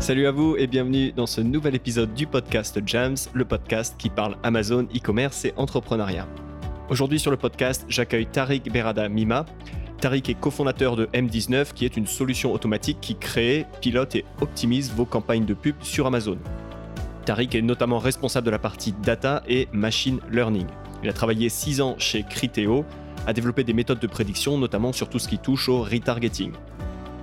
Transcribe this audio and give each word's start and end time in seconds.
Salut 0.00 0.28
à 0.28 0.30
vous 0.30 0.56
et 0.56 0.68
bienvenue 0.68 1.10
dans 1.10 1.26
ce 1.26 1.40
nouvel 1.40 1.74
épisode 1.74 2.14
du 2.14 2.28
podcast 2.28 2.80
Jams, 2.86 3.16
le 3.34 3.44
podcast 3.44 3.96
qui 3.98 4.10
parle 4.10 4.36
Amazon, 4.44 4.84
e-commerce 4.94 5.44
et 5.44 5.52
entrepreneuriat. 5.56 6.26
Aujourd'hui 6.88 7.18
sur 7.18 7.32
le 7.32 7.36
podcast, 7.36 7.84
j'accueille 7.88 8.26
Tariq 8.26 8.70
Berada 8.70 9.08
Mima. 9.08 9.44
Tariq 10.00 10.30
est 10.30 10.38
cofondateur 10.38 10.94
de 10.94 11.06
M19 11.06 11.72
qui 11.74 11.84
est 11.84 11.96
une 11.96 12.06
solution 12.06 12.52
automatique 12.52 12.98
qui 13.00 13.16
crée, 13.16 13.66
pilote 13.80 14.14
et 14.14 14.24
optimise 14.40 14.92
vos 14.92 15.04
campagnes 15.04 15.44
de 15.44 15.54
pub 15.54 15.74
sur 15.80 16.06
Amazon. 16.06 16.38
Tariq 17.24 17.58
est 17.58 17.62
notamment 17.62 17.98
responsable 17.98 18.46
de 18.46 18.52
la 18.52 18.60
partie 18.60 18.92
data 19.02 19.42
et 19.48 19.66
machine 19.72 20.20
learning. 20.30 20.68
Il 21.02 21.08
a 21.08 21.12
travaillé 21.12 21.48
6 21.48 21.80
ans 21.80 21.96
chez 21.98 22.22
Criteo, 22.22 22.84
a 23.26 23.32
développé 23.32 23.64
des 23.64 23.72
méthodes 23.72 24.00
de 24.00 24.06
prédiction, 24.06 24.58
notamment 24.58 24.92
sur 24.92 25.10
tout 25.10 25.18
ce 25.18 25.26
qui 25.26 25.38
touche 25.38 25.68
au 25.68 25.82
retargeting. 25.82 26.52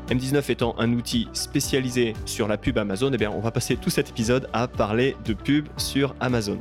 M19 0.09 0.51
étant 0.51 0.75
un 0.77 0.93
outil 0.93 1.27
spécialisé 1.33 2.13
sur 2.25 2.47
la 2.47 2.57
pub 2.57 2.77
Amazon, 2.77 3.11
eh 3.11 3.27
on 3.27 3.39
va 3.39 3.51
passer 3.51 3.75
tout 3.75 3.89
cet 3.89 4.09
épisode 4.09 4.47
à 4.53 4.67
parler 4.67 5.15
de 5.25 5.33
pub 5.33 5.67
sur 5.77 6.15
Amazon. 6.19 6.59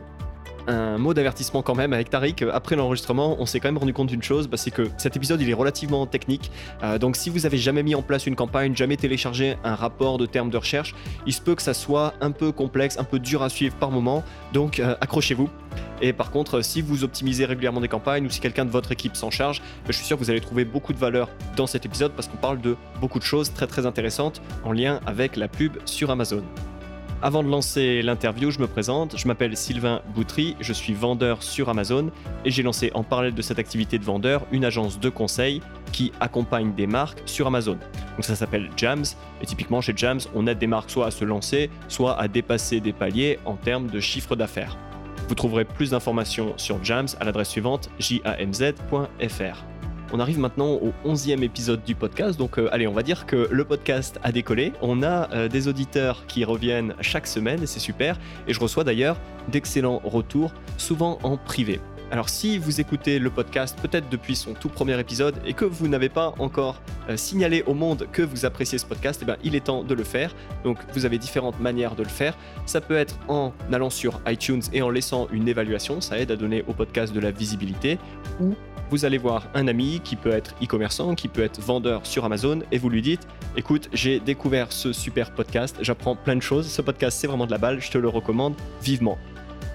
Un 0.67 0.99
mot 0.99 1.13
d'avertissement 1.13 1.63
quand 1.63 1.75
même 1.75 1.93
avec 1.93 2.09
Tariq, 2.09 2.47
après 2.53 2.77
l'enregistrement, 2.77 3.37
on 3.39 3.47
s'est 3.47 3.61
quand 3.61 3.69
même 3.69 3.79
rendu 3.79 3.93
compte 3.93 4.09
d'une 4.09 4.23
chose, 4.23 4.49
bah, 4.49 4.57
c'est 4.57 4.71
que 4.71 4.89
cet 4.97 5.17
épisode 5.17 5.41
il 5.41 5.51
est 5.51 5.55
relativement 5.55 6.07
technique. 6.07 6.51
Euh, 6.83 6.99
donc 6.99 7.17
si 7.17 7.29
vous 7.29 7.45
avez 7.45 7.59
jamais 7.59 7.83
mis 7.83 7.95
en 7.95 8.03
place 8.03 8.27
une 8.27 8.37
campagne, 8.37 8.75
jamais 8.75 8.97
téléchargé 8.97 9.57
un 9.63 9.75
rapport 9.75 10.17
de 10.17 10.27
termes 10.27 10.51
de 10.51 10.57
recherche, 10.57 10.95
il 11.27 11.33
se 11.33 11.41
peut 11.41 11.55
que 11.55 11.63
ça 11.63 11.75
soit 11.75 12.15
un 12.21 12.31
peu 12.31 12.51
complexe, 12.53 12.99
un 12.99 13.05
peu 13.05 13.19
dur 13.19 13.43
à 13.43 13.49
suivre 13.49 13.75
par 13.77 13.91
moment. 13.91 14.25
Donc 14.53 14.81
euh, 14.81 14.95
accrochez-vous. 15.01 15.51
Et 16.01 16.13
par 16.13 16.31
contre, 16.31 16.63
si 16.63 16.83
vous 16.83 17.05
optimisez 17.05 17.45
régulièrement 17.45 17.81
des 17.81 17.89
campagnes 17.89 18.27
ou 18.27 18.31
si 18.31 18.41
quelqu'un 18.41 18.65
de 18.65 18.71
votre 18.71 18.93
équipe 18.93 19.17
s'en 19.17 19.31
charge, 19.31 19.61
bah, 19.61 19.89
je 19.89 19.93
suis 19.93 20.07
sûr 20.07 20.17
que 20.17 20.25
vous 20.25 20.31
allez 20.31 20.41
trouver 20.41 20.65
beaucoup 20.65 20.93
de 20.93 20.99
valeur 20.99 21.29
dans 21.57 21.67
cet 21.67 21.85
épisode 21.87 22.13
parce 22.13 22.29
qu'on 22.29 22.37
parle 22.37 22.61
de 22.61 22.77
beaucoup 23.01 23.19
de 23.19 23.25
choses 23.25 23.53
très 23.53 23.67
très 23.67 23.87
intéressantes 23.87 24.41
en 24.65 24.73
lien 24.73 25.01
avec 25.07 25.37
la 25.37 25.49
pub 25.49 25.77
sur 25.85 26.11
Amazon. 26.11 26.43
Avant 27.25 27.43
de 27.43 27.49
lancer 27.49 28.03
l'interview, 28.03 28.51
je 28.51 28.59
me 28.59 28.67
présente. 28.67 29.17
Je 29.17 29.27
m'appelle 29.27 29.57
Sylvain 29.57 30.03
Boutry, 30.15 30.57
je 30.61 30.75
suis 30.75 30.93
vendeur 30.93 31.43
sur 31.43 31.71
Amazon 31.71 32.11
et 32.45 32.51
j'ai 32.51 32.63
lancé 32.63 32.91
en 32.93 33.03
parallèle 33.03 33.33
de 33.33 33.41
cette 33.41 33.59
activité 33.59 33.99
de 33.99 34.05
vendeur 34.05 34.43
une 34.53 34.63
agence 34.63 35.01
de 35.01 35.09
conseil 35.09 35.63
qui 35.91 36.13
accompagne 36.21 36.75
des 36.75 36.87
marques 36.87 37.23
sur 37.25 37.47
Amazon. 37.47 37.79
Donc 38.17 38.27
ça 38.27 38.37
s'appelle 38.37 38.69
Jams 38.77 39.07
et 39.41 39.47
typiquement 39.47 39.81
chez 39.81 39.95
Jams, 39.97 40.21
on 40.35 40.47
aide 40.47 40.59
des 40.59 40.67
marques 40.67 40.91
soit 40.91 41.07
à 41.07 41.11
se 41.11 41.25
lancer, 41.25 41.71
soit 41.89 42.21
à 42.21 42.29
dépasser 42.29 42.81
des 42.81 42.93
paliers 42.93 43.39
en 43.47 43.55
termes 43.55 43.87
de 43.87 44.01
chiffre 44.01 44.37
d'affaires. 44.37 44.77
Vous 45.27 45.35
trouverez 45.35 45.65
plus 45.65 45.93
d'informations 45.93 46.53
sur 46.59 46.85
Jams 46.85 47.09
à 47.21 47.25
l'adresse 47.25 47.49
suivante 47.49 47.89
jamz.fr. 47.99 49.65
On 50.13 50.21
arrive 50.21 50.39
maintenant 50.39 50.73
au 50.73 50.93
11e 51.05 51.43
épisode 51.43 51.83
du 51.85 51.95
podcast, 51.95 52.39
donc 52.39 52.59
euh, 52.59 52.69
allez, 52.73 52.87
on 52.87 52.93
va 52.93 53.03
dire 53.03 53.27
que 53.27 53.49
le 53.51 53.65
podcast 53.65 54.21
a 54.23 54.33
décollé. 54.33 54.73
On 54.83 55.03
a 55.03 55.31
euh, 55.33 55.49
des 55.49 55.69
auditeurs 55.69 56.27
qui 56.27 56.45
reviennent 56.45 56.95
chaque 57.01 57.27
semaine 57.27 57.67
c'est 57.67 57.81
super. 57.81 58.19
Et 58.47 58.55
je 58.55 58.61
reçois 58.61 58.85
d'ailleurs 58.85 59.17
d'excellents 59.49 60.01
retours, 60.05 60.53
souvent 60.77 61.19
en 61.23 61.37
privé. 61.37 61.81
Alors 62.11 62.29
si 62.29 62.59
vous 62.59 62.81
écoutez 62.81 63.19
le 63.19 63.31
podcast 63.31 63.77
peut-être 63.81 64.09
depuis 64.09 64.37
son 64.37 64.53
tout 64.53 64.69
premier 64.69 64.99
épisode 65.01 65.35
et 65.47 65.55
que 65.55 65.65
vous 65.65 65.89
n'avez 65.89 66.09
pas 66.09 66.35
encore 66.39 66.81
euh, 67.09 67.17
signalé 67.17 67.65
au 67.67 67.75
monde 67.75 68.07
que 68.13 68.23
vous 68.23 68.45
appréciez 68.45 68.79
ce 68.79 68.87
podcast, 68.87 69.21
eh 69.23 69.25
bien, 69.25 69.37
il 69.43 69.57
est 69.57 69.65
temps 69.65 69.83
de 69.83 69.95
le 69.95 70.05
faire. 70.05 70.35
Donc 70.63 70.79
vous 70.93 71.07
avez 71.07 71.19
différentes 71.19 71.59
manières 71.61 71.97
de 71.97 72.03
le 72.03 72.09
faire. 72.09 72.37
Ça 72.67 72.81
peut 72.81 72.97
être 72.97 73.19
en 73.29 73.53
allant 73.73 73.91
sur 73.91 74.21
iTunes 74.29 74.63
et 74.73 74.83
en 74.83 74.91
laissant 74.91 75.29
une 75.33 75.49
évaluation, 75.49 76.01
ça 76.01 76.19
aide 76.19 76.31
à 76.31 76.37
donner 76.37 76.63
au 76.69 76.73
podcast 76.73 77.13
de 77.13 77.21
la 77.21 77.31
visibilité, 77.31 77.99
ou 78.41 78.55
vous 78.95 79.05
allez 79.05 79.19
voir 79.19 79.49
un 79.55 79.67
ami 79.67 80.01
qui 80.05 80.15
peut 80.15 80.31
être 80.31 80.55
e-commerçant, 80.63 81.17
qui 81.17 81.27
peut 81.27 81.43
être 81.43 81.61
vendeur 81.61 82.07
sur 82.07 82.25
Amazon, 82.25 82.61
et 82.71 82.79
vous 82.79 82.89
lui 82.89 83.03
dites, 83.03 83.27
écoute, 83.57 83.89
j'ai 83.93 84.21
découvert 84.21 84.71
ce 84.71 84.93
super 84.93 85.33
podcast, 85.33 85.77
j'apprends 85.81 86.15
plein 86.15 86.37
de 86.37 86.43
choses, 86.43 86.69
ce 86.69 86.81
podcast 86.81 87.19
c'est 87.21 87.27
vraiment 87.27 87.47
de 87.47 87.51
la 87.51 87.59
balle, 87.59 87.81
je 87.81 87.91
te 87.91 87.99
le 87.99 88.07
recommande 88.07 88.55
vivement. 88.81 89.19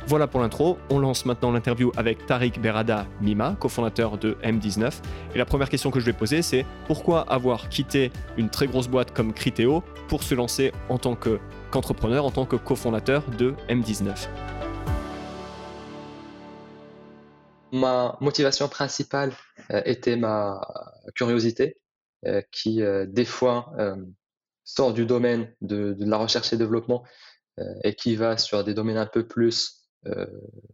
Voilà 0.08 0.26
pour 0.26 0.40
l'intro, 0.40 0.78
on 0.90 1.00
lance 1.00 1.26
maintenant 1.26 1.52
l'interview 1.52 1.92
avec 1.98 2.26
Tariq 2.28 2.62
Berada 2.62 3.08
Mima, 3.20 3.58
cofondateur 3.60 4.18
de 4.18 4.38
M19. 4.42 4.90
Et 5.36 5.38
la 5.38 5.44
première 5.44 5.68
question 5.68 5.92
que 5.92 6.00
je 6.00 6.06
vais 6.06 6.14
poser, 6.14 6.42
c'est 6.42 6.66
pourquoi 6.88 7.30
avoir 7.30 7.68
quitté 7.68 8.14
une 8.38 8.50
très 8.50 8.68
grosse 8.68 8.88
boîte 8.88 9.12
comme 9.12 9.34
Criteo 9.34 9.84
pour 10.08 10.24
se 10.24 10.34
lancer 10.34 10.72
en 10.88 10.98
tant 10.98 11.18
qu'entrepreneur, 11.18 12.24
en 12.24 12.32
tant 12.32 12.46
que 12.46 12.56
cofondateur 12.56 13.24
de 13.38 13.54
M19 13.68 14.30
Ma 17.72 18.18
motivation 18.20 18.68
principale 18.68 19.32
euh, 19.72 19.82
était 19.86 20.16
ma 20.16 20.62
curiosité, 21.16 21.80
euh, 22.26 22.42
qui 22.52 22.82
euh, 22.82 23.06
des 23.08 23.26
fois 23.26 23.74
sort 24.64 24.94
du 24.94 25.06
domaine 25.06 25.54
de, 25.62 25.96
la 26.00 26.18
recherche 26.18 26.54
et 26.54 26.58
développement 26.58 27.04
et 27.84 27.94
qui 27.94 28.16
va 28.16 28.38
sur 28.38 28.64
des 28.64 28.74
domaines 28.74 28.98
un 28.98 29.06
peu 29.06 29.28
plus 29.28 29.90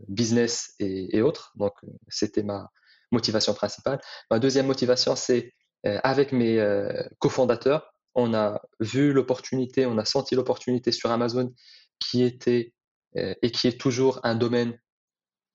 business 0.07 0.75
et, 0.79 1.21
autres. 1.21 1.51
Donc, 1.55 1.73
c'était 2.09 2.43
ma 2.43 2.69
motivation 3.11 3.55
principale. 3.55 3.99
Ma 4.29 4.37
deuxième 4.37 4.67
motivation, 4.67 5.15
c'est 5.15 5.53
avec 5.83 6.31
mes 6.31 6.61
cofondateurs, 7.19 7.91
on 8.13 8.35
a 8.35 8.61
vu 8.81 9.13
l'opportunité, 9.13 9.87
on 9.87 9.97
a 9.97 10.05
senti 10.05 10.35
l'opportunité 10.35 10.91
sur 10.91 11.09
Amazon 11.09 11.53
qui 11.99 12.21
était 12.21 12.73
et 13.15 13.51
qui 13.51 13.67
est 13.67 13.79
toujours 13.79 14.19
un 14.23 14.35
domaine 14.35 14.77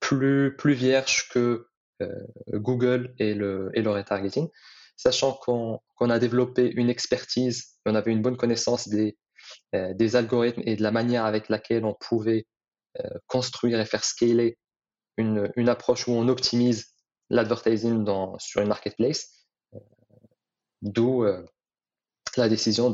plus, 0.01 0.73
vierge 0.73 1.29
que 1.29 1.67
euh, 2.01 2.09
Google 2.53 3.13
et 3.19 3.33
le, 3.33 3.71
et 3.73 3.81
le 3.81 3.91
retargeting, 3.91 4.49
sachant 4.97 5.33
qu'on 5.33 6.09
a 6.09 6.19
développé 6.19 6.69
une 6.69 6.89
expertise, 6.89 7.77
on 7.85 7.95
avait 7.95 8.11
une 8.11 8.21
bonne 8.21 8.37
connaissance 8.37 8.89
des, 8.89 9.17
euh, 9.75 9.93
des 9.93 10.15
algorithmes 10.15 10.63
et 10.65 10.75
de 10.75 10.83
la 10.83 10.91
manière 10.91 11.25
avec 11.25 11.47
laquelle 11.47 11.85
on 11.85 11.93
pouvait 11.93 12.45
euh, 12.99 13.09
construire 13.27 13.79
et 13.79 13.85
faire 13.85 14.03
scaler 14.03 14.57
une, 15.17 15.51
une 15.55 15.69
approche 15.69 16.07
où 16.07 16.11
on 16.11 16.27
optimise 16.27 16.87
l'advertising 17.29 18.05
sur 18.39 18.61
une 18.61 18.67
marketplace, 18.67 19.45
d'où 20.81 21.25
la 22.35 22.49
décision 22.49 22.93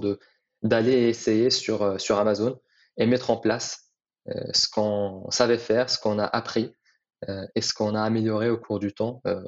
d'aller 0.61 1.09
essayer 1.09 1.49
sur, 1.49 1.99
sur 1.99 2.19
Amazon 2.19 2.59
et 2.97 3.07
mettre 3.07 3.31
en 3.31 3.37
place 3.37 3.91
ce 4.27 4.69
qu'on 4.69 5.25
savait 5.31 5.57
faire, 5.57 5.89
ce 5.89 5.97
qu'on 5.97 6.19
a 6.19 6.25
appris 6.25 6.71
et 7.55 7.61
ce 7.61 7.73
qu'on 7.73 7.95
a 7.95 8.01
amélioré 8.01 8.49
au 8.49 8.57
cours 8.57 8.79
du 8.79 8.93
temps 8.93 9.21
euh, 9.25 9.41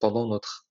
pendant 0.00 0.26
notre 0.26 0.66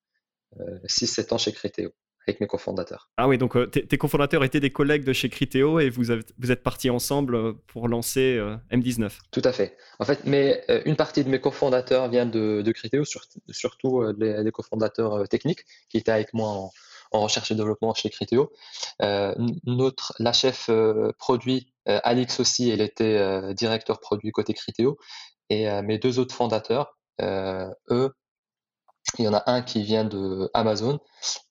6-7 0.86 1.22
euh, 1.22 1.36
ans 1.36 1.38
chez 1.38 1.52
Criteo 1.52 1.92
avec 2.26 2.40
mes 2.40 2.48
cofondateurs. 2.48 3.10
Ah 3.18 3.28
oui, 3.28 3.38
donc 3.38 3.58
tes, 3.70 3.98
cofondateurs 3.98 4.46
étaient 4.46 4.62
des 4.62 4.72
collègues 4.72 5.04
de 5.04 5.12
chez 5.12 5.28
Criteo 5.28 5.82
et 5.82 5.90
vous, 5.90 6.04
vous 6.38 6.52
êtes 6.52 6.64
partis 6.64 6.90
ensemble 6.90 7.58
pour 7.68 7.90
lancer 7.90 8.40
M19. 8.72 9.12
Tout 9.30 9.42
à 9.44 9.52
fait. 9.52 9.76
En 10.00 10.06
fait, 10.06 10.22
mais 10.24 10.64
une 10.86 10.96
partie 10.96 11.26
de 11.26 11.30
mes 11.30 11.42
cofondateurs 11.42 12.08
vient 12.08 12.26
de, 12.26 12.62
de 12.62 12.72
Criteo, 12.72 13.04
surtout 13.50 14.02
les, 14.18 14.52
cofondateurs 14.54 15.28
techniques 15.28 15.66
qui 15.90 15.98
étaient 15.98 16.14
avec 16.14 16.34
moi 16.34 16.70
en, 17.12 17.20
recherche 17.20 17.52
et 17.52 17.56
développement 17.56 17.94
chez 17.94 18.10
Criteo. 18.10 18.54
notre, 19.66 20.14
la 20.20 20.32
chef 20.32 20.70
produit, 21.18 21.74
Alix 21.86 22.40
aussi, 22.40 22.70
elle 22.70 22.80
était 22.80 23.54
directeur 23.54 24.00
produit 24.00 24.32
côté 24.32 24.54
Criteo. 24.54 24.98
Et 25.50 25.70
euh, 25.70 25.82
mes 25.82 25.98
deux 25.98 26.20
autres 26.20 26.36
fondateurs, 26.36 26.98
euh, 27.22 27.70
eux, 27.90 28.14
il 29.20 29.26
y 29.26 29.28
en 29.28 29.34
a 29.34 29.44
un 29.48 29.62
qui 29.62 29.84
vient 29.84 30.06
de 30.06 30.50
Amazon 30.54 31.00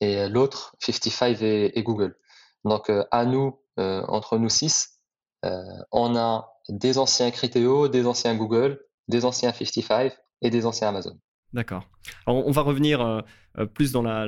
et 0.01 0.29
l'autre 0.29 0.75
55 0.81 1.43
et, 1.43 1.79
et, 1.79 1.83
Google. 1.83 2.17
Donc 2.65 2.91
euh, 2.91 3.05
à 3.11 3.25
nous, 3.25 3.61
entre 3.77 4.39
nous 4.39 4.49
six, 4.49 5.01
on 5.43 6.17
a 6.17 6.53
des 6.69 6.99
anciens 6.99 7.31
Criteo, 7.31 7.89
des 7.89 8.07
anciens 8.07 8.35
Google, 8.37 8.81
des 9.09 9.25
anciens 9.25 9.53
55 9.53 10.13
et 10.43 10.51
des 10.51 10.67
anciens 10.67 10.89
Amazon. 10.89 11.19
D'accord. 11.53 11.87
on 12.27 12.51
va 12.51 12.63
revenir 12.63 13.23
euh, 13.59 13.67
plus 13.67 13.93
dans 13.93 14.03
la, 14.03 14.27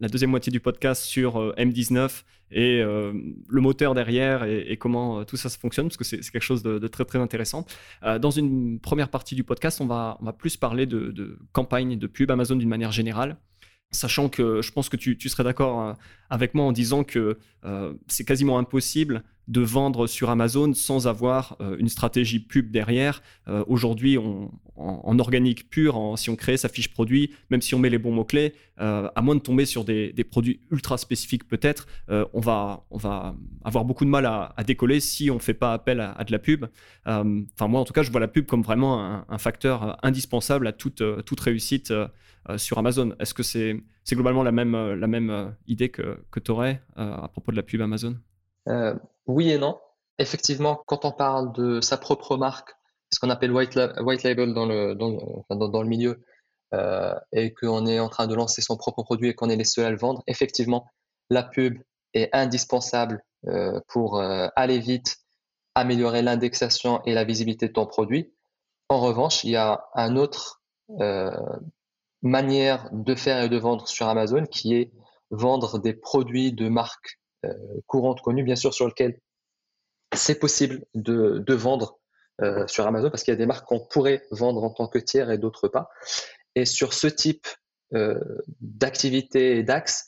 deuxième 0.00 0.30
moitié 0.30 0.52
du 0.52 0.60
podcast 0.60 1.02
sur 1.02 1.40
euh, 1.40 1.54
M19 1.56 2.22
et 2.50 2.80
euh, 2.80 3.12
le 3.48 3.60
moteur 3.60 3.94
derrière 3.94 4.44
et, 4.44 4.76
comment 4.76 5.24
tout 5.24 5.36
ça 5.36 5.48
se 5.48 5.58
fonctionne, 5.58 5.86
parce 5.86 5.96
que 5.96 6.04
c'est 6.04 6.20
quelque 6.30 6.40
chose 6.40 6.62
de, 6.62 6.78
très 6.88 7.04
très 7.04 7.18
intéressant. 7.18 7.66
dans 8.20 8.30
une 8.30 8.80
première 8.80 9.08
partie 9.08 9.34
du 9.34 9.44
podcast, 9.44 9.80
on 9.80 9.86
va, 9.86 10.16
on 10.20 10.24
va 10.24 10.32
plus 10.32 10.56
parler 10.56 10.86
de, 10.86 11.10
de 11.10 11.38
campagne 11.52 11.98
de 11.98 12.06
pub 12.06 12.30
Amazon 12.30 12.56
d'une 12.56 12.68
manière 12.68 12.92
générale 12.92 13.36
sachant 13.90 14.28
que 14.28 14.62
je 14.62 14.72
pense 14.72 14.88
que 14.88 14.96
tu, 14.96 15.16
serais 15.28 15.44
d'accord 15.44 15.96
avec 16.28 16.54
moi 16.54 16.64
en 16.64 16.72
disant 16.72 17.04
que 17.04 17.38
c'est 18.06 18.24
quasiment 18.24 18.58
impossible 18.58 19.22
de 19.50 19.60
vendre 19.60 20.06
sur 20.06 20.30
Amazon 20.30 20.72
sans 20.74 21.08
avoir 21.08 21.56
euh, 21.60 21.76
une 21.78 21.88
stratégie 21.88 22.38
pub 22.38 22.70
derrière. 22.70 23.20
Euh, 23.48 23.64
aujourd'hui, 23.66 24.16
en, 24.16 25.18
organique 25.18 25.68
pur, 25.68 26.14
si 26.16 26.30
on 26.30 26.36
crée 26.36 26.56
sa 26.56 26.70
fiche 26.70 26.90
produit, 26.90 27.32
même 27.50 27.60
si 27.60 27.74
on 27.74 27.78
met 27.78 27.90
les 27.90 27.98
bons 27.98 28.12
mots-clés, 28.12 28.54
euh, 28.80 29.10
à 29.14 29.20
moins 29.20 29.34
de 29.34 29.40
tomber 29.40 29.66
sur 29.66 29.84
des, 29.84 30.14
produits 30.30 30.60
ultra 30.70 30.96
spécifiques 30.96 31.46
peut-être, 31.46 31.86
on, 32.08 32.40
va, 32.40 32.86
avoir 33.62 33.84
beaucoup 33.84 34.06
de 34.06 34.10
mal 34.10 34.24
à, 34.24 34.54
décoller 34.66 35.00
si 35.00 35.30
on 35.30 35.34
ne 35.34 35.40
fait 35.40 35.52
pas 35.52 35.74
appel 35.74 36.00
à, 36.00 36.24
de 36.24 36.32
la 36.32 36.38
pub. 36.38 36.64
Enfin, 37.04 37.68
moi, 37.68 37.80
en 37.80 37.84
tout 37.84 37.92
cas, 37.92 38.02
je 38.02 38.10
vois 38.10 38.20
la 38.20 38.28
pub 38.28 38.46
comme 38.46 38.62
vraiment 38.62 39.22
un, 39.28 39.38
facteur 39.38 39.98
indispensable 40.02 40.66
à 40.66 40.72
toute 40.72 41.02
réussite 41.40 41.92
sur 42.56 42.78
Amazon. 42.78 43.14
Est-ce 43.18 43.34
que 43.34 43.42
c'est 43.42 43.76
globalement 44.10 44.42
la 44.42 44.52
même, 44.52 44.94
la 44.94 45.06
même 45.06 45.54
idée 45.66 45.90
que, 45.90 46.24
que 46.30 46.40
tu 46.40 46.50
aurais 46.50 46.82
à 46.96 47.28
propos 47.28 47.52
de 47.52 47.56
la 47.56 47.62
pub 47.62 47.80
Amazon? 47.80 48.16
Oui 49.26 49.50
et 49.50 49.58
non. 49.58 49.78
Effectivement, 50.18 50.82
quand 50.86 51.04
on 51.04 51.12
parle 51.12 51.52
de 51.52 51.80
sa 51.80 51.96
propre 51.96 52.36
marque, 52.36 52.74
ce 53.12 53.18
qu'on 53.18 53.30
appelle 53.30 53.52
white, 53.52 53.74
label 53.74 54.54
dans 54.54 54.66
le, 54.66 54.94
dans, 54.94 55.82
le 55.82 55.88
milieu, 55.88 56.22
et 57.32 57.54
qu'on 57.54 57.86
est 57.86 57.98
en 57.98 58.08
train 58.08 58.26
de 58.26 58.34
lancer 58.34 58.62
son 58.62 58.76
propre 58.76 59.02
produit 59.02 59.28
et 59.28 59.34
qu'on 59.34 59.48
est 59.50 59.56
les 59.56 59.64
seuls 59.64 59.86
à 59.86 59.90
le 59.90 59.96
vendre, 59.96 60.22
effectivement, 60.26 60.86
la 61.30 61.42
pub 61.42 61.78
est 62.14 62.28
indispensable 62.32 63.24
pour 63.88 64.20
aller 64.20 64.78
vite, 64.78 65.16
améliorer 65.74 66.22
l'indexation 66.22 67.02
et 67.04 67.14
la 67.14 67.24
visibilité 67.24 67.68
de 67.68 67.72
ton 67.72 67.86
produit. 67.86 68.32
En 68.88 69.00
revanche, 69.00 69.44
il 69.44 69.50
y 69.50 69.56
a 69.56 69.84
un 69.94 70.16
autre 70.16 70.62
manière 72.22 72.88
de 72.92 73.14
faire 73.14 73.42
et 73.42 73.48
de 73.48 73.56
vendre 73.56 73.88
sur 73.88 74.08
Amazon 74.08 74.44
qui 74.44 74.74
est 74.74 74.92
vendre 75.30 75.78
des 75.78 75.94
produits 75.94 76.52
de 76.52 76.68
marques 76.68 77.20
euh, 77.44 77.54
courantes 77.86 78.20
connues, 78.20 78.42
bien 78.42 78.56
sûr, 78.56 78.74
sur 78.74 78.86
lesquelles 78.86 79.18
c'est 80.14 80.38
possible 80.38 80.84
de, 80.94 81.38
de 81.38 81.54
vendre 81.54 81.98
euh, 82.42 82.66
sur 82.66 82.86
Amazon 82.86 83.10
parce 83.10 83.22
qu'il 83.22 83.32
y 83.32 83.36
a 83.36 83.38
des 83.38 83.46
marques 83.46 83.66
qu'on 83.66 83.80
pourrait 83.80 84.26
vendre 84.30 84.64
en 84.64 84.70
tant 84.70 84.88
que 84.88 84.98
tiers 84.98 85.30
et 85.30 85.38
d'autres 85.38 85.68
pas. 85.68 85.90
Et 86.54 86.64
sur 86.64 86.94
ce 86.94 87.06
type 87.06 87.46
euh, 87.94 88.18
d'activité 88.60 89.58
et 89.58 89.62
d'axe, 89.62 90.06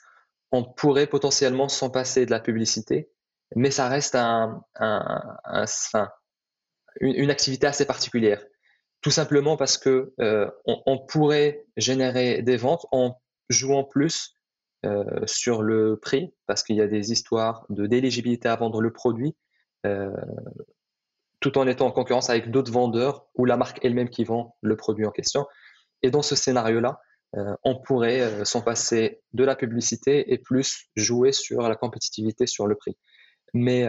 on 0.50 0.65
pourrait 0.65 1.06
potentiellement 1.06 1.69
s'en 1.69 1.91
passer 1.91 2.26
de 2.26 2.31
la 2.31 2.41
publicité, 2.41 3.11
mais 3.56 3.70
ça 3.70 3.88
reste 3.88 4.15
un, 4.15 4.62
un, 4.76 5.38
un, 5.44 5.65
une, 7.00 7.15
une, 7.15 7.31
activité 7.31 7.67
assez 7.67 7.87
particulière. 7.87 8.44
Tout 9.03 9.11
simplement 9.11 9.57
parce 9.57 9.79
que 9.79 10.13
euh, 10.21 10.49
on, 10.65 10.81
on, 10.87 10.99
pourrait 10.99 11.65
générer 11.77 12.41
des 12.43 12.57
ventes 12.57 12.87
en 12.93 13.21
jouant 13.49 13.85
plus 13.85 14.37
euh, 14.85 15.05
sur 15.27 15.63
le 15.63 15.97
prix, 15.97 16.35
parce 16.47 16.65
qu'il 16.65 16.75
y 16.75 16.81
a 16.81 16.89
des 16.89 17.13
histoires 17.13 17.65
de 17.69 17.87
d'éligibilité 17.87 18.49
à 18.49 18.57
vendre 18.57 18.81
le 18.81 18.93
produit, 18.93 19.37
euh, 19.87 20.11
tout 21.39 21.57
en 21.57 21.69
étant 21.69 21.87
en 21.87 21.93
concurrence 21.93 22.31
avec 22.31 22.51
d'autres 22.51 22.73
vendeurs 22.73 23.27
ou 23.37 23.45
la 23.45 23.57
marque 23.57 23.79
elle-même 23.85 24.09
qui 24.09 24.25
vend 24.25 24.57
le 24.61 24.77
produit 24.77 25.07
en 25.07 25.13
question. 25.13 25.47
Et 26.03 26.11
dans 26.11 26.23
ce 26.23 26.35
scénario-là, 26.35 27.01
euh, 27.37 27.55
on 27.63 27.77
pourrait 27.77 28.45
s'en 28.45 28.61
passer 28.61 29.21
de 29.33 29.45
la 29.45 29.55
publicité 29.55 30.33
et 30.33 30.39
plus 30.39 30.87
jouer 30.97 31.31
sur 31.31 31.63
la 31.63 31.77
compétitivité 31.77 32.49
sur 32.49 32.67
le 32.67 32.75
prix. 32.75 32.97
Mais 33.55 33.87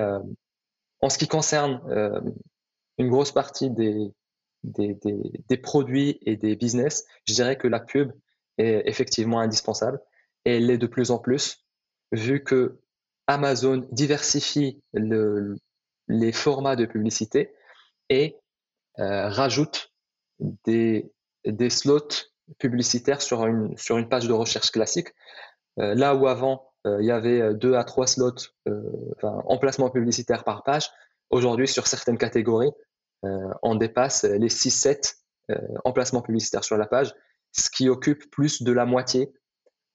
en 1.02 1.10
ce 1.10 1.18
qui 1.18 1.28
concerne 1.28 1.82
une 2.98 3.10
grosse 3.10 3.32
partie 3.32 3.72
des, 3.72 4.12
des, 4.64 4.98
des, 5.50 5.58
produits 5.58 6.20
et 6.26 6.38
des 6.38 6.56
business, 6.56 7.06
je 7.28 7.34
dirais 7.34 7.58
que 7.58 7.68
la 7.68 7.80
pub 7.80 8.12
est 8.58 8.84
effectivement 8.86 9.40
indispensable 9.40 10.00
et 10.46 10.58
elle 10.58 10.68
l'est 10.68 10.78
de 10.78 10.88
plus 10.88 11.12
en 11.12 11.20
plus, 11.20 11.66
vu 12.12 12.44
que 12.44 12.80
Amazon 13.28 13.88
diversifie 13.92 14.82
le, 14.94 15.56
les 16.08 16.32
formats 16.32 16.76
de 16.76 16.86
publicité 16.86 17.54
et 18.10 18.38
euh, 19.00 19.30
rajoute 19.30 19.92
des, 20.40 21.12
des 21.46 21.70
slots 21.70 22.30
publicitaires 22.60 23.22
sur 23.22 23.46
une, 23.46 23.78
sur 23.78 23.98
une 23.98 24.10
page 24.10 24.28
de 24.28 24.34
recherche 24.34 24.72
classique. 24.72 25.10
Euh, 25.80 25.96
là 25.96 26.16
où 26.16 26.28
avant, 26.28 26.72
euh, 26.86 26.98
il 27.02 27.08
y 27.08 27.12
avait 27.12 27.54
deux 27.54 27.76
à 27.76 27.84
trois 27.84 28.08
slots, 28.08 28.36
enfin, 29.16 29.42
emplacements 29.46 29.90
publicitaires 29.90 30.44
par 30.44 30.64
page, 30.64 30.90
aujourd'hui, 31.30 31.68
sur 31.68 31.88
certaines 31.88 32.18
catégories, 32.18 32.72
on 33.62 33.76
dépasse 33.76 34.24
les 34.24 34.50
6-7 34.50 35.16
emplacements 35.86 36.22
publicitaires 36.22 36.64
sur 36.64 36.78
la 36.78 36.86
page, 36.86 37.14
ce 37.52 37.70
qui 37.70 37.90
occupe 37.90 38.30
plus 38.32 38.64
de 38.64 38.72
la 38.72 38.86
moitié 38.86 39.34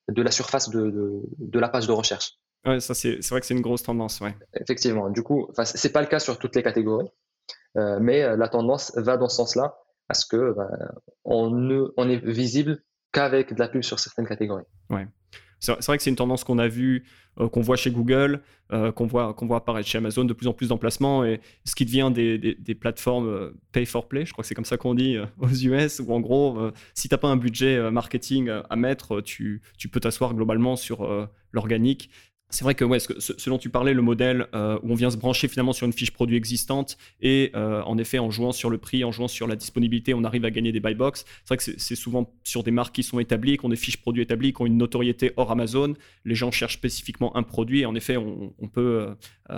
de 0.09 0.23
la 0.23 0.31
surface 0.31 0.71
de, 0.71 0.91
de, 1.39 1.59
la 1.59 1.69
page 1.69 1.87
de 1.87 1.93
recherche. 1.93 2.39
Ouais, 2.67 2.81
ça 2.81 2.95
c'est 2.95 3.27
vrai 3.29 3.41
que 3.41 3.47
c'est 3.47 3.55
une 3.55 3.61
grosse 3.61 3.83
tendance, 3.83 4.21
ouais. 4.21 4.35
Effectivement. 4.55 5.11
Du 5.11 5.23
coup, 5.23 5.49
c'est 5.65 5.93
pas 5.93 6.01
le 6.01 6.07
cas 6.07 6.19
sur 6.19 6.39
toutes 6.39 6.57
les 6.57 6.63
catégories, 6.63 7.09
euh, 7.77 7.99
mais 8.01 8.23
euh, 8.23 8.37
la 8.37 8.49
tendance 8.49 8.93
va 8.97 9.17
dans 9.17 9.29
ce 9.29 9.37
sens-là, 9.37 9.77
parce 10.09 10.25
que 10.25 10.55
ben, 10.55 10.69
on, 11.25 11.51
ne, 11.51 11.93
on 11.97 12.09
est 12.09 12.25
visible 12.25 12.83
qu'avec 13.13 13.55
de 13.55 13.59
la 13.59 13.69
pub 13.69 13.83
sur 13.83 14.01
certaines 14.01 14.27
catégories. 14.27 14.65
Ouais. 14.91 15.07
C'est 15.61 15.85
vrai 15.85 15.97
que 15.97 16.03
c'est 16.03 16.11
une 16.11 16.17
tendance 16.17 16.45
qu'on 16.45 16.59
a 16.59 16.69
vue, 16.69 17.05
euh, 17.41 17.49
qu'on 17.49 17.61
voit 17.61 17.77
chez 17.77 17.91
Google, 17.91 18.43
euh, 18.73 18.93
qu'on 18.93 19.07
voit, 19.07 19.35
apparaître 19.57 19.89
chez 19.89 19.99
Amazon, 19.99 20.25
de 20.25 20.33
plus 20.33 20.47
en 20.47 20.53
plus 20.53 20.69
d'emplacements, 20.69 21.25
et 21.25 21.41
ce 21.65 21.75
qui 21.75 21.85
devient 21.85 22.11
des, 22.13 22.39
des, 22.39 22.75
plateformes 22.75 23.29
euh, 23.29 23.51
pay 23.73 23.85
for 23.85 24.09
play, 24.09 24.25
je 24.25 24.33
crois 24.33 24.43
que 24.43 24.49
c'est 24.49 24.55
comme 24.55 24.65
ça 24.65 24.77
qu'on 24.77 24.95
dit 24.95 25.17
aux 25.39 25.49
US, 25.49 26.01
où 26.01 26.13
en 26.13 26.21
gros, 26.21 26.71
si 26.95 27.09
tu 27.09 27.15
n'as 27.15 27.19
pas 27.19 27.29
un 27.29 27.37
budget 27.37 27.91
marketing 27.91 28.51
à 28.69 28.77
mettre, 28.77 29.21
tu 29.21 29.63
peux 29.91 30.01
t'asseoir 30.01 30.35
globalement 30.35 30.77
sur 30.77 31.29
l'organique 31.53 32.11
c'est 32.51 32.65
vrai 32.65 32.75
que 32.75 32.85
ouais, 32.85 32.99
ce, 32.99 33.57
tu 33.59 33.69
parlais, 33.69 33.93
le 33.93 34.01
modèle 34.01 34.47
euh, 34.55 34.79
où 34.83 34.93
on 34.93 34.95
vient 34.95 35.11
se 35.11 35.19
brancher 35.19 35.49
finalement 35.49 35.75
sur 35.75 35.87
une 35.87 35.93
fiche 35.93 36.11
produit 36.11 36.37
existante 36.37 36.97
et 37.21 37.51
euh, 37.55 37.83
en 37.83 37.99
effet 37.99 38.19
en 38.19 38.31
jouant 38.31 38.53
sur 38.53 38.71
le 38.71 38.79
prix, 38.79 39.05
en 39.05 39.13
jouant 39.13 39.29
sur 39.29 39.47
la 39.47 39.55
disponibilité, 39.55 40.15
on 40.15 40.25
arrive 40.25 40.47
à 40.47 40.51
gagner 40.51 40.73
des 40.73 40.81
buy 40.81 40.95
box. 40.95 41.27
C'est 41.45 41.49
vrai 41.49 41.57
que 41.59 41.79
c'est 41.79 41.95
souvent 41.95 42.33
sur 42.45 42.63
des 42.63 42.71
marques 42.71 42.95
qui 42.95 43.03
sont 43.03 43.19
établies, 43.19 43.59
qui 43.59 43.67
ont 43.67 43.69
des 43.69 43.77
fiches 43.77 43.99
produits 43.99 44.23
établies, 44.23 44.55
qui 44.55 44.63
ont 44.63 44.67
une 44.67 44.79
notoriété 44.79 45.33
hors 45.37 45.51
Amazon. 45.51 45.95
Les 46.25 46.35
gens 46.35 46.51
cherchent 46.51 46.75
spécifiquement 46.75 47.37
un 47.37 47.43
produit 47.43 47.81
et 47.81 47.87
en 47.87 47.95
effet 47.95 48.17
on, 48.17 48.69
peut 48.69 48.81
euh, 48.81 49.15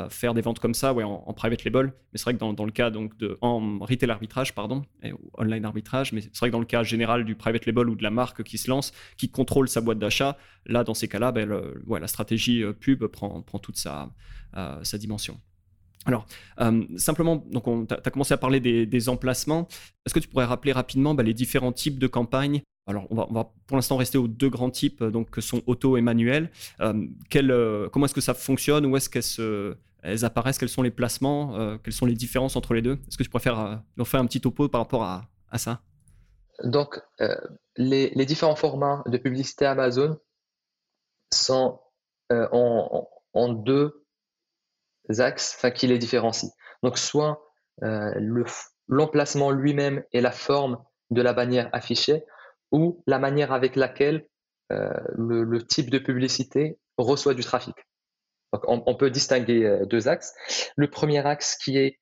faire 0.09 0.35
des 0.35 0.41
ventes 0.41 0.61
comme 0.61 0.75
ça 0.75 0.93
ouais, 0.93 1.03
en, 1.03 1.33
private 1.35 1.65
label. 1.65 1.87
Mais 2.13 2.19
c'est 2.19 2.25
vrai 2.25 2.35
que 2.35 2.39
dans, 2.39 2.53
dans, 2.53 2.65
le 2.65 2.71
cas 2.71 2.91
donc 2.91 3.17
de 3.19 3.39
en 3.41 3.79
retail 3.81 4.11
arbitrage 4.11 4.55
pardon, 4.55 4.85
et, 5.03 5.13
online 5.37 5.65
arbitrage, 5.65 6.13
mais 6.13 6.21
c'est 6.21 6.39
vrai 6.39 6.49
que 6.49 6.53
dans 6.53 6.61
le 6.61 6.67
cas 6.67 6.83
général 6.83 7.25
du 7.25 7.35
private 7.35 7.67
label 7.67 7.89
ou 7.89 7.97
de 7.97 8.03
la 8.03 8.11
marque 8.11 8.43
qui 8.43 8.59
se 8.59 8.71
lance, 8.71 8.93
qui 9.17 9.31
contrôle 9.31 9.69
sa 9.69 9.81
boîte 9.81 9.99
d'achat, 9.99 10.37
là 10.67 10.85
dans 10.85 10.95
ces 10.95 11.09
cas-là, 11.09 11.33
ben, 11.33 11.51
ouais, 11.87 12.01
la 12.01 12.07
stratégie 12.07 12.63
pub 12.81 13.05
prend, 13.07 13.43
prend 13.43 13.59
toute 13.59 13.77
sa, 13.77 14.11
euh, 14.57 14.83
sa 14.83 14.99
dimension. 14.99 15.41
Alors, 16.07 16.27
euh, 16.61 16.83
simplement, 16.97 17.39
tu 17.39 17.95
as 17.95 18.11
commencé 18.11 18.35
à 18.35 18.37
parler 18.39 18.59
des, 18.59 19.09
emplacements. 19.09 19.69
Est-ce 20.05 20.15
que 20.15 20.19
tu 20.19 20.29
pourrais 20.29 20.47
rappeler 20.47 20.73
rapidement 20.73 21.15
bah, 21.15 21.23
les 21.23 21.35
différents 21.35 21.73
types 21.73 21.99
de 21.99 22.07
campagnes 22.07 22.63
Alors, 22.87 23.07
on 23.11 23.15
va, 23.15 23.53
pour 23.67 23.77
l'instant 23.77 23.97
rester 23.97 24.19
aux 24.19 24.27
deux 24.27 24.49
grands 24.49 24.71
types, 24.71 25.03
donc, 25.03 25.31
que 25.31 25.41
sont 25.41 25.63
auto 25.67 25.97
et 25.97 26.01
manuel. 26.01 26.51
Euh, 26.81 27.89
comment 27.93 28.07
est-ce 28.07 28.15
que 28.15 28.21
ça 28.21 28.35
fonctionne? 28.35 28.87
Où 28.87 28.97
est-ce 28.97 29.09
qu'elles 29.09 29.77
elles 30.03 30.25
apparaissent? 30.25 30.59
Quels 30.59 30.69
sont 30.69 30.83
les 30.83 30.91
placements? 30.91 31.79
Quelles 31.85 31.93
sont 31.93 32.07
les 32.07 32.15
différences 32.15 32.57
entre 32.57 32.75
les 32.75 32.83
deux? 32.83 32.99
Est-ce 33.07 33.17
que 33.17 33.23
tu 33.23 33.31
préfères 33.31 33.83
nous 33.97 34.05
faire 34.05 34.21
un 34.21 34.27
petit 34.27 34.41
topo 34.41 34.69
par 34.69 34.81
rapport 34.81 35.05
à, 35.05 35.29
ça? 35.59 35.83
Donc, 36.65 37.01
les, 37.77 38.27
différents 38.27 38.57
formats 38.57 39.03
de 39.07 39.19
publicité 39.19 39.67
Amazon 39.67 40.19
sont 41.33 41.81
euh, 42.33 42.49
en, 42.53 43.53
deux 43.53 44.05
axes 45.19 45.65
qui 45.75 45.87
les 45.87 45.99
différencient. 45.99 46.51
Donc, 46.83 46.99
soit 46.99 47.43
euh, 47.83 48.13
l'emplacement 48.89 49.51
lui-même 49.51 50.05
et 50.13 50.21
la 50.21 50.33
forme 50.33 50.83
de 51.11 51.23
la 51.23 51.33
bannière 51.33 51.69
affichée, 51.73 52.25
ou 52.73 53.03
la 53.07 53.19
manière 53.19 53.53
avec 53.53 53.77
laquelle 53.77 54.27
euh, 54.73 54.93
le, 55.17 55.67
type 55.67 55.91
de 55.91 55.99
publicité 55.99 56.79
reçoit 56.97 57.35
du 57.35 57.43
trafic. 57.43 57.75
Donc, 58.53 58.65
on, 58.67 58.95
peut 58.97 59.11
distinguer 59.11 59.85
deux 59.89 60.09
axes. 60.09 60.35
Le 60.77 60.91
premier 60.91 61.25
axe 61.25 61.57
qui 61.57 61.79
est 61.79 62.01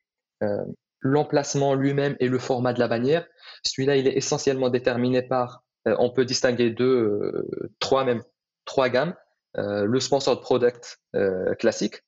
l'emplacement 1.01 1.75
lui-même 1.75 2.17
et 2.21 2.29
le 2.29 2.39
format 2.39 2.73
de 2.73 2.81
la 2.81 2.89
bannière. 2.89 3.27
Celui-là, 3.67 3.97
il 3.97 4.07
est 4.07 4.17
essentiellement 4.17 4.71
déterminé 4.71 5.21
par, 5.21 5.63
on 5.85 6.09
peut 6.09 6.25
distinguer 6.25 6.71
deux, 6.71 7.47
trois 7.81 8.05
même, 8.05 8.23
trois 8.65 8.89
gammes. 8.89 9.15
Euh, 9.57 9.87
le 9.87 9.99
sponsored 9.99 10.41
product 10.41 11.01
euh, 11.17 11.55
classique, 11.55 12.03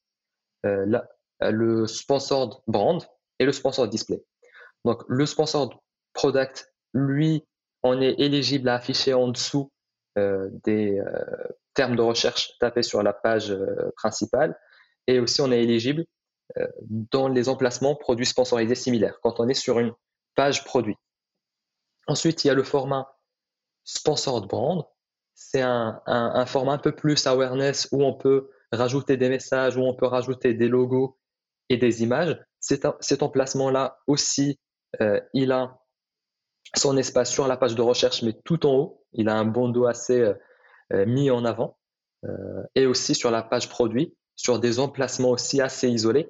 euh, 0.66 1.00
le 1.40 1.86
sponsored 1.86 2.60
brand 2.66 3.02
et 3.38 3.46
le 3.46 3.52
sponsored 3.52 3.88
display. 3.88 4.22
Donc 4.84 5.02
le 5.08 5.24
sponsored 5.24 5.72
product, 6.12 6.72
lui, 6.92 7.44
on 7.82 8.00
est 8.00 8.18
éligible 8.18 8.68
à 8.68 8.74
afficher 8.74 9.14
en 9.14 9.28
dessous 9.28 9.72
des 10.16 11.00
termes 11.74 11.96
de 11.96 12.02
recherche 12.02 12.52
tapés 12.58 12.82
sur 12.82 13.02
la 13.02 13.12
page 13.12 13.56
principale 13.96 14.58
et 15.06 15.18
aussi 15.18 15.40
on 15.40 15.50
est 15.50 15.62
éligible 15.62 16.04
dans 16.88 17.28
les 17.28 17.48
emplacements 17.48 17.94
produits 17.94 18.26
sponsorisés 18.26 18.74
similaires 18.74 19.18
quand 19.22 19.40
on 19.40 19.48
est 19.48 19.54
sur 19.54 19.78
une 19.78 19.92
page 20.34 20.64
produit. 20.64 20.96
Ensuite, 22.06 22.44
il 22.44 22.48
y 22.48 22.50
a 22.50 22.54
le 22.54 22.64
format 22.64 23.16
sponsored 23.84 24.46
brand 24.46 24.84
c'est 25.40 25.62
un, 25.62 26.46
format 26.46 26.74
un 26.74 26.78
peu 26.78 26.92
plus 26.92 27.26
awareness 27.26 27.88
où 27.92 28.04
on 28.04 28.12
peut 28.12 28.50
rajouter 28.72 29.16
des 29.16 29.30
messages, 29.30 29.76
où 29.76 29.80
on 29.80 29.94
peut 29.94 30.06
rajouter 30.06 30.52
des 30.52 30.68
logos 30.68 31.18
et 31.70 31.78
des 31.78 32.02
images. 32.02 32.38
Cet, 32.60 33.22
emplacement-là 33.22 33.98
aussi, 34.06 34.60
euh, 35.00 35.18
il 35.32 35.50
a 35.50 35.79
son 36.76 36.96
espace 36.96 37.30
sur 37.30 37.48
la 37.48 37.56
page 37.56 37.74
de 37.74 37.82
recherche, 37.82 38.22
mais 38.22 38.32
tout 38.44 38.66
en 38.66 38.74
haut. 38.74 39.04
Il 39.12 39.28
a 39.28 39.34
un 39.34 39.44
bandeau 39.44 39.86
assez 39.86 40.20
euh, 40.20 40.34
euh, 40.92 41.06
mis 41.06 41.30
en 41.30 41.44
avant. 41.44 41.76
et 42.74 42.84
aussi 42.84 43.14
sur 43.14 43.30
la 43.30 43.42
page 43.42 43.70
produit, 43.70 44.14
sur 44.36 44.58
des 44.58 44.78
emplacements 44.78 45.30
aussi 45.30 45.62
assez 45.62 45.88
isolés 45.88 46.28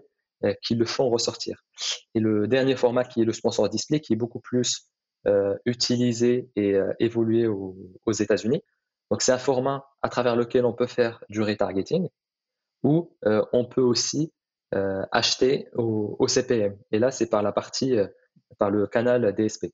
qui 0.62 0.76
le 0.76 0.84
font 0.84 1.10
ressortir. 1.10 1.64
Et 2.14 2.20
le 2.20 2.46
dernier 2.46 2.76
format 2.76 3.04
qui 3.04 3.22
est 3.22 3.24
le 3.24 3.32
sponsor 3.32 3.68
display, 3.68 3.98
qui 3.98 4.12
est 4.12 4.16
beaucoup 4.16 4.38
plus 4.38 4.88
utilisé 5.64 6.48
et 6.54 6.78
évolué 7.00 7.48
aux 7.48 8.12
États-Unis. 8.12 8.62
Donc 9.10 9.22
c'est 9.22 9.32
un 9.32 9.38
format 9.38 9.84
à 10.02 10.08
travers 10.08 10.36
lequel 10.36 10.64
on 10.64 10.72
peut 10.72 10.86
faire 10.86 11.24
du 11.28 11.42
retargeting 11.42 12.08
euh, 12.84 13.44
on 13.52 13.64
peut 13.64 13.82
aussi 13.82 14.32
acheter 14.72 15.68
au, 15.74 16.28
CPM. 16.28 16.78
Et 16.92 17.00
là, 17.00 17.10
c'est 17.10 17.28
par 17.28 17.42
la 17.42 17.50
partie, 17.50 17.96
par 18.60 18.70
le 18.70 18.86
canal 18.86 19.34
DSP. 19.34 19.66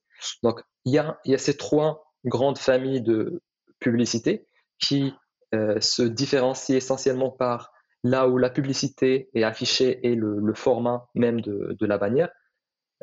Donc, 0.43 0.63
il 0.87 0.95
y 0.95 0.99
a, 0.99 1.19
ces 1.37 1.57
trois 1.59 2.07
grandes 2.25 2.59
familles 2.59 3.03
de 3.03 3.43
publicité 3.81 4.49
qui 4.79 5.13
se 5.53 6.03
différencient 6.03 6.77
essentiellement 6.77 7.31
par 7.31 7.73
là 8.07 8.29
où 8.29 8.39
la 8.39 8.51
publicité 8.51 9.29
est 9.35 9.43
affichée 9.43 10.07
et 10.07 10.15
le, 10.15 10.55
format 10.55 11.09
même 11.15 11.41
de, 11.41 11.87
la 11.87 11.99
bannière. 11.99 12.31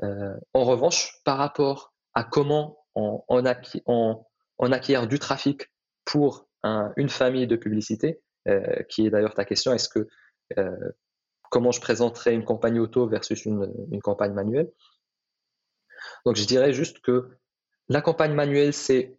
Euh, 0.02 0.36
en 0.54 0.64
revanche, 0.64 1.22
par 1.24 1.38
rapport 1.38 1.94
à 2.14 2.24
comment 2.24 2.78
on, 2.96 3.46
acquiert, 3.46 5.08
du 5.08 5.20
trafic 5.20 5.72
pour 6.06 6.48
une 6.96 7.10
famille 7.10 7.48
de 7.48 7.56
publicité, 7.56 8.22
euh, 8.48 8.82
qui 8.90 9.06
est 9.06 9.10
d'ailleurs 9.10 9.34
ta 9.34 9.46
question, 9.46 9.74
est-ce 9.74 9.90
que 9.90 10.08
euh, 10.58 10.92
comment 11.50 11.72
je 11.72 11.82
présenterais 11.82 12.34
une 12.34 12.46
campagne 12.46 12.80
auto 12.80 13.08
versus 13.08 13.46
une, 13.46 13.70
campagne 14.02 14.34
manuelle 14.34 14.72
Donc 16.26 16.36
je 16.36 16.46
dirais 16.46 16.74
juste 16.74 17.00
que 17.00 17.30
la 17.90 18.02
campagne 18.02 18.34
manuelle, 18.34 18.74
c'est 18.74 19.18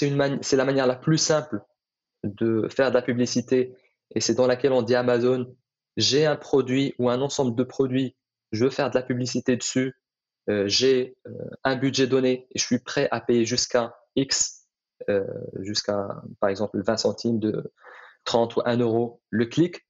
la 0.00 0.64
manière 0.64 0.86
la 0.86 0.96
plus 0.96 1.18
simple 1.18 1.60
de 2.24 2.68
faire 2.68 2.90
de 2.90 2.94
la 2.94 3.02
publicité 3.02 3.74
et 4.14 4.20
c'est 4.20 4.34
dans 4.34 4.46
laquelle 4.46 4.72
on 4.72 4.82
dit 4.82 4.94
Amazon, 4.94 5.54
j'ai 5.96 6.26
un 6.26 6.36
produit 6.36 6.94
ou 6.98 7.10
un 7.10 7.20
ensemble 7.20 7.54
de 7.54 7.62
produits, 7.62 8.16
je 8.50 8.64
veux 8.64 8.70
faire 8.70 8.90
de 8.90 8.94
la 8.94 9.02
publicité 9.02 9.56
dessus, 9.56 9.94
euh, 10.50 10.64
j'ai 10.66 11.16
euh, 11.26 11.30
un 11.64 11.76
budget 11.76 12.06
donné 12.06 12.46
et 12.50 12.58
je 12.58 12.64
suis 12.64 12.78
prêt 12.78 13.08
à 13.10 13.20
payer 13.20 13.44
jusqu'à 13.44 13.94
X, 14.16 14.66
euh, 15.08 15.24
jusqu'à 15.60 16.22
par 16.40 16.50
exemple 16.50 16.82
20 16.82 16.96
centimes 16.96 17.38
de 17.38 17.72
30 18.24 18.56
ou 18.56 18.62
1 18.64 18.78
euro 18.78 19.20
le 19.30 19.46
clic, 19.46 19.86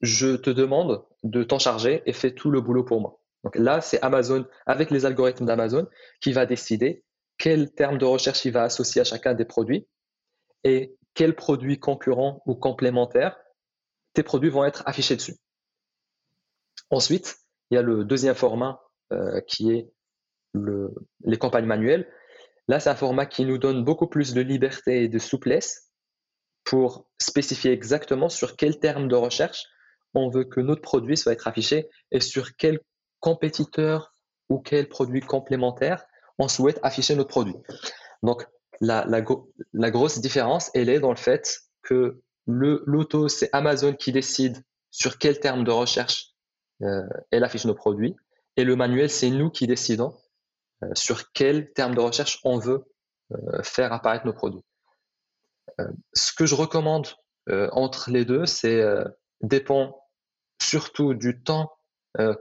je 0.00 0.36
te 0.36 0.50
demande 0.50 1.04
de 1.22 1.42
t'en 1.42 1.58
charger 1.58 2.02
et 2.06 2.12
fais 2.12 2.34
tout 2.34 2.50
le 2.50 2.60
boulot 2.60 2.84
pour 2.84 3.00
moi. 3.00 3.20
Donc 3.44 3.56
là, 3.56 3.80
c'est 3.80 4.02
Amazon, 4.02 4.46
avec 4.66 4.90
les 4.90 5.04
algorithmes 5.06 5.44
d'Amazon, 5.44 5.86
qui 6.20 6.32
va 6.32 6.46
décider 6.46 7.04
quel 7.36 7.72
terme 7.72 7.98
de 7.98 8.04
recherche 8.04 8.44
il 8.44 8.52
va 8.52 8.62
associer 8.64 9.02
à 9.02 9.04
chacun 9.04 9.34
des 9.34 9.44
produits 9.44 9.86
et 10.64 10.96
quels 11.12 11.36
produits 11.36 11.78
concurrents 11.78 12.42
ou 12.46 12.54
complémentaires 12.54 13.38
tes 14.14 14.22
produits 14.22 14.50
vont 14.50 14.64
être 14.64 14.82
affichés 14.86 15.16
dessus. 15.16 15.36
Ensuite, 16.90 17.36
il 17.70 17.74
y 17.74 17.78
a 17.78 17.82
le 17.82 18.04
deuxième 18.04 18.34
format 18.34 18.80
euh, 19.12 19.40
qui 19.42 19.72
est 19.72 19.90
les 21.24 21.36
campagnes 21.36 21.66
manuelles. 21.66 22.08
Là, 22.68 22.78
c'est 22.78 22.90
un 22.90 22.94
format 22.94 23.26
qui 23.26 23.44
nous 23.44 23.58
donne 23.58 23.84
beaucoup 23.84 24.06
plus 24.06 24.32
de 24.32 24.40
liberté 24.40 25.02
et 25.02 25.08
de 25.08 25.18
souplesse 25.18 25.90
pour 26.62 27.08
spécifier 27.20 27.72
exactement 27.72 28.28
sur 28.28 28.56
quel 28.56 28.78
terme 28.78 29.08
de 29.08 29.16
recherche 29.16 29.66
on 30.14 30.30
veut 30.30 30.44
que 30.44 30.60
notre 30.60 30.80
produit 30.80 31.16
soit 31.16 31.46
affiché 31.46 31.90
et 32.12 32.20
sur 32.20 32.56
quel 32.56 32.78
compétiteur 33.24 34.12
ou 34.50 34.58
quel 34.58 34.86
produit 34.86 35.22
complémentaire 35.22 36.04
on 36.38 36.46
souhaite 36.46 36.78
afficher 36.82 37.16
notre 37.16 37.30
produit. 37.30 37.56
Donc, 38.22 38.46
la, 38.82 39.22
grosse 39.90 40.20
différence, 40.20 40.70
elle 40.74 40.90
est 40.90 41.00
dans 41.00 41.08
le 41.10 41.16
fait 41.16 41.60
que 41.82 42.20
l'auto, 42.46 43.28
c'est 43.28 43.48
Amazon 43.54 43.94
qui 43.94 44.12
décide 44.12 44.62
sur 44.90 45.16
quel 45.16 45.40
terme 45.40 45.64
de 45.64 45.70
recherche 45.70 46.34
euh, 46.82 47.00
elle 47.30 47.44
affiche 47.44 47.64
nos 47.64 47.74
produits. 47.74 48.14
Et 48.58 48.64
le 48.64 48.76
manuel, 48.76 49.08
c'est 49.08 49.30
nous 49.30 49.48
qui 49.48 49.66
décidons 49.66 50.14
euh, 50.82 50.88
sur 50.92 51.32
quel 51.32 51.72
terme 51.72 51.94
de 51.94 52.00
recherche 52.00 52.40
on 52.44 52.58
veut 52.58 52.84
euh, 53.32 53.62
faire 53.62 53.94
apparaître 53.94 54.26
nos 54.26 54.34
produits. 54.34 54.64
ce 56.12 56.32
que 56.34 56.44
je 56.44 56.54
recommande 56.54 57.08
entre 57.72 58.10
les 58.10 58.24
deux, 58.24 58.46
c'est 58.46 58.82
dépend 59.40 59.84
surtout 60.60 61.14
du 61.14 61.42
temps 61.42 61.73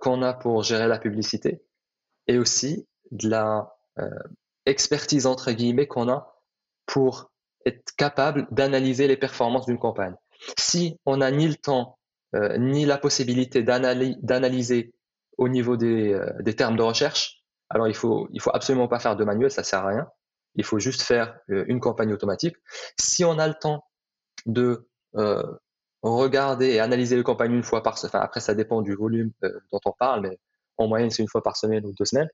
qu'on 0.01 0.21
a 0.21 0.33
pour 0.33 0.61
gérer 0.63 0.87
la 0.87 0.99
publicité 0.99 1.63
et 2.27 2.37
aussi 2.37 2.87
de 3.11 3.29
la 3.29 3.75
expertise 4.65 5.25
entre 5.25 5.51
guillemets 5.51 5.87
qu'on 5.87 6.09
a 6.09 6.39
pour 6.85 7.31
être 7.65 7.95
capable 7.97 8.47
d'analyser 8.51 9.07
les 9.07 9.17
performances 9.17 9.65
d'une 9.65 9.79
campagne. 9.79 10.15
Si 10.57 10.99
on 11.05 11.17
n'a 11.17 11.31
ni 11.31 11.47
le 11.47 11.55
temps 11.55 11.97
euh, 12.35 12.57
ni 12.57 12.85
la 12.85 12.97
possibilité 12.97 13.61
d'analyser 13.61 14.91
au 15.37 15.49
niveau 15.49 15.75
euh, 15.81 16.31
des, 16.39 16.55
termes 16.55 16.75
de 16.75 16.81
recherche, 16.81 17.43
alors 17.69 17.87
il 17.87 17.93
faut, 17.93 18.27
il 18.31 18.41
faut 18.41 18.49
absolument 18.53 18.87
pas 18.87 18.99
faire 18.99 19.15
de 19.15 19.23
manuel, 19.23 19.51
ça 19.51 19.63
sert 19.63 19.85
à 19.85 19.89
rien. 19.89 20.07
Il 20.55 20.63
faut 20.63 20.79
juste 20.79 21.03
faire 21.03 21.37
euh, 21.51 21.63
une 21.67 21.79
campagne 21.79 22.11
automatique. 22.11 22.55
Si 22.99 23.23
on 23.23 23.37
a 23.37 23.47
le 23.47 23.53
temps 23.53 23.85
de 24.47 24.87
regarder 26.03 26.67
et 26.71 26.79
analyser 26.79 27.15
les 27.15 27.23
campagnes 27.23 27.53
une 27.53 27.63
fois 27.63 27.81
par 27.81 27.97
semaine, 27.97 28.21
après 28.21 28.39
ça 28.39 28.53
dépend 28.53 28.81
du 28.81 28.93
volume 28.93 29.31
dont 29.41 29.79
on 29.85 29.91
parle, 29.91 30.21
mais 30.21 30.37
en 30.77 30.87
moyenne 30.87 31.09
c'est 31.09 31.23
une 31.23 31.29
fois 31.29 31.41
par 31.41 31.55
semaine 31.57 31.85
ou 31.85 31.93
deux 31.93 32.05
semaines, 32.05 32.29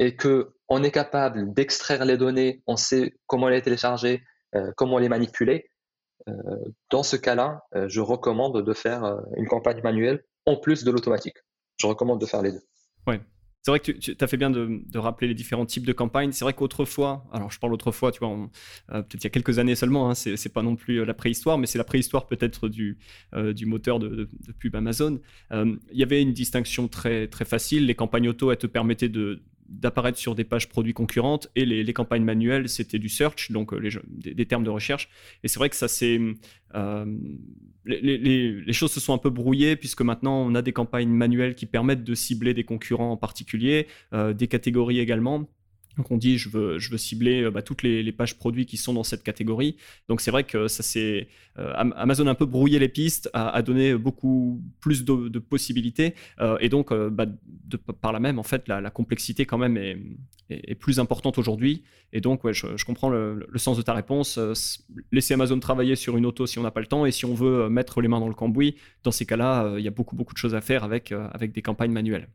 et 0.00 0.16
qu'on 0.16 0.82
est 0.82 0.90
capable 0.90 1.52
d'extraire 1.52 2.06
les 2.06 2.16
données, 2.16 2.62
on 2.66 2.76
sait 2.76 3.12
comment 3.26 3.48
les 3.48 3.60
télécharger, 3.60 4.24
euh, 4.54 4.72
comment 4.74 4.98
les 4.98 5.10
manipuler, 5.10 5.70
euh, 6.26 6.32
dans 6.90 7.02
ce 7.02 7.16
cas-là, 7.16 7.62
euh, 7.74 7.86
je 7.88 8.00
recommande 8.00 8.64
de 8.64 8.72
faire 8.72 9.20
une 9.36 9.46
campagne 9.46 9.82
manuelle 9.82 10.24
en 10.46 10.56
plus 10.56 10.84
de 10.84 10.90
l'automatique. 10.90 11.36
Je 11.76 11.86
recommande 11.86 12.20
de 12.20 12.26
faire 12.26 12.40
les 12.40 12.52
deux. 12.52 12.62
C'est 13.62 13.70
vrai 13.70 13.80
que 13.80 13.92
tu, 13.92 14.16
as 14.18 14.26
fait 14.26 14.36
bien 14.38 14.50
de, 14.50 14.82
rappeler 14.94 15.28
les 15.28 15.34
différents 15.34 15.66
types 15.66 15.84
de 15.84 15.92
campagnes. 15.92 16.32
C'est 16.32 16.44
vrai 16.44 16.54
qu'autrefois, 16.54 17.26
alors 17.32 17.50
je 17.50 17.58
parle 17.58 17.74
autrefois, 17.74 18.10
tu 18.10 18.20
vois, 18.20 18.48
peut-être 18.88 19.14
il 19.14 19.24
y 19.24 19.26
a 19.26 19.30
quelques 19.30 19.58
années 19.58 19.74
seulement, 19.74 20.10
hein, 20.10 20.14
c'est 20.14 20.52
pas 20.52 20.62
non 20.62 20.76
plus 20.76 21.04
la 21.04 21.14
préhistoire, 21.14 21.58
mais 21.58 21.66
c'est 21.66 21.78
la 21.78 21.84
préhistoire 21.84 22.26
peut-être 22.26 22.68
du, 22.68 22.98
du 23.54 23.66
moteur 23.66 23.98
de, 23.98 24.08
de, 24.08 24.52
pub 24.58 24.74
Amazon. 24.76 25.20
Il 25.52 25.78
y 25.92 26.02
avait 26.02 26.22
une 26.22 26.32
distinction 26.32 26.88
très, 26.88 27.26
très 27.26 27.44
facile. 27.44 27.86
Les 27.86 27.94
campagnes 27.94 28.28
auto, 28.28 28.50
elles 28.50 28.56
te 28.56 28.66
permettaient 28.66 29.10
de, 29.10 29.42
d'apparaître 29.70 30.18
sur 30.18 30.34
des 30.34 30.44
pages 30.44 30.68
produits 30.68 30.92
concurrentes 30.92 31.48
et 31.54 31.64
les, 31.64 31.92
campagnes 31.92 32.24
manuelles 32.24 32.68
c'était 32.68 32.98
du 32.98 33.08
search 33.08 33.52
donc 33.52 33.72
euh, 33.72 33.90
des, 34.08 34.46
termes 34.46 34.64
de 34.64 34.70
recherche. 34.70 35.08
Et 35.42 35.48
c'est 35.48 35.58
vrai 35.58 35.70
que 35.70 35.76
ça 35.76 35.88
c'est 35.88 36.20
euh, 36.74 37.06
les, 37.84 38.72
choses 38.72 38.92
se 38.92 39.00
sont 39.00 39.14
un 39.14 39.18
peu 39.18 39.30
brouillées 39.30 39.76
puisque 39.76 40.02
maintenant 40.02 40.42
on 40.42 40.54
a 40.54 40.62
des 40.62 40.72
campagnes 40.72 41.08
manuelles 41.08 41.54
qui 41.54 41.66
permettent 41.66 42.04
de 42.04 42.14
cibler 42.14 42.52
des 42.52 42.64
concurrents 42.64 43.12
en 43.12 43.16
particulier 43.16 43.86
euh, 44.12 44.32
des 44.32 44.48
catégories 44.48 44.98
également 44.98 45.48
donc 45.96 46.10
on 46.10 46.16
dit 46.16 46.38
je 46.38 46.48
veux, 46.48 46.78
cibler 46.96 47.42
euh, 47.42 47.50
bah, 47.50 47.62
toutes 47.62 47.82
les, 47.82 48.12
pages 48.12 48.36
produits 48.36 48.66
qui 48.66 48.76
sont 48.76 48.94
dans 48.94 49.04
cette 49.04 49.22
catégorie. 49.22 49.76
Donc 50.08 50.20
c'est 50.20 50.30
vrai 50.30 50.44
que 50.44 50.68
ça 50.68 50.82
c'est 50.82 51.28
euh, 51.58 51.72
Amazon 51.74 52.26
a 52.26 52.30
un 52.30 52.34
peu 52.34 52.46
brouillé 52.46 52.78
les 52.78 52.88
pistes, 52.88 53.30
a, 53.32 53.60
donné 53.62 53.94
beaucoup 53.94 54.62
plus 54.80 55.04
de, 55.04 55.38
possibilités 55.38 56.14
euh, 56.40 56.56
et 56.60 56.68
donc 56.68 56.92
bah, 56.92 57.26
par 58.00 58.12
là 58.12 58.20
même 58.20 58.38
en 58.38 58.42
fait 58.42 58.68
la, 58.68 58.90
complexité 58.90 59.46
quand 59.46 59.58
même 59.58 59.76
est, 60.48 60.74
plus 60.74 60.98
importante 61.00 61.38
aujourd'hui. 61.38 61.84
Et 62.12 62.20
donc 62.20 62.44
ouais, 62.44 62.52
je, 62.52 62.84
comprends 62.84 63.08
le, 63.08 63.46
sens 63.56 63.76
de 63.76 63.82
ta 63.82 63.94
réponse. 63.94 64.38
laisser 65.12 65.34
Amazon 65.34 65.58
travailler 65.60 65.96
sur 65.96 66.16
une 66.16 66.26
auto 66.26 66.46
si 66.46 66.58
on 66.58 66.62
n'a 66.62 66.70
pas 66.70 66.80
le 66.80 66.86
temps 66.86 67.06
et 67.06 67.12
si 67.12 67.24
on 67.24 67.34
veut 67.34 67.68
mettre 67.68 68.00
les 68.00 68.08
mains 68.08 68.20
dans 68.20 68.28
le 68.28 68.34
cambouis, 68.34 68.76
dans 69.02 69.12
ces 69.12 69.26
cas-là 69.26 69.74
il 69.78 69.84
y 69.84 69.88
a 69.88 69.92
beaucoup 69.92 70.16
beaucoup 70.16 70.34
de 70.34 70.38
choses 70.38 70.54
à 70.54 70.60
faire 70.60 70.84
avec 70.84 71.12
avec 71.12 71.52
des 71.52 71.62
campagnes 71.62 71.92
manuelles. 71.92 72.28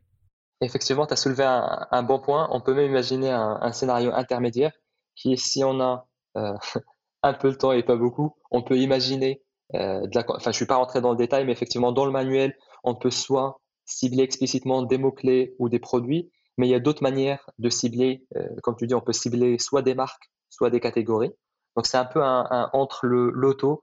Effectivement, 0.62 1.06
tu 1.06 1.12
as 1.12 1.16
soulevé 1.16 1.44
un, 1.44 2.02
bon 2.02 2.18
point. 2.18 2.48
On 2.50 2.60
peut 2.60 2.74
même 2.74 2.90
imaginer 2.90 3.30
un, 3.30 3.72
scénario 3.72 4.10
intermédiaire 4.14 4.72
qui 5.14 5.32
est 5.32 5.36
si 5.36 5.64
on 5.64 5.80
a 5.80 6.06
euh, 6.36 6.54
un 7.22 7.34
peu 7.34 7.48
le 7.48 7.56
temps 7.56 7.72
et 7.72 7.82
pas 7.82 7.96
beaucoup, 7.96 8.36
on 8.50 8.62
peut 8.62 8.78
imaginer, 8.78 9.42
euh, 9.74 10.06
de 10.06 10.14
la, 10.14 10.24
enfin 10.28 10.52
je 10.52 10.56
suis 10.56 10.66
pas 10.66 10.76
rentré 10.76 11.00
dans 11.00 11.10
le 11.10 11.16
détail, 11.16 11.44
mais 11.44 11.52
effectivement 11.52 11.92
dans 11.92 12.04
le 12.04 12.12
manuel, 12.12 12.56
on 12.84 12.94
peut 12.94 13.10
soit 13.10 13.60
cibler 13.84 14.22
explicitement 14.22 14.82
des 14.82 14.98
mots-clés 14.98 15.54
ou 15.58 15.68
des 15.68 15.78
produits, 15.78 16.30
mais 16.58 16.68
il 16.68 16.70
y 16.70 16.74
a 16.74 16.80
d'autres 16.80 17.02
manières 17.02 17.50
de 17.58 17.68
cibler. 17.70 18.26
Euh, 18.36 18.48
comme 18.62 18.76
tu 18.76 18.86
dis, 18.86 18.94
on 18.94 19.00
peut 19.00 19.12
cibler 19.12 19.58
soit 19.58 19.82
des 19.82 19.94
marques, 19.94 20.30
soit 20.50 20.70
des 20.70 20.80
catégories. 20.80 21.32
Donc 21.76 21.86
c'est 21.86 21.98
un 21.98 22.04
peu 22.06 22.22
un, 22.22 22.70
entre 22.72 23.06
le 23.06 23.30
l'auto 23.30 23.82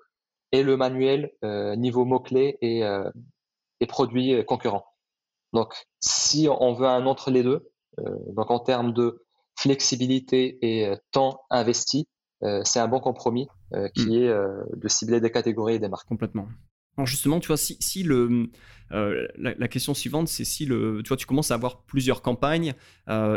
et 0.52 0.64
le 0.64 0.78
manuel 0.78 1.32
niveau 1.78 2.06
mots-clés 2.06 2.58
et, 2.62 2.82
et 3.80 3.88
produits 3.88 4.44
concurrents. 4.46 4.93
Donc, 5.54 5.74
si 6.00 6.48
on 6.50 6.74
veut 6.74 6.88
un 6.88 7.06
entre 7.06 7.32
les 7.32 7.44
deux, 7.44 7.70
euh, 8.00 8.16
donc 8.36 8.50
en 8.50 8.60
termes 8.60 8.94
de 8.94 9.24
flexibilité 9.56 10.58
et 10.62 10.88
euh, 10.88 10.96
temps 11.12 11.42
investi, 11.50 12.08
euh, 12.44 12.62
c'est 12.66 12.80
un 12.80 12.88
bon 12.88 13.00
compromis 13.00 13.48
qui 13.96 14.10
hmm. 14.10 14.14
est 14.14 14.30
de 14.76 14.88
cibler 14.88 15.20
des 15.20 15.32
catégories 15.32 15.76
et 15.76 15.80
des 15.80 15.88
marques. 15.88 16.08
Complètement. 16.08 16.46
Alors 16.98 17.08
justement, 17.08 17.40
tu 17.40 17.48
vois, 17.48 17.58
si, 17.58 18.04
le, 18.04 18.50
la, 18.92 19.68
question 19.68 19.94
suivante, 19.94 20.28
c'est 20.28 20.46
si 20.46 20.68
tu 20.68 21.08
vois, 21.08 21.18
tu 21.18 21.26
commences 21.26 21.50
à 21.50 21.56
avoir 21.56 21.82
plusieurs 21.84 22.22
campagnes 22.22 22.76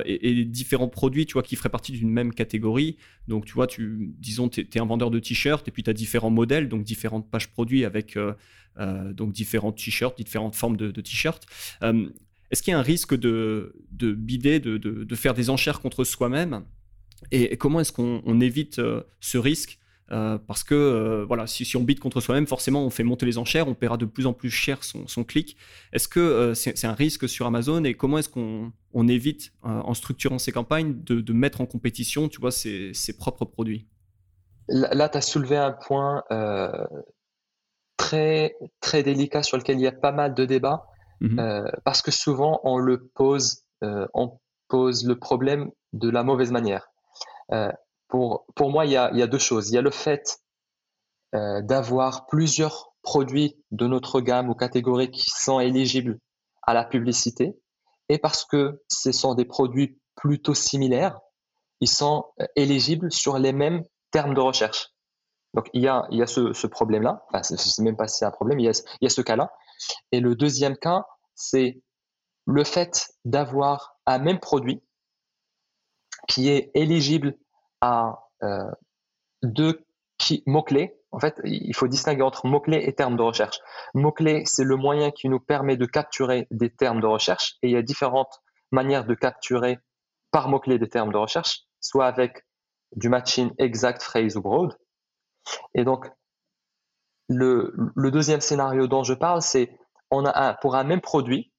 et, 0.05 0.45
différents 0.45 0.89
produits, 0.89 1.25
tu 1.25 1.33
vois, 1.33 1.43
qui 1.43 1.57
feraient 1.57 1.71
partie 1.71 1.93
d'une 1.93 2.11
même 2.11 2.35
catégorie. 2.35 2.99
Donc, 3.29 3.47
tu 3.47 3.55
vois, 3.55 3.67
tu, 3.67 4.13
disons, 4.19 4.51
tu 4.51 4.61
es, 4.61 4.79
un 4.79 4.85
vendeur 4.85 5.11
de 5.11 5.19
t-shirts 5.19 5.67
et 5.69 5.71
puis 5.71 5.83
tu 5.83 5.89
as 5.89 5.95
différents 5.95 6.31
modèles, 6.31 6.69
donc 6.69 6.85
différentes 6.85 7.31
pages 7.31 7.49
produits 7.49 7.87
avec 7.87 8.19
euh, 8.79 9.13
donc 9.13 9.33
différents 9.33 9.73
t-shirts, 9.73 10.17
différentes 10.17 10.55
formes 10.55 10.77
de, 10.77 10.91
t-shirts. 10.91 11.47
Euh, 11.83 12.09
est-ce 12.51 12.63
qu'il 12.63 12.73
y 12.73 12.75
a 12.75 12.79
un 12.79 12.83
risque 12.83 13.15
de, 13.15 13.75
de 13.91 14.13
bider, 14.13 14.61
de, 14.61 15.15
faire 15.15 15.35
des 15.35 15.51
enchères 15.51 15.81
contre 15.81 16.05
soi-même? 16.05 16.65
Et, 17.31 17.57
comment 17.57 17.81
est-ce 17.81 17.93
qu'on 17.93 18.41
évite 18.41 18.79
euh, 18.79 19.03
ce 19.21 19.39
risque? 19.39 19.79
Euh, 20.13 20.39
parce 20.39 20.63
que 20.63 21.25
voilà, 21.27 21.47
si, 21.47 21.77
on 21.77 21.83
bide 21.83 21.99
contre 21.99 22.21
soi-même, 22.21 22.47
forcément, 22.47 22.85
on 22.85 22.91
fait 22.91 23.03
monter 23.03 23.27
les 23.27 23.39
enchères, 23.39 23.69
on 23.69 23.75
paiera 23.75 23.97
de 23.97 24.05
plus 24.05 24.27
en 24.27 24.33
plus 24.33 24.51
cher 24.51 24.79
son, 24.83 25.25
clic. 25.25 25.57
Est-ce 25.93 26.09
que 26.09 26.53
c'est 26.55 26.87
un 26.87 26.93
risque 26.93 27.29
sur 27.29 27.47
Amazon 27.47 27.85
et 27.85 27.95
comment 27.95 28.19
est-ce 28.19 28.29
qu'on 28.29 29.09
évite, 29.09 29.53
en 29.63 29.95
structurant 29.95 30.39
ces 30.39 30.53
campagnes, 30.53 30.95
de, 31.03 31.33
mettre 31.33 31.61
en 31.61 31.67
compétition, 31.67 32.29
tu 32.29 32.41
vois, 32.41 32.53
ses, 32.53 32.93
propres 33.19 33.45
produits? 33.45 33.87
Là, 34.69 35.09
tu 35.09 35.19
as 35.19 35.23
soulevé 35.23 35.57
un 35.57 35.73
point 35.73 36.23
très, 37.97 38.55
très 38.81 39.03
délicat 39.03 39.43
sur 39.43 39.57
lequel 39.57 39.79
il 39.79 39.83
y 39.83 39.89
a 39.89 39.93
pas 39.93 40.13
mal 40.13 40.35
de 40.35 40.45
débats, 40.45 40.87
mmh 41.21 41.65
parce 41.85 42.03
que 42.03 42.11
souvent, 42.11 42.61
on 42.63 42.79
le 42.79 43.09
pose, 43.15 43.65
on 43.83 44.39
pose 44.69 45.05
le 45.05 45.19
problème 45.19 45.71
de 45.93 46.11
la 46.11 46.23
mauvaise 46.23 46.53
manière. 46.53 46.91
Pour, 48.09 48.47
pour 48.55 48.71
moi, 48.71 48.87
il 48.87 48.93
y, 48.93 48.97
a, 48.97 49.11
il 49.13 49.19
y, 49.19 49.23
a, 49.23 49.27
deux 49.27 49.39
choses. 49.39 49.71
Il 49.71 49.75
y 49.75 49.79
a 49.79 49.83
le 49.83 49.91
fait 49.91 50.39
euh, 51.35 51.61
d'avoir 51.63 52.27
plusieurs 52.27 52.93
produits 53.03 53.57
de 53.71 53.87
notre 53.87 54.21
gamme 54.21 54.49
ou 54.49 54.55
catégorie 54.55 55.11
qui 55.11 55.29
sont 55.31 55.61
éligibles 55.61 56.19
à 56.63 56.75
la 56.75 56.85
publicité. 56.85 57.57
Et 58.09 58.19
parce 58.19 58.45
que 58.45 58.83
ce 58.89 59.13
sont 59.13 59.35
des 59.35 59.45
produits 59.45 59.99
plutôt 60.15 60.55
similaires, 60.55 61.21
ils 61.81 61.89
sont 61.89 62.27
euh, 62.41 62.47
éligibles 62.57 63.13
sur 63.13 63.39
les 63.39 63.53
mêmes 63.53 63.83
termes 64.11 64.35
de 64.35 64.41
recherche. 64.41 64.91
Donc 65.55 65.69
il 65.73 65.83
y 65.83 65.89
a, 65.89 66.07
il 66.11 66.19
y 66.19 66.23
a 66.23 66.27
ce, 66.27 66.67
problème-là. 66.67 67.25
Enfin, 67.29 67.43
c'est 67.43 67.83
même 67.83 67.97
pas 67.97 68.09
si 68.09 68.19
c'est 68.19 68.25
un 68.25 68.31
problème, 68.31 68.61
il 68.61 68.67
y 68.67 68.69
a, 68.69 68.73
il 69.01 69.05
y 69.05 69.07
a 69.07 69.11
ce 69.11 69.23
cas-là. 69.23 69.53
Et 70.13 70.21
le 70.21 70.35
deuxième 70.35 70.77
cas, 70.77 71.05
c'est 71.35 71.81
le 72.47 72.65
fait 72.65 73.09
d'avoir 73.25 73.97
un 74.07 74.19
même 74.19 74.39
produit 74.39 74.83
qui 76.29 76.49
est 76.49 76.71
éligible 76.75 77.37
à 77.81 78.29
euh, 78.43 78.71
deux 79.43 79.85
mots-clés. 80.47 80.99
En 81.13 81.21
fait, 81.21 81.41
il 81.45 81.75
faut 81.75 81.89
distinguer 81.89 82.23
entre 82.23 82.47
mots-clés 82.47 82.83
et 82.87 82.95
termes 82.95 83.17
de 83.17 83.23
recherche. 83.23 83.61
Mots-clés, 83.95 84.43
c'est 84.45 84.65
le 84.65 84.77
moyen 84.77 85.11
qui 85.11 85.29
nous 85.29 85.41
permet 85.41 85.77
de 85.77 85.87
capturer 85.87 86.47
des 86.51 86.71
termes 86.71 87.01
de 87.01 87.07
recherche 87.07 87.57
et 87.63 87.69
il 87.69 87.73
y 87.73 87.77
a 87.77 87.83
différentes 87.83 88.43
manières 88.73 89.07
de 89.07 89.15
capturer 89.15 89.79
par 90.31 90.49
mots-clés 90.49 90.79
des 90.79 90.89
termes 90.89 91.13
de 91.13 91.17
recherche, 91.17 91.63
soit 91.81 92.07
avec 92.07 92.45
du 92.95 93.09
matching 93.09 93.53
exact, 93.59 94.03
phrase 94.03 94.37
ou 94.37 94.43
broad. 94.43 94.77
Et 95.75 95.85
donc, 95.85 96.11
le, 97.29 97.73
deuxième 98.11 98.41
scénario 98.41 98.87
dont 98.87 99.03
je 99.03 99.15
parle, 99.15 99.43
c'est 99.43 99.79
pour 100.11 100.75
un 100.75 100.85
même 100.85 101.01
produit, 101.01 101.53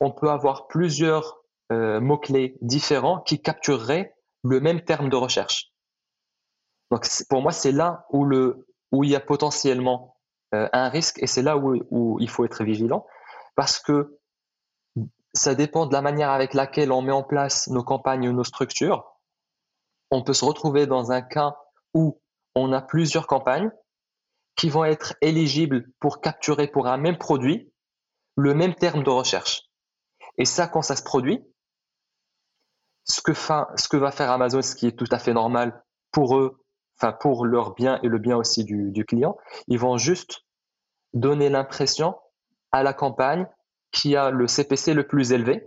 on 0.00 0.10
peut 0.10 0.30
avoir 0.30 0.66
plusieurs 0.66 1.42
euh, 1.72 2.00
mots-clés 2.00 2.56
différents 2.60 3.20
qui 3.20 3.40
captureraient 3.40 4.14
le 4.42 4.60
même 4.60 4.82
terme 4.82 5.08
de 5.08 5.16
recherche. 5.16 5.72
Donc 6.90 7.06
pour 7.28 7.42
moi, 7.42 7.52
c'est 7.52 7.72
là 7.72 8.06
où, 8.10 8.24
il 9.04 9.10
y 9.10 9.16
a 9.16 9.20
potentiellement 9.20 10.16
euh, 10.54 10.68
un 10.72 10.88
risque 10.88 11.22
et 11.22 11.26
c'est 11.26 11.42
là 11.42 11.56
où, 11.56 11.76
où, 11.90 12.18
il 12.20 12.28
faut 12.28 12.44
être 12.44 12.64
vigilant 12.64 13.06
parce 13.54 13.78
que 13.78 14.18
ça 15.32 15.54
dépend 15.54 15.86
de 15.86 15.92
la 15.92 16.02
manière 16.02 16.30
avec 16.30 16.54
laquelle 16.54 16.90
on 16.90 17.02
met 17.02 17.12
en 17.12 17.22
place 17.22 17.68
nos 17.68 17.84
campagnes 17.84 18.28
ou 18.28 18.32
nos 18.32 18.44
structures. 18.44 19.04
On 20.10 20.24
peut 20.24 20.32
se 20.32 20.44
retrouver 20.44 20.86
dans 20.86 21.12
un 21.12 21.22
cas 21.22 21.56
où 21.94 22.20
on 22.56 22.72
a 22.72 22.82
plusieurs 22.82 23.28
campagnes 23.28 23.70
qui 24.56 24.68
vont 24.68 24.84
être 24.84 25.14
éligibles 25.20 25.90
pour 26.00 26.20
capturer 26.20 26.66
pour 26.66 26.88
un 26.88 26.96
même 26.96 27.18
produit 27.18 27.72
le 28.36 28.54
même 28.54 28.74
terme 28.74 29.02
de 29.02 29.10
recherche. 29.10 29.70
Et 30.38 30.44
ça, 30.44 30.66
quand 30.66 30.82
ça 30.82 30.96
se 30.96 31.02
produit, 31.02 31.44
ce 33.10 33.88
que, 33.88 33.96
va 33.96 34.10
faire 34.10 34.30
Amazon, 34.30 34.62
ce 34.62 34.74
qui 34.74 34.86
est 34.86 34.96
tout 34.96 35.08
à 35.10 35.18
fait 35.18 35.32
normal 35.32 35.82
pour 36.12 36.38
eux, 36.38 36.62
enfin 36.98 37.12
pour 37.12 37.44
leur 37.44 37.74
bien 37.74 37.98
et 38.02 38.08
le 38.08 38.18
bien 38.18 38.36
aussi 38.36 38.64
du, 38.64 39.04
client, 39.04 39.36
ils 39.68 39.78
vont 39.78 39.96
juste 39.96 40.42
donner 41.12 41.48
l'impression 41.48 42.14
à 42.72 42.82
la 42.82 42.92
campagne 42.92 43.46
qui 43.90 44.16
a 44.16 44.30
le 44.30 44.46
CPC 44.46 44.94
le 44.94 45.06
plus 45.06 45.32
élevé 45.32 45.66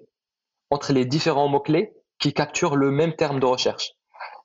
entre 0.69 0.93
les 0.93 1.05
différents 1.05 1.49
mots-clés 1.49 1.93
qui 2.19 2.33
capturent 2.33 2.77
le 2.77 2.91
même 2.91 3.15
terme 3.15 3.39
de 3.39 3.45
recherche. 3.45 3.91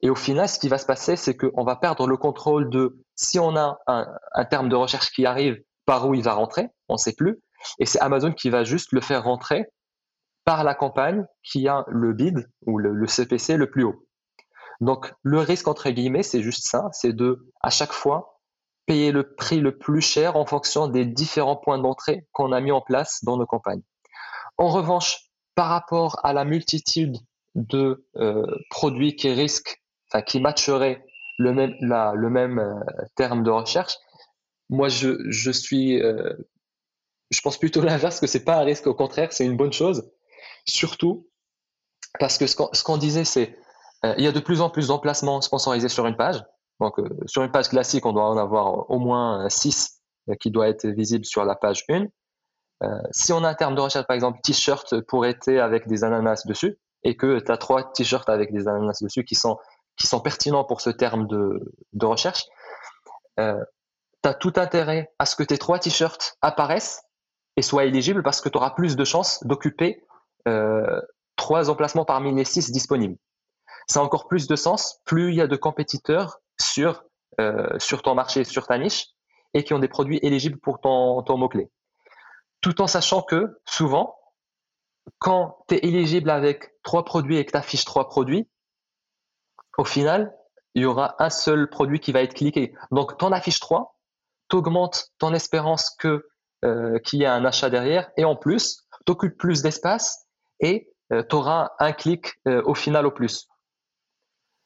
Et 0.02 0.10
au 0.10 0.14
final, 0.14 0.48
ce 0.48 0.58
qui 0.58 0.68
va 0.68 0.78
se 0.78 0.86
passer, 0.86 1.16
c'est 1.16 1.36
qu'on 1.36 1.64
va 1.64 1.76
perdre 1.76 2.06
le 2.06 2.16
contrôle 2.16 2.70
de 2.70 2.98
si 3.14 3.38
on 3.38 3.56
a 3.56 3.78
un, 3.86 4.44
terme 4.44 4.68
de 4.68 4.76
recherche 4.76 5.10
qui 5.10 5.26
arrive, 5.26 5.60
par 5.86 6.08
où 6.08 6.14
il 6.14 6.22
va 6.22 6.34
rentrer, 6.34 6.68
on 6.88 6.94
ne 6.94 6.98
sait 6.98 7.14
plus. 7.14 7.40
Et 7.78 7.86
c'est 7.86 8.00
Amazon 8.00 8.32
qui 8.32 8.50
va 8.50 8.64
juste 8.64 8.92
le 8.92 9.00
faire 9.00 9.24
rentrer 9.24 9.66
par 10.48 10.64
la 10.64 10.74
campagne 10.74 11.26
qui 11.42 11.68
a 11.68 11.84
le 11.88 12.14
bid 12.14 12.48
ou 12.64 12.78
le, 12.78 13.06
CPC 13.06 13.58
le 13.58 13.68
plus 13.68 13.84
haut. 13.84 14.06
Donc 14.80 15.12
le 15.22 15.40
risque 15.40 15.68
entre 15.68 15.90
guillemets, 15.90 16.22
c'est 16.22 16.40
juste 16.40 16.66
ça, 16.66 16.88
c'est 16.92 17.12
de 17.12 17.50
à 17.60 17.68
chaque 17.68 17.92
fois 17.92 18.40
payer 18.86 19.12
le 19.12 19.34
prix 19.34 19.60
le 19.60 19.76
plus 19.76 20.00
cher 20.00 20.36
en 20.36 20.46
fonction 20.46 20.88
des 20.88 21.04
différents 21.04 21.56
points 21.56 21.76
d'entrée 21.76 22.26
qu'on 22.32 22.50
a 22.52 22.62
mis 22.62 22.72
en 22.72 22.80
place 22.80 23.22
dans 23.24 23.36
nos 23.36 23.44
campagnes. 23.44 23.82
En 24.56 24.68
revanche, 24.68 25.28
par 25.54 25.68
rapport 25.68 26.18
à 26.24 26.32
la 26.32 26.46
multitude 26.46 27.18
de 27.54 28.06
euh, 28.16 28.46
produits 28.70 29.16
qui 29.16 29.30
risquent, 29.30 29.82
enfin 30.10 30.22
qui 30.22 30.40
matcheraient 30.40 31.04
le 31.36 31.52
même, 31.52 32.58
euh, 32.58 32.80
terme 33.16 33.42
de 33.42 33.50
recherche, 33.50 33.98
moi 34.70 34.88
je, 34.88 35.18
je 35.28 35.50
suis, 35.50 36.02
euh, 36.02 36.32
je 37.30 37.42
pense 37.42 37.58
plutôt 37.58 37.82
l'inverse 37.82 38.18
que 38.18 38.26
c'est 38.26 38.44
pas 38.44 38.56
un 38.56 38.64
risque, 38.64 38.86
au 38.86 38.94
contraire, 38.94 39.30
c'est 39.30 39.44
une 39.44 39.58
bonne 39.58 39.74
chose 39.74 40.10
Surtout 40.68 41.28
parce 42.18 42.38
que 42.38 42.46
ce 42.46 42.84
qu'on 42.84 42.96
disait, 42.96 43.24
c'est 43.24 43.58
euh, 44.04 44.14
il 44.18 44.24
y 44.24 44.26
a 44.26 44.32
de 44.32 44.40
plus 44.40 44.60
en 44.60 44.70
plus 44.70 44.88
d'emplacements 44.88 45.40
sponsorisés 45.40 45.88
sur 45.88 46.06
une 46.06 46.16
page. 46.16 46.42
Donc, 46.80 46.98
euh, 46.98 47.08
sur 47.26 47.42
une 47.42 47.50
page 47.50 47.68
classique, 47.68 48.06
on 48.06 48.12
doit 48.12 48.28
en 48.28 48.36
avoir 48.36 48.88
au 48.90 48.98
moins 48.98 49.48
6 49.48 50.00
euh, 50.28 50.34
qui 50.40 50.50
doit 50.50 50.68
être 50.68 50.86
visible 50.86 51.24
sur 51.24 51.44
la 51.44 51.56
page 51.56 51.84
1. 51.88 52.06
si 53.10 53.32
on 53.32 53.42
a 53.42 53.48
un 53.48 53.54
terme 53.54 53.74
de 53.74 53.80
recherche, 53.80 54.06
par 54.06 54.14
exemple, 54.14 54.40
t-shirt 54.42 55.00
pour 55.02 55.26
été 55.26 55.58
avec 55.58 55.88
des 55.88 56.04
ananas 56.04 56.44
dessus, 56.46 56.78
et 57.02 57.16
que 57.16 57.40
tu 57.40 57.50
as 57.52 57.56
trois 57.56 57.92
t-shirts 57.92 58.28
avec 58.28 58.52
des 58.52 58.68
ananas 58.68 58.98
dessus 59.02 59.24
qui 59.24 59.34
sont, 59.34 59.58
qui 59.96 60.06
sont 60.06 60.20
pertinents 60.20 60.64
pour 60.64 60.80
ce 60.80 60.90
terme 60.90 61.26
de, 61.26 61.72
de 61.92 62.06
recherche, 62.06 62.44
euh, 63.38 63.62
tu 64.22 64.28
as 64.28 64.34
tout 64.34 64.52
intérêt 64.56 65.12
à 65.18 65.26
ce 65.26 65.36
que 65.36 65.42
tes 65.42 65.58
trois 65.58 65.78
t-shirts 65.78 66.36
apparaissent 66.42 67.02
et 67.56 67.62
soient 67.62 67.84
éligibles 67.84 68.22
parce 68.22 68.40
que 68.40 68.48
tu 68.48 68.56
auras 68.56 68.70
plus 68.70 68.96
de 68.96 69.04
chances 69.04 69.44
d'occuper 69.44 70.02
euh, 70.02 70.07
trois 71.36 71.70
emplacements 71.70 72.04
parmi 72.04 72.34
les 72.34 72.44
six 72.44 72.70
disponibles. 72.70 73.16
Ça 73.86 74.00
a 74.00 74.02
encore 74.02 74.28
plus 74.28 74.46
de 74.46 74.56
sens, 74.56 75.00
plus 75.06 75.30
il 75.30 75.36
y 75.36 75.40
a 75.40 75.46
de 75.46 75.56
compétiteurs 75.56 76.40
sur, 76.60 77.04
euh, 77.40 77.78
sur 77.78 78.02
ton 78.02 78.14
marché, 78.14 78.44
sur 78.44 78.66
ta 78.66 78.76
niche, 78.76 79.06
et 79.54 79.64
qui 79.64 79.72
ont 79.72 79.78
des 79.78 79.88
produits 79.88 80.18
éligibles 80.22 80.58
pour 80.58 80.80
ton, 80.80 81.22
ton 81.22 81.38
mot-clé. 81.38 81.70
Tout 82.60 82.82
en 82.82 82.86
sachant 82.86 83.22
que 83.22 83.58
souvent, 83.64 84.14
quand 85.18 85.64
tu 85.68 85.76
es 85.76 85.78
éligible 85.86 86.28
avec 86.28 86.74
trois 86.82 87.04
produits 87.04 87.38
et 87.38 87.46
que 87.46 87.52
tu 87.52 87.56
affiches 87.56 87.86
trois 87.86 88.08
produits, 88.08 88.46
au 89.78 89.84
final, 89.84 90.36
il 90.74 90.82
y 90.82 90.86
aura 90.86 91.14
un 91.18 91.30
seul 91.30 91.70
produit 91.70 91.98
qui 91.98 92.12
va 92.12 92.20
être 92.20 92.34
cliqué. 92.34 92.74
Donc, 92.90 93.16
tu 93.16 93.24
en 93.24 93.32
affiches 93.32 93.60
trois, 93.60 93.96
tu 94.50 94.56
augmentes 94.56 95.12
ton 95.18 95.32
espérance 95.32 95.96
euh, 96.64 96.98
qu'il 96.98 97.20
y 97.20 97.22
ait 97.22 97.26
un 97.26 97.44
achat 97.46 97.70
derrière, 97.70 98.10
et 98.18 98.24
en 98.26 98.36
plus, 98.36 98.84
tu 99.06 99.12
occupes 99.12 99.38
plus 99.38 99.62
d'espace 99.62 100.27
et 100.60 100.90
euh, 101.12 101.22
tu 101.28 101.36
auras 101.36 101.70
un 101.78 101.92
clic 101.92 102.34
euh, 102.46 102.62
au 102.64 102.74
final 102.74 103.06
au 103.06 103.10
plus. 103.10 103.48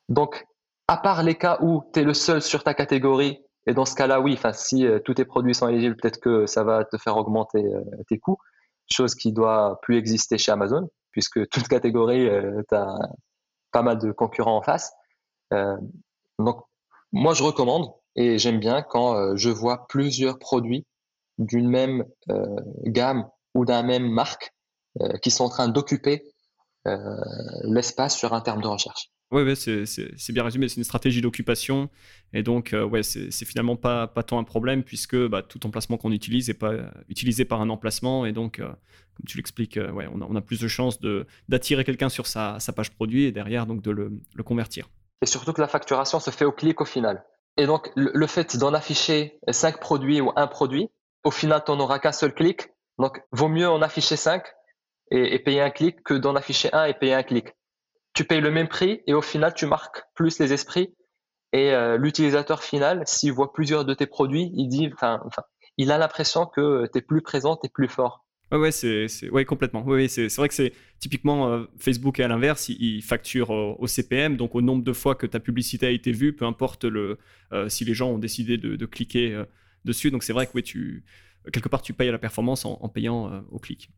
Donc, 0.08 0.44
à 0.88 0.96
part 0.96 1.22
les 1.22 1.36
cas 1.36 1.58
où 1.60 1.84
tu 1.92 2.00
es 2.00 2.04
le 2.04 2.14
seul 2.14 2.42
sur 2.42 2.64
ta 2.64 2.74
catégorie, 2.74 3.40
et 3.66 3.74
dans 3.74 3.84
ce 3.84 3.94
cas-là, 3.94 4.20
oui, 4.20 4.38
si 4.54 4.86
euh, 4.86 4.98
tous 4.98 5.14
tes 5.14 5.24
produits 5.24 5.54
sont 5.54 5.68
éligibles, 5.68 5.96
peut-être 5.96 6.20
que 6.20 6.46
ça 6.46 6.64
va 6.64 6.84
te 6.84 6.98
faire 6.98 7.16
augmenter 7.16 7.64
tes 8.08 8.18
coûts, 8.18 8.38
chose 8.90 9.14
qui 9.14 9.32
doit 9.32 9.78
plus 9.82 9.96
exister 9.96 10.36
chez 10.38 10.50
Amazon, 10.50 10.90
puisque 11.12 11.48
toute 11.50 11.68
catégorie, 11.68 12.28
tu 12.68 12.74
as 12.74 12.98
pas 13.70 13.82
mal 13.82 13.98
de 13.98 14.10
concurrents 14.10 14.56
en 14.56 14.62
face. 14.62 14.92
donc, 16.38 16.64
moi, 17.12 17.34
je 17.34 17.42
recommande 17.42 17.92
et 18.16 18.38
j'aime 18.38 18.58
bien 18.58 18.82
quand 18.82 19.36
je 19.36 19.50
vois 19.50 19.86
plusieurs 19.86 20.38
produits 20.38 20.86
d'une 21.38 21.68
même 21.68 22.04
gamme 22.84 23.28
ou 23.54 23.64
d'un 23.64 23.82
même 23.82 24.10
marque 24.10 24.52
qui 25.22 25.30
sont 25.30 25.44
en 25.44 25.48
train 25.48 25.68
d'occuper 25.68 26.22
euh, 26.88 26.98
l'espace 27.64 28.18
sur 28.18 28.32
un 28.32 28.40
terme 28.40 28.60
de 28.60 28.66
recherche. 28.66 29.10
Oui, 29.30 29.44
ouais, 29.44 29.54
c'est 29.54 30.32
bien 30.32 30.42
résumé. 30.42 30.68
C'est 30.68 30.76
une 30.76 30.84
stratégie 30.84 31.22
d'occupation. 31.22 31.88
Et 32.34 32.42
donc, 32.42 32.74
euh, 32.74 32.84
ouais, 32.84 33.02
c'est 33.02 33.44
finalement 33.44 33.76
pas, 33.76 34.06
pas 34.08 34.22
tant 34.22 34.38
un 34.38 34.44
problème 34.44 34.82
puisque 34.82 35.16
bah, 35.16 35.42
tout 35.42 35.64
emplacement 35.64 35.96
qu'on 35.96 36.12
utilise 36.12 36.48
n'est 36.48 36.54
pas 36.54 36.72
utilisé 37.08 37.44
par 37.44 37.60
un 37.60 37.70
emplacement. 37.70 38.26
Et 38.26 38.32
donc, 38.32 38.58
comme 38.58 39.26
tu 39.26 39.36
l'expliques, 39.38 39.78
ouais, 39.78 40.06
on 40.12 40.20
a, 40.20 40.26
on, 40.28 40.34
a, 40.34 40.40
plus 40.42 40.60
de 40.60 40.68
chances 40.68 40.98
d'attirer 41.48 41.84
quelqu'un 41.84 42.08
sur 42.08 42.26
sa, 42.26 42.58
sa, 42.58 42.72
page 42.72 42.90
produit 42.90 43.24
et 43.24 43.32
derrière 43.32 43.66
donc 43.66 43.80
de 43.80 43.90
le, 43.90 44.12
le, 44.34 44.42
convertir. 44.42 44.90
Et 45.22 45.26
surtout 45.26 45.52
que 45.52 45.62
la 45.62 45.68
facturation 45.68 46.20
se 46.20 46.30
fait 46.30 46.44
au 46.44 46.52
clic 46.52 46.80
au 46.80 46.84
final. 46.84 47.24
Et 47.56 47.66
donc, 47.66 47.90
le, 47.94 48.10
le 48.12 48.26
fait 48.26 48.56
d'en 48.58 48.74
afficher 48.74 49.38
cinq 49.50 49.80
produits 49.80 50.20
ou 50.20 50.32
un 50.36 50.46
produit, 50.46 50.90
au 51.24 51.30
final, 51.30 51.62
tu 51.64 51.72
n'en 51.72 51.80
auras 51.80 52.00
qu'un 52.00 52.12
seul 52.12 52.34
clic. 52.34 52.68
Donc, 52.98 53.22
vaut 53.30 53.48
mieux 53.48 53.68
en 53.68 53.80
afficher 53.80 54.16
cinq 54.16 54.44
et, 55.12 55.38
payer 55.38 55.60
un 55.60 55.70
clic 55.70 56.02
que 56.02 56.14
d'en 56.14 56.34
afficher 56.34 56.72
un 56.72 56.84
et 56.84 56.94
payer 56.94 57.14
un 57.14 57.22
clic. 57.22 57.48
Tu 58.14 58.24
payes 58.24 58.40
le 58.40 58.50
même 58.50 58.68
prix 58.68 59.02
et 59.06 59.14
au 59.14 59.22
final, 59.22 59.54
tu 59.54 59.66
marques 59.66 60.02
plus 60.14 60.38
les 60.38 60.52
esprits 60.52 60.94
Et 61.52 61.72
l'utilisateur 61.98 62.62
final, 62.62 63.02
s'il 63.06 63.32
voit 63.32 63.52
plusieurs 63.52 63.84
de 63.84 63.94
tes 63.94 64.06
produits, 64.06 64.50
il 64.54 64.68
dit, 64.68 64.90
enfin, 64.92 65.20
il 65.76 65.90
a 65.92 65.98
l'impression 65.98 66.46
que 66.46 66.86
tu 66.92 66.98
es 66.98 67.02
plus 67.02 67.22
présent, 67.22 67.56
tu 67.56 67.66
es 67.66 67.70
plus 67.70 67.88
fort. 67.88 68.24
Ouais, 68.52 68.58
ouais, 68.58 69.30
ouais, 69.30 69.44
complètement. 69.46 69.82
Ouais, 69.82 70.08
c'est, 70.08 70.28
vrai 70.36 70.48
que 70.48 70.54
c'est 70.54 70.74
typiquement 70.98 71.48
euh, 71.48 71.64
Facebook 71.78 72.20
à 72.20 72.28
l'inverse, 72.28 72.68
il, 72.68 73.00
facture 73.00 73.48
au, 73.48 73.86
CPM, 73.86 74.36
donc 74.36 74.54
au 74.54 74.60
nombre 74.60 74.84
de 74.84 74.92
fois 74.92 75.14
que 75.14 75.26
ta 75.26 75.40
publicité 75.40 75.86
a 75.86 75.90
été 75.90 76.12
vue, 76.12 76.34
peu 76.34 76.44
importe 76.44 76.84
le, 76.84 77.18
euh, 77.52 77.70
si 77.70 77.86
les 77.86 77.94
gens 77.94 78.10
ont 78.10 78.18
décidé 78.18 78.58
de, 78.58 78.86
cliquer 78.86 79.32
euh, 79.32 79.46
dessus. 79.86 80.10
Donc 80.10 80.22
c'est 80.22 80.34
vrai 80.34 80.46
que 80.46 80.52
ouais, 80.52 80.62
tu, 80.62 81.02
quelque 81.50 81.70
part, 81.70 81.80
tu 81.80 81.94
payes 81.94 82.10
à 82.10 82.12
la 82.12 82.18
performance 82.18 82.66
en 82.66 82.88
payant 82.90 83.42
au 83.50 83.58
clic. 83.58 83.90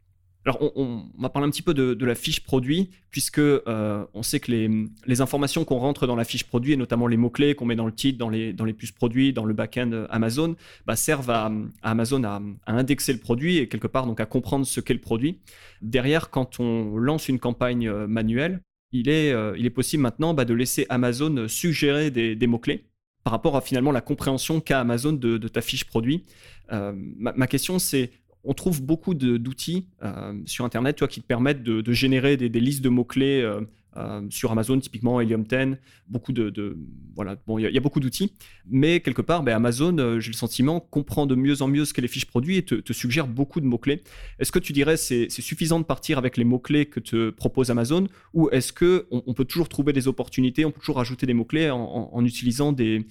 Alors, 0.46 0.72
on, 0.76 1.04
va 1.18 1.30
parler 1.30 1.48
un 1.48 1.50
petit 1.50 1.62
peu 1.62 1.72
de, 1.72 2.04
la 2.04 2.14
fiche 2.14 2.40
produit, 2.40 2.90
puisque 3.10 3.38
euh, 3.38 4.04
on 4.12 4.22
sait 4.22 4.40
que 4.40 4.52
les, 4.52 5.20
informations 5.22 5.64
qu'on 5.64 5.78
rentre 5.78 6.06
dans 6.06 6.16
la 6.16 6.24
fiche 6.24 6.44
produit, 6.44 6.72
et 6.72 6.76
notamment 6.76 7.06
les 7.06 7.16
mots-clés 7.16 7.54
qu'on 7.54 7.64
met 7.64 7.76
dans 7.76 7.86
le 7.86 7.94
titre, 7.94 8.18
dans 8.18 8.28
les, 8.28 8.52
dans 8.52 8.66
les 8.66 8.74
puces 8.74 8.92
produits, 8.92 9.32
dans 9.32 9.46
le 9.46 9.54
back-end 9.54 10.06
Amazon, 10.10 10.54
bah, 10.84 10.96
servent 10.96 11.30
à, 11.30 11.50
Amazon 11.82 12.24
à, 12.24 12.42
indexer 12.66 13.14
le 13.14 13.20
produit 13.20 13.56
et 13.56 13.68
quelque 13.68 13.86
part 13.86 14.06
donc 14.06 14.20
à 14.20 14.26
comprendre 14.26 14.66
ce 14.66 14.80
qu'est 14.80 14.92
le 14.92 15.00
produit. 15.00 15.38
Derrière, 15.80 16.28
quand 16.28 16.60
on 16.60 16.98
lance 16.98 17.28
une 17.28 17.38
campagne 17.38 17.88
euh, 17.88 18.06
manuelle, 18.06 18.60
il 18.92 19.08
est, 19.08 19.32
euh, 19.32 19.56
il 19.58 19.64
est 19.64 19.70
possible 19.70 20.02
maintenant 20.02 20.34
bah, 20.34 20.44
de 20.44 20.52
laisser 20.52 20.84
Amazon 20.90 21.48
suggérer 21.48 22.10
des, 22.10 22.46
mots-clés 22.46 22.84
par 23.24 23.32
rapport 23.32 23.56
à 23.56 23.62
finalement 23.62 23.92
la 23.92 24.02
compréhension 24.02 24.60
qu'a 24.60 24.80
Amazon 24.80 25.14
de, 25.14 25.38
ta 25.48 25.62
fiche 25.62 25.84
produit. 25.84 26.24
ma, 26.70 27.46
question, 27.46 27.78
c'est 27.78 28.10
on 28.44 28.54
trouve 28.54 28.82
beaucoup 28.82 29.14
d'outils 29.14 29.86
euh, 30.02 30.34
sur 30.44 30.64
Internet 30.64 30.96
toi, 30.96 31.08
qui 31.08 31.20
te 31.20 31.26
permettent 31.26 31.62
de, 31.62 31.92
générer 31.92 32.36
des, 32.36 32.60
listes 32.60 32.82
de 32.82 32.88
mots-clés 32.88 33.40
euh, 33.42 33.60
euh, 33.96 34.22
sur 34.28 34.50
Amazon, 34.52 34.78
typiquement 34.78 35.20
Helium 35.20 35.44
10. 35.44 35.76
Beaucoup 36.08 36.32
de, 36.32 36.76
voilà, 37.14 37.36
bon, 37.46 37.58
il 37.58 37.72
y, 37.72 37.78
a 37.78 37.80
beaucoup 37.80 38.00
d'outils, 38.00 38.32
mais 38.66 39.00
quelque 39.00 39.22
part, 39.22 39.42
ben, 39.42 39.54
Amazon, 39.54 40.18
j'ai 40.20 40.30
le 40.30 40.36
sentiment, 40.36 40.80
comprend 40.80 41.26
de 41.26 41.34
mieux 41.34 41.62
en 41.62 41.68
mieux 41.68 41.84
ce 41.84 41.94
que 41.94 42.00
les 42.00 42.08
fiches 42.08 42.26
produits 42.26 42.58
et 42.58 42.64
te, 42.64 42.92
suggère 42.92 43.26
beaucoup 43.26 43.60
de 43.60 43.66
mots-clés. 43.66 44.02
Est-ce 44.38 44.52
que 44.52 44.58
tu 44.58 44.72
dirais 44.72 44.96
c'est 44.96 45.26
c'est 45.30 45.42
suffisant 45.42 45.78
de 45.80 45.84
partir 45.84 46.18
avec 46.18 46.36
les 46.36 46.44
mots-clés 46.44 46.86
que 46.86 47.00
te 47.00 47.30
propose 47.30 47.70
Amazon 47.70 48.06
ou 48.34 48.48
est-ce 48.50 48.72
que 48.72 49.06
on, 49.10 49.34
peut 49.34 49.44
toujours 49.44 49.68
trouver 49.68 49.92
des 49.92 50.06
opportunités, 50.08 50.64
on 50.64 50.70
peut 50.70 50.80
toujours 50.80 51.00
ajouter 51.00 51.26
des 51.26 51.34
mots-clés 51.34 51.70
en, 51.70 52.24
utilisant 52.24 52.72
des, 52.72 53.04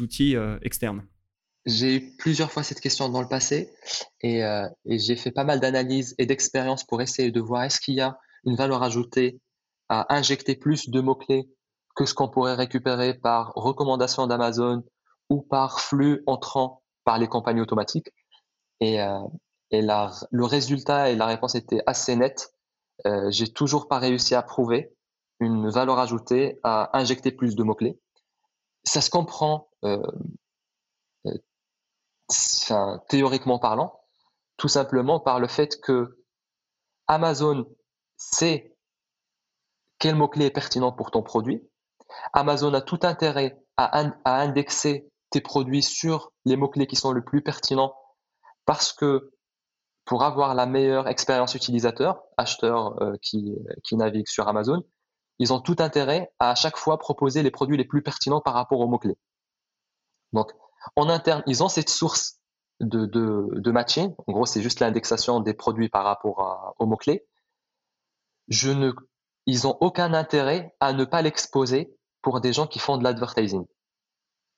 outils 0.00 0.36
externes? 0.62 1.02
J'ai 1.66 1.96
eu 1.96 2.16
plusieurs 2.16 2.50
fois 2.50 2.62
cette 2.62 2.80
question 2.80 3.08
dans 3.08 3.20
le 3.20 3.28
passé 3.28 3.72
euh, 4.24 4.68
et, 4.84 4.98
j'ai 4.98 5.16
fait 5.16 5.32
pas 5.32 5.44
mal 5.44 5.60
d'analyses 5.60 6.14
et 6.18 6.24
d'expériences 6.24 6.84
pour 6.84 7.02
essayer 7.02 7.32
de 7.32 7.40
voir 7.40 7.64
est-ce 7.64 7.80
qu'il 7.80 7.94
y 7.94 8.00
a 8.00 8.18
une 8.44 8.54
valeur 8.54 8.82
ajoutée 8.82 9.40
à 9.88 10.14
injecter 10.14 10.54
plus 10.54 10.88
de 10.88 11.00
mots-clés 11.00 11.48
que 11.96 12.06
ce 12.06 12.14
qu'on 12.14 12.28
pourrait 12.28 12.54
récupérer 12.54 13.14
par 13.14 13.52
recommandation 13.54 14.26
d'Amazon 14.26 14.84
ou 15.28 15.42
par 15.42 15.80
flux 15.80 16.22
entrant 16.26 16.82
par 17.04 17.18
les 17.18 17.26
campagnes 17.26 17.60
automatiques. 17.60 18.10
Et, 18.80 19.00
euh, 19.00 19.18
et 19.70 19.82
le 19.82 20.44
résultat 20.44 21.10
et 21.10 21.16
la 21.16 21.26
réponse 21.26 21.54
étaient 21.54 21.82
assez 21.86 22.14
nettes. 22.14 22.52
Euh, 23.06 23.30
j'ai 23.30 23.52
toujours 23.52 23.88
pas 23.88 23.98
réussi 23.98 24.34
à 24.34 24.42
prouver 24.42 24.92
une 25.40 25.68
valeur 25.68 25.98
ajoutée 25.98 26.60
à 26.62 26.96
injecter 26.96 27.32
plus 27.32 27.56
de 27.56 27.62
mots-clés. 27.62 27.98
Ça 28.84 29.00
se 29.00 29.10
comprend 29.10 29.68
euh, 29.84 30.00
théoriquement 33.08 33.58
parlant, 33.58 34.00
tout 34.56 34.68
simplement 34.68 35.20
par 35.20 35.38
le 35.40 35.48
fait 35.48 35.80
que 35.80 36.18
Amazon 37.06 37.66
sait 38.16 38.76
quel 39.98 40.16
mot-clé 40.16 40.46
est 40.46 40.50
pertinent 40.50 40.92
pour 40.92 41.10
ton 41.10 41.22
produit. 41.22 41.62
Amazon 42.32 42.72
a 42.74 42.80
tout 42.80 43.00
intérêt 43.02 43.58
à, 43.76 44.04
indexer 44.24 45.08
tes 45.30 45.40
produits 45.40 45.82
sur 45.82 46.32
les 46.44 46.56
mots-clés 46.56 46.86
qui 46.86 46.96
sont 46.96 47.12
le 47.12 47.24
plus 47.24 47.42
pertinents 47.42 47.94
parce 48.64 48.92
que 48.92 49.32
pour 50.04 50.22
avoir 50.22 50.54
la 50.54 50.66
meilleure 50.66 51.08
expérience 51.08 51.54
utilisateur, 51.54 52.22
acheteur 52.36 53.00
euh, 53.02 53.16
qui, 53.22 53.56
qui 53.82 53.96
navigue 53.96 54.28
sur 54.28 54.48
Amazon, 54.48 54.82
ils 55.38 55.52
ont 55.52 55.60
tout 55.60 55.76
intérêt 55.80 56.32
à, 56.38 56.50
à 56.50 56.54
chaque 56.54 56.76
fois 56.76 56.98
proposer 56.98 57.42
les 57.42 57.50
produits 57.50 57.76
les 57.76 57.84
plus 57.84 58.02
pertinents 58.02 58.40
par 58.40 58.54
rapport 58.54 58.80
aux 58.80 58.86
mots-clés. 58.86 59.18
Donc, 60.32 60.52
en 60.96 61.08
interne, 61.08 61.42
ils 61.46 61.62
ont 61.62 61.68
cette 61.68 61.90
source 61.90 62.38
de, 62.80 63.06
de, 63.06 63.70
matching. 63.70 64.14
En 64.26 64.32
gros, 64.32 64.46
c'est 64.46 64.62
juste 64.62 64.80
l'indexation 64.80 65.40
des 65.40 65.54
produits 65.54 65.88
par 65.88 66.04
rapport 66.04 66.74
aux 66.78 66.86
mots-clés. 66.86 67.26
Je 68.48 68.70
ne, 68.70 68.92
ils 69.46 69.62
n'ont 69.64 69.76
aucun 69.80 70.14
intérêt 70.14 70.74
à 70.80 70.92
ne 70.92 71.04
pas 71.04 71.22
l'exposer 71.22 71.96
pour 72.22 72.40
des 72.40 72.52
gens 72.52 72.66
qui 72.66 72.78
font 72.78 72.98
de 72.98 73.04
l'advertising. 73.04 73.64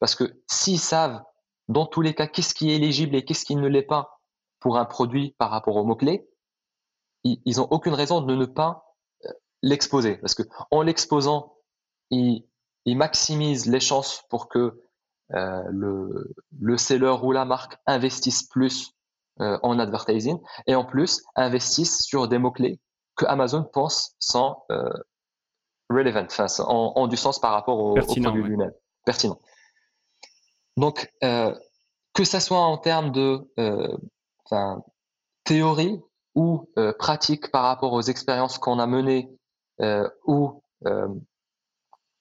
Parce 0.01 0.15
que 0.15 0.43
s'ils 0.51 0.81
savent, 0.81 1.23
dans 1.69 1.87
tous 1.87 2.01
les 2.01 2.15
cas, 2.15 2.27
qu'est-ce 2.27 2.55
qui 2.55 2.71
est 2.71 2.77
éligible 2.77 3.15
et 3.15 3.25
qu'est-ce 3.25 3.45
qui 3.45 3.57
ne 3.57 3.69
l'est 3.69 3.83
pas 3.83 4.21
pour 4.61 4.79
un 4.79 4.85
produit 4.85 5.35
par 5.39 5.51
rapport 5.51 5.77
aux 5.77 5.85
mots-clés, 5.85 6.29
ils 7.25 7.57
n'ont 7.57 7.69
aucune 7.71 7.95
raison 7.95 8.21
de 8.21 8.35
ne 8.35 8.47
pas 8.47 8.97
euh, 9.25 9.31
l'exposer. 9.63 10.17
Parce 10.17 10.35
que 10.35 10.43
en 10.71 10.83
l'exposant, 10.83 11.57
ils 12.11 12.45
maximisent 12.87 13.67
les 13.67 13.81
chances 13.81 14.25
pour 14.31 14.49
que 14.49 14.83
euh, 15.35 15.63
le, 15.71 16.35
le 16.59 16.77
seller 16.79 17.17
ou 17.23 17.33
la 17.33 17.45
marque 17.45 17.77
investissent 17.87 18.45
plus 18.45 18.95
euh, 19.41 19.59
en 19.63 19.79
advertising 19.79 20.39
et 20.67 20.75
en 20.75 20.85
plus 20.85 21.23
investissent 21.37 22.03
sur 22.03 22.29
des 22.29 22.39
mots-clés 22.39 22.81
que 23.17 23.27
Amazon 23.27 23.65
pense 23.65 24.15
sont 24.21 24.57
euh, 24.71 24.89
relevant, 25.91 26.25
enfin, 26.25 26.47
ont, 26.67 27.07
du 27.09 27.17
sens 27.17 27.39
par 27.41 27.53
rapport 27.53 27.79
au, 27.79 27.95
produit 27.95 28.43
lui-même, 28.43 28.73
pertinent. 29.05 29.39
Donc, 30.77 31.13
que 31.21 32.25
ça 32.25 32.41
soit 32.41 32.61
en 32.61 32.79
termes 32.79 33.11
de 33.11 33.41
théorie 35.45 36.01
ou 36.35 36.71
pratique 36.99 37.51
par 37.51 37.65
rapport 37.65 37.93
aux 37.95 38.03
expériences 38.03 38.59
qu'on 38.59 38.79
a 38.79 38.87
menées 38.87 39.29
ou 40.27 40.63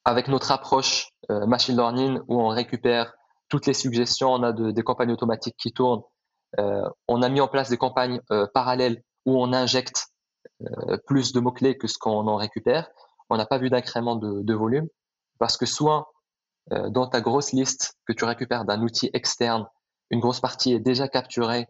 avec 0.07 0.29
notre 0.29 0.51
approche 0.51 1.11
euh, 1.11 1.16
machine 1.29 1.75
learning 1.75 2.19
où 2.27 2.41
on 2.41 2.47
récupère 2.47 3.13
toutes 3.49 3.65
les 3.65 3.73
suggestions, 3.73 4.33
on 4.33 4.43
a 4.43 4.51
des 4.51 4.83
campagnes 4.83 5.11
automatiques 5.11 5.55
qui 5.57 5.71
tournent. 5.71 6.03
Euh, 6.59 6.87
on 7.07 7.21
a 7.21 7.29
mis 7.29 7.41
en 7.41 7.47
place 7.47 7.69
des 7.69 7.77
campagnes 7.77 8.21
euh, 8.31 8.47
parallèles 8.53 9.03
où 9.25 9.41
on 9.41 9.53
injecte 9.53 10.07
plus 11.05 11.33
de 11.33 11.39
mots-clés 11.39 11.77
que 11.77 11.87
ce 11.87 11.97
qu'on 11.97 12.27
en 12.27 12.35
récupère. 12.37 12.89
On 13.29 13.37
n'a 13.37 13.45
pas 13.45 13.57
vu 13.57 13.69
d'incrément 13.69 14.15
de, 14.15 14.53
volume 14.53 14.87
parce 15.39 15.57
que 15.57 15.65
soit 15.65 16.11
dans 16.71 17.07
ta 17.07 17.21
grosse 17.21 17.51
liste 17.51 17.95
que 18.07 18.13
tu 18.13 18.25
récupères 18.25 18.65
d'un 18.65 18.81
outil 18.81 19.09
externe, 19.13 19.67
une 20.09 20.19
grosse 20.19 20.39
partie 20.39 20.73
est 20.73 20.79
déjà 20.79 21.07
capturée 21.07 21.67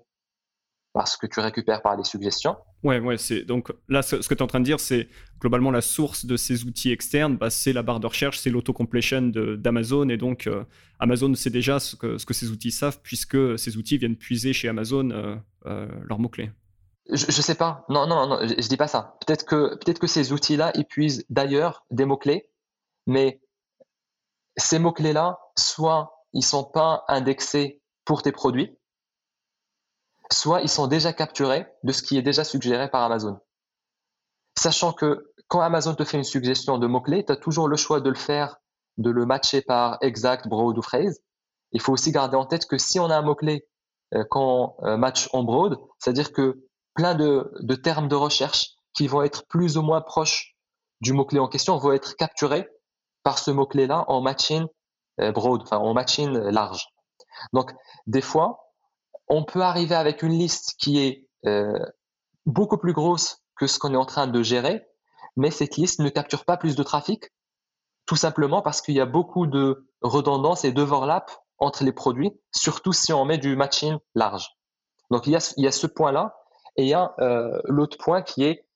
parce 0.98 1.16
que 1.16 1.28
tu 1.28 1.40
récupères 1.40 1.84
par 1.84 1.96
les 1.96 2.04
suggestions. 2.04 2.56
Ouais, 2.82 3.00
ouais, 3.00 3.20
c'est 3.20 3.44
donc 3.44 3.72
là 3.88 4.02
ce, 4.02 4.16
que 4.16 4.34
tu 4.34 4.40
es 4.40 4.42
en 4.42 4.48
train 4.48 4.60
de 4.60 4.66
dire, 4.66 4.80
c'est 4.80 5.10
globalement 5.40 5.70
la 5.70 5.82
source 5.82 6.26
de 6.26 6.36
ces 6.38 6.66
outils 6.66 6.92
externes, 6.92 7.38
bah, 7.38 7.52
c'est 7.52 7.72
la 7.72 7.84
barre 7.84 8.00
de 8.00 8.08
recherche, 8.08 8.40
c'est 8.40 8.50
l'autocompletion 8.50 9.32
d'Amazon 9.32 10.10
et 10.10 10.18
donc 10.18 10.48
euh, 10.48 10.64
Amazon 10.98 11.36
sait 11.36 11.52
déjà 11.52 11.80
ce 11.80 11.96
que, 11.96 12.18
ce 12.18 12.26
que 12.26 12.34
ces 12.34 12.50
outils 12.50 12.72
savent 12.72 13.00
puisque 13.04 13.60
ces 13.60 13.78
outils 13.78 14.00
viennent 14.00 14.16
puiser 14.16 14.54
chez 14.54 14.70
Amazon 14.70 15.12
euh, 15.12 15.36
euh, 15.68 15.88
leurs 16.02 16.18
mots-clés. 16.18 16.50
Je, 17.14 17.28
ne 17.28 17.32
sais 17.32 17.56
pas. 17.56 17.86
Non, 17.90 18.08
non, 18.08 18.26
non, 18.26 18.40
je, 18.42 18.56
ne 18.56 18.68
dis 18.68 18.76
pas 18.76 18.88
ça. 18.88 19.18
Peut-être 19.24 19.46
que, 19.46 19.76
peut-être 19.76 20.00
que 20.00 20.08
ces 20.08 20.34
outils-là, 20.34 20.72
ils 20.74 20.86
puisent 20.86 21.26
d'ailleurs 21.30 21.86
des 21.92 22.06
mots-clés, 22.06 22.50
mais 23.06 23.40
ces 24.58 24.80
mots-clés-là, 24.80 25.38
soit 25.56 26.26
ils 26.34 26.44
sont 26.44 26.64
pas 26.64 27.04
indexés 27.08 27.84
pour 28.04 28.24
tes 28.24 28.32
produits, 28.32 28.76
soit 30.32 30.62
ils 30.62 30.70
sont 30.70 30.88
déjà 30.88 31.14
capturés 31.14 31.68
de 31.84 31.92
ce 31.92 32.02
qui 32.02 32.18
est 32.18 32.22
déjà 32.22 32.44
suggéré 32.44 32.90
par 32.90 33.04
Amazon. 33.04 33.40
Sachant 34.58 34.92
que 34.92 35.34
quand 35.48 35.62
Amazon 35.62 35.96
te 35.96 36.04
fait 36.04 36.18
une 36.18 36.24
suggestion 36.24 36.78
de 36.78 36.88
mots-clés, 36.88 37.26
tu 37.26 37.32
as 37.32 37.38
toujours 37.38 37.68
le 37.68 37.78
choix 37.78 38.02
de 38.02 38.10
le 38.10 38.16
faire, 38.16 38.58
de 38.98 39.10
le 39.10 39.26
matcher 39.26 39.62
par 39.62 39.98
exact, 40.02 40.48
broad 40.48 40.78
ou 40.78 40.82
phrase. 40.82 41.22
Il 41.72 41.82
faut 41.82 41.94
aussi 41.94 42.12
garder 42.12 42.36
en 42.36 42.46
tête 42.46 42.66
que 42.66 42.78
si 42.78 43.00
on 43.00 43.10
a 43.10 43.18
un 43.18 43.22
mot-clé 43.22 43.68
euh, 44.14 44.24
qu'on 44.30 44.76
euh, 44.84 44.98
match 44.98 45.30
en 45.34 45.44
broad, 45.44 45.78
c'est-à-dire 46.00 46.32
que 46.32 46.64
plein 46.96 47.14
de, 47.14 47.52
termes 47.76 48.08
de 48.08 48.16
recherche 48.16 48.72
qui 48.94 49.08
vont 49.08 49.22
être 49.22 49.46
plus 49.48 49.78
ou 49.78 49.84
moins 49.84 50.02
proches 50.02 50.56
du 51.02 51.14
mot-clé 51.14 51.40
en 51.40 51.48
question 51.48 51.78
vont 51.78 51.92
être 51.92 52.16
capturés 52.16 52.68
par 53.24 53.38
ce 53.38 53.52
mot-clé-là 53.52 54.06
en 54.08 54.22
matching 54.22 54.66
euh, 55.22 55.32
broad, 55.32 55.62
en 55.72 55.94
matching 55.94 56.32
large. 56.32 56.88
Donc, 57.54 57.72
des 58.08 58.22
fois, 58.22 58.67
on 59.28 59.44
peut 59.44 59.62
arriver 59.62 59.96
avec 59.96 60.24
une 60.24 60.38
liste 60.38 60.76
qui 60.80 61.00
est 61.00 61.28
euh, 61.46 61.80
beaucoup 62.46 62.78
plus 62.78 62.94
grosse 62.94 63.44
que 63.58 63.68
ce 63.68 63.80
qu'on 63.80 63.94
est 63.94 63.98
en 63.98 64.06
train 64.06 64.28
de 64.28 64.42
gérer, 64.42 64.88
mais 65.36 65.52
cette 65.52 65.78
liste 65.78 66.00
ne 66.00 66.10
capture 66.10 66.46
pas 66.46 66.58
plus 66.58 66.76
de 66.76 66.84
trafic, 66.84 67.26
tout 68.06 68.16
simplement 68.16 68.62
parce 68.62 68.82
qu'il 68.82 68.96
y 68.96 69.02
a 69.02 69.06
beaucoup 69.06 69.48
de 69.48 69.88
redondance 70.02 70.64
et 70.64 70.72
d'overlap 70.72 71.32
entre 71.60 71.84
les 71.84 71.92
produits, 71.92 72.32
surtout 72.52 72.94
si 72.94 73.12
on 73.14 73.26
met 73.26 73.38
du 73.38 73.56
matching 73.56 73.98
large. 74.16 74.50
Donc 75.12 75.28
il 75.28 75.34
y 75.34 75.36
a, 75.36 75.54
il 75.58 75.64
y 75.64 75.68
a 75.68 75.72
ce 75.72 75.88
point-là, 75.88 76.38
et 76.76 76.84
il 76.84 76.90
y 76.90 76.94
a 76.94 77.16
euh, 77.20 77.60
l'autre 77.66 77.98
point 77.98 78.22
qui 78.22 78.44
est 78.44 78.68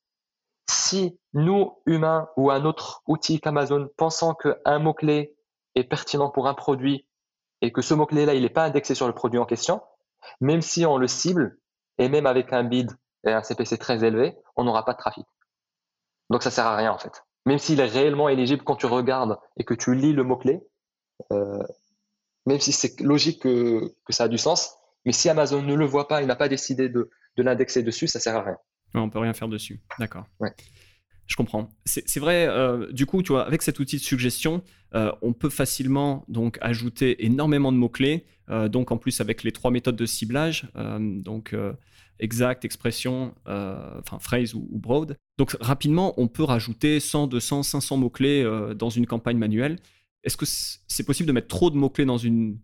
si 0.70 1.20
nous, 1.34 1.78
humains, 1.86 2.30
ou 2.38 2.50
un 2.50 2.66
autre 2.66 3.04
outil 3.08 3.40
qu'Amazon, 3.40 3.90
pensant 3.98 4.34
qu'un 4.34 4.80
mot-clé 4.80 5.36
est 5.76 5.84
pertinent 5.84 6.30
pour 6.30 6.48
un 6.48 6.54
produit 6.54 7.08
et 7.62 7.72
que 7.72 7.82
ce 7.82 7.94
mot-clé-là, 7.94 8.34
il 8.34 8.44
n'est 8.44 8.50
pas 8.50 8.66
indexé 8.66 8.96
sur 8.96 9.08
le 9.08 9.14
produit 9.14 9.40
en 9.40 9.46
question, 9.46 9.82
même 10.40 10.62
si 10.62 10.86
on 10.86 10.98
le 10.98 11.08
cible, 11.08 11.58
et 11.98 12.10
même 12.10 12.26
avec 12.26 12.54
un 12.54 12.64
bid 12.64 12.92
et 13.26 13.32
un 13.32 13.44
CPC 13.44 13.78
très 13.78 14.04
élevé, 14.04 14.36
on 14.56 14.64
n'aura 14.64 14.86
pas 14.86 14.94
de 14.94 14.98
trafic. 14.98 15.26
Donc 16.30 16.44
ça 16.44 16.52
sert 16.52 16.66
à 16.66 16.76
rien 16.76 16.92
en 16.92 16.98
fait. 16.98 17.24
Même 17.46 17.60
s'il 17.60 17.80
est 17.80 17.86
réellement 17.86 18.30
éligible 18.30 18.64
quand 18.64 18.76
tu 18.76 18.86
regardes 18.86 19.38
et 19.58 19.64
que 19.64 19.74
tu 19.74 19.96
lis 19.96 20.14
le 20.14 20.24
mot-clé, 20.24 20.62
euh, 21.32 21.64
même 22.46 22.60
si 22.60 22.72
c'est 22.72 23.00
logique 23.02 23.42
que, 23.42 23.94
ça 24.10 24.26
a 24.26 24.28
du 24.28 24.38
sens, 24.38 24.76
mais 25.06 25.12
si 25.12 25.30
Amazon 25.30 25.62
ne 25.62 25.76
le 25.76 25.86
voit 25.86 26.08
pas, 26.08 26.22
il 26.22 26.28
n'a 26.28 26.36
pas 26.36 26.50
décidé 26.50 26.90
de, 26.90 27.10
l'indexer 27.38 27.82
dessus, 27.82 28.08
ça 28.08 28.20
sert 28.20 28.36
à 28.36 28.44
rien. 28.44 28.58
On 28.94 29.02
on 29.02 29.10
peut 29.10 29.20
rien 29.20 29.34
faire 29.34 29.48
dessus. 29.48 29.82
D'accord. 30.00 30.26
Je 31.32 31.38
comprends. 31.38 31.70
C'est 31.86 32.20
vrai, 32.20 32.46
euh, 32.50 32.92
du 32.92 33.06
coup, 33.06 33.24
tu 33.24 33.32
vois, 33.32 33.48
avec 33.48 33.62
cet 33.62 33.80
outil 33.80 33.96
de 33.96 34.02
suggestion, 34.02 34.62
euh, 34.96 35.14
on 35.22 35.32
peut 35.32 35.50
facilement 35.50 36.26
donc 36.28 36.58
ajouter 36.60 37.24
énormément 37.26 37.72
de 37.72 37.78
mots-clés. 37.78 38.26
Euh, 38.50 38.68
donc 38.68 38.92
en 38.92 38.98
plus 38.98 39.22
avec 39.22 39.44
les 39.44 39.54
trois 39.54 39.72
méthodes 39.72 39.96
de 39.96 40.06
ciblage, 40.06 40.68
donc 40.76 41.56
exact, 42.20 42.66
expression, 42.66 43.34
enfin 43.46 44.20
phrase 44.20 44.56
ou, 44.56 44.68
broad. 44.74 45.16
Donc 45.38 45.56
rapidement, 45.62 46.14
on 46.18 46.28
peut 46.28 46.44
rajouter 46.44 47.00
100, 47.00 47.28
200, 47.28 47.64
500 47.64 47.96
mots-clés 47.96 48.74
dans 48.76 48.90
une 48.90 49.06
campagne 49.06 49.38
manuelle. 49.38 49.78
Est-ce 50.26 50.36
que 50.36 50.46
c'est 50.46 51.06
possible 51.06 51.28
de 51.28 51.34
mettre 51.34 51.48
trop 51.48 51.70
de 51.70 51.78
mots-clés 51.78 52.04
dans 52.04 52.18
une 52.18 52.60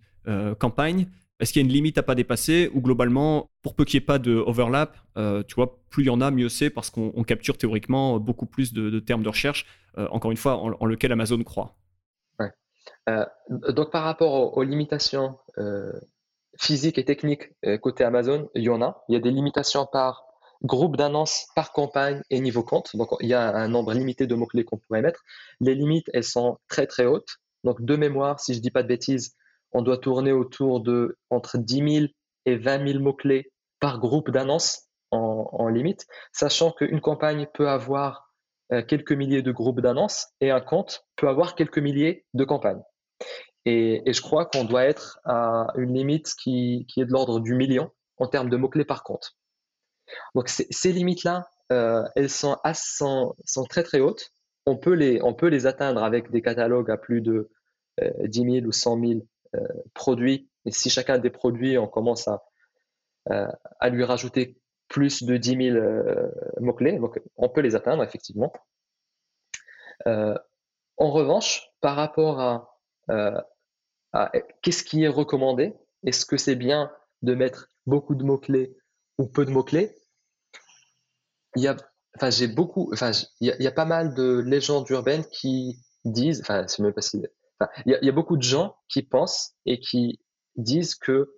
campagne 0.60 1.08
est-ce 1.40 1.54
qu'il 1.54 1.62
y 1.62 1.66
a 1.66 1.68
une 1.68 1.74
limite 1.74 1.98
à 1.98 2.04
pas 2.04 2.16
dépasser 2.16 2.70
ou 2.74 2.82
globalement, 2.82 3.52
pour 3.62 3.76
peu 3.76 3.86
qu'il 3.86 4.00
n'y 4.00 4.04
ait 4.04 4.06
pas 4.06 4.20
de 4.20 4.34
overlap, 4.36 4.98
euh, 5.18 5.44
tu 5.44 5.56
vois, 5.56 5.80
plus 5.90 6.04
il 6.04 6.08
y 6.08 6.10
en 6.10 6.22
a, 6.22 6.32
mieux 6.32 6.50
c'est 6.50 6.70
parce 6.70 6.90
qu'on 6.90 7.24
capture 7.24 7.58
théoriquement 7.58 8.20
beaucoup 8.20 8.48
plus 8.48 8.74
de, 8.74 9.00
termes 9.00 9.24
de 9.24 9.30
recherche, 9.30 9.66
euh, 9.98 10.08
encore 10.12 10.32
une 10.32 10.38
fois, 10.38 10.58
en, 10.58 10.86
lequel 10.86 11.12
Amazon 11.12 11.42
croit. 11.44 11.76
Euh, 13.10 13.26
donc 13.50 13.92
par 13.92 14.04
rapport 14.04 14.58
aux, 14.58 14.64
limitations 14.64 15.38
physiques 16.60 16.98
et 16.98 17.06
techniques 17.06 17.52
côté 17.82 18.04
Amazon, 18.04 18.50
il 18.56 18.64
y 18.64 18.70
en 18.70 18.82
a. 18.82 19.04
Il 19.08 19.14
y 19.14 19.16
a 19.16 19.22
des 19.22 19.32
limitations 19.32 19.86
par 19.86 20.26
groupe 20.64 20.98
d'annonces, 20.98 21.48
par 21.56 21.72
campagne 21.72 22.22
et 22.30 22.40
niveau 22.40 22.64
compte. 22.64 22.96
Donc 22.96 23.10
il 23.22 23.30
y 23.30 23.34
a 23.34 23.56
un 23.56 23.68
nombre 23.68 23.94
limité 23.94 24.28
de 24.28 24.36
mots-clés 24.36 24.66
qu'on 24.66 24.78
pourrait 24.78 25.02
mettre. 25.02 25.24
Les 25.62 25.76
limites, 25.76 26.10
elles 26.14 26.24
sont 26.24 26.58
très 26.68 26.88
très 26.88 27.06
hautes. 27.06 27.38
Donc 27.64 27.82
de 27.82 27.96
mémoire, 27.96 28.40
si 28.40 28.54
je 28.54 28.60
ne 28.60 28.64
dis 28.64 28.72
pas 28.72 28.84
de 28.84 28.88
bêtises, 28.88 29.36
on 29.78 29.84
doit 29.84 30.00
tourner 30.00 30.32
autour 30.32 30.82
de 30.82 31.18
entre 31.30 31.60
10 31.60 32.00
000 32.00 32.06
et 32.46 32.56
20 32.56 32.88
000 32.94 33.00
mots-clés 33.00 33.52
par 33.80 34.00
groupe 34.00 34.32
d'annonces 34.32 34.88
en, 35.12 35.68
limite, 35.70 36.06
sachant 36.34 36.72
qu'une 36.72 37.00
campagne 37.00 37.48
peut 37.54 37.70
avoir 37.70 38.34
euh, 38.74 38.82
quelques 38.82 39.12
milliers 39.12 39.44
de 39.44 39.52
groupes 39.52 39.80
d'annonces 39.80 40.28
et 40.42 40.52
un 40.52 40.60
compte 40.60 41.06
peut 41.16 41.30
avoir 41.30 41.56
quelques 41.56 41.78
milliers 41.78 42.26
de 42.34 42.44
campagnes. 42.44 42.82
Et, 43.66 44.02
je 44.12 44.22
crois 44.22 44.46
qu'on 44.46 44.64
doit 44.64 44.84
être 44.84 45.20
à 45.26 45.68
une 45.76 45.94
limite 45.94 46.34
qui, 46.42 46.88
est 46.98 47.06
de 47.06 47.12
l'ordre 47.12 47.40
du 47.40 47.54
million 47.54 47.92
en 48.18 48.28
termes 48.28 48.50
de 48.50 48.58
mots-clés 48.58 48.86
par 48.86 49.04
compte. 49.04 49.38
Donc 50.34 50.50
ces 50.50 50.92
limites-là, 50.92 51.48
euh, 51.72 52.04
elles 52.16 52.30
sont, 52.30 52.58
très 53.70 53.84
très 53.84 54.00
hautes. 54.00 54.32
On 54.66 54.76
peut, 54.76 54.94
les, 54.94 55.66
atteindre 55.68 56.04
avec 56.04 56.32
des 56.32 56.42
catalogues 56.42 56.90
à 56.90 56.98
plus 56.98 57.22
de 57.22 57.50
10 58.00 58.42
euh, 58.42 58.52
000 58.62 58.66
ou 58.66 58.72
100 58.72 59.00
000 59.00 59.12
euh, 59.14 59.24
produits. 59.94 60.50
Et 60.66 60.72
si 60.72 60.90
chacun 60.90 61.18
des 61.18 61.30
produits, 61.30 61.78
on 61.78 61.88
commence 61.88 62.28
à, 62.28 62.44
euh, 63.32 63.48
à 63.80 63.90
lui 63.90 64.04
rajouter 64.04 64.58
plus 64.88 65.24
de 65.24 65.38
10 65.38 65.72
000 65.72 65.78
euh, 65.78 66.32
mots-clés, 66.60 67.00
on 67.36 67.50
peut 67.50 67.62
les 67.62 67.76
atteindre 67.76 68.04
effectivement. 68.04 68.54
en 70.06 71.12
revanche, 71.12 71.70
par 71.82 71.96
rapport 71.96 72.40
à, 72.40 73.46
qu'est-ce 74.62 74.84
qui 74.84 75.04
est 75.04 75.10
recommandé, 75.10 75.76
est-ce 76.06 76.26
que 76.26 76.38
c'est 76.38 76.56
bien 76.56 76.92
de 77.22 77.36
mettre 77.36 77.70
beaucoup 77.86 78.16
de 78.16 78.24
mots-clés 78.24 78.78
ou 79.18 79.28
peu 79.28 79.46
de 79.46 79.52
mots-clés? 79.52 79.96
Il 81.56 81.64
y 81.64 81.68
a, 81.68 81.76
enfin, 82.16 82.30
j'ai 82.30 82.48
beaucoup, 82.48 82.92
enfin, 82.94 83.12
il 83.42 83.56
y, 83.60 83.68
a, 83.68 83.72
pas 83.72 83.86
mal 83.86 84.14
de 84.14 84.40
légendes 84.40 84.90
urbaines 84.90 85.26
qui 85.26 85.80
disent, 86.06 86.42
enfin, 86.42 86.68
c'est 86.68 86.82
même 86.82 86.94
pas 86.94 87.02
si, 87.02 87.24
il 87.86 87.98
y, 88.02 88.10
a 88.10 88.12
beaucoup 88.12 88.38
de 88.38 88.44
gens 88.44 88.76
qui 88.88 89.04
pensent 89.04 89.56
et 89.66 89.80
qui 89.80 90.20
disent 90.56 90.96
que 90.96 91.34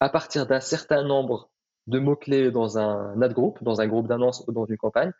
à 0.00 0.08
partir 0.08 0.46
d'un 0.46 0.60
certain 0.60 1.02
nombre 1.02 1.50
de 1.86 1.98
mots-clés 1.98 2.50
dans 2.50 2.78
un 2.78 3.20
ad 3.20 3.32
group, 3.32 3.62
dans 3.62 3.80
un 3.80 3.86
groupe 3.86 4.08
d'annonces 4.08 4.44
ou 4.46 4.52
dans 4.52 4.64
une 4.64 4.76
campagne, 4.76 5.12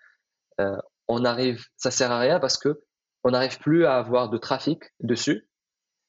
euh, 0.61 0.77
on 1.09 1.25
arrive, 1.25 1.65
ça 1.77 1.91
sert 1.91 2.13
à 2.13 2.19
rien 2.19 2.41
parce 2.41 2.57
que 2.59 2.81
on 3.25 3.31
n'arrive 3.31 3.59
plus 3.59 3.85
à 3.85 3.97
avoir 3.97 4.31
de 4.31 4.39
trafic 4.39 4.85
dessus 5.01 5.49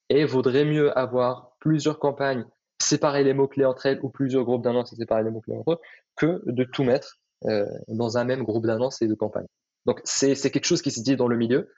et 0.10 0.26
vaudrait 0.26 0.66
mieux 0.66 0.98
avoir 0.98 1.56
plusieurs 1.60 2.00
campagnes, 2.00 2.46
séparer 2.82 3.24
les 3.24 3.34
mots-clés 3.34 3.66
entre 3.66 3.86
elles 3.86 4.00
ou 4.04 4.10
plusieurs 4.10 4.44
groupes 4.44 4.64
d'annonces 4.64 4.94
et 4.94 4.96
séparer 4.96 5.24
les 5.24 5.32
mots-clés 5.32 5.58
entre 5.58 5.74
eux 5.74 5.80
que 6.16 6.42
de 6.46 6.64
tout 6.64 6.84
mettre 6.84 7.20
euh, 7.46 7.66
dans 7.88 8.18
un 8.18 8.24
même 8.24 8.44
groupe 8.44 8.66
d'annonces 8.66 9.02
et 9.02 9.08
de 9.08 9.16
campagnes. 9.16 9.48
Donc 9.86 10.02
c'est 10.04 10.36
quelque 10.52 10.66
chose 10.66 10.82
qui 10.82 10.92
se 10.92 11.02
dit 11.02 11.16
dans 11.16 11.28
le 11.28 11.38
milieu. 11.38 11.72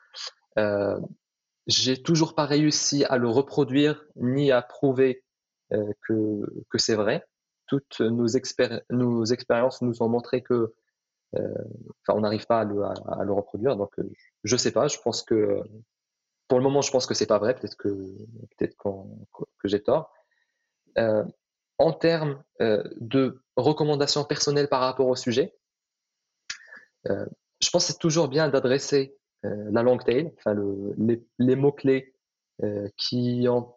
Euh, 0.58 1.00
j'ai 1.67 2.02
toujours 2.02 2.36
pas 2.36 2.45
réussi 2.45 3.06
à 3.06 3.17
le 3.17 3.30
reproduire 3.30 4.06
ni 4.15 4.52
à 4.52 4.62
prouver 4.62 5.24
euh, 5.74 5.91
que, 6.08 6.78
c'est 6.78 6.95
vrai. 6.95 7.26
Toutes 7.67 8.02
nos, 8.02 8.28
nos 8.89 9.26
expériences 9.26 9.82
nous 9.82 10.02
ont 10.02 10.10
montré 10.10 10.41
que 10.41 10.74
euh, 11.38 11.47
on 12.10 12.21
n'arrive 12.21 12.45
pas 12.45 12.60
à 12.60 12.63
le, 12.65 13.34
reproduire. 13.34 13.76
Donc, 13.78 13.97
euh, 14.00 14.10
je 14.43 14.58
sais 14.58 14.71
pas. 14.71 14.88
Je 14.88 14.97
pense 15.00 15.24
que 15.24 15.62
pour 16.47 16.58
le 16.58 16.63
moment, 16.63 16.82
je 16.82 16.91
pense 16.91 17.06
que 17.06 17.13
c'est 17.13 17.28
pas 17.28 17.39
vrai. 17.39 17.56
Peut-être 17.56 17.78
que 17.78 17.89
peut-être 18.58 18.76
que 18.78 19.67
j'ai 19.67 19.82
tort. 19.82 20.12
Euh, 20.97 21.24
en 21.78 21.93
termes 21.93 22.43
de 22.60 23.41
recommandations 23.56 24.24
personnelles 24.24 24.67
par 24.67 24.82
rapport 24.82 25.08
au 25.08 25.15
sujet, 25.15 25.56
je 27.06 27.69
pense 27.71 27.88
que 27.88 27.93
c'est 27.93 27.97
toujours 27.97 28.28
bien 28.28 28.50
d'adresser 28.50 29.17
la 29.43 29.84
long 29.84 29.97
tail, 29.97 30.32
enfin 30.38 30.56
les, 31.39 31.56
mots-clés 31.56 32.13
euh, 32.63 32.88
qui 32.97 33.47
ont 33.49 33.73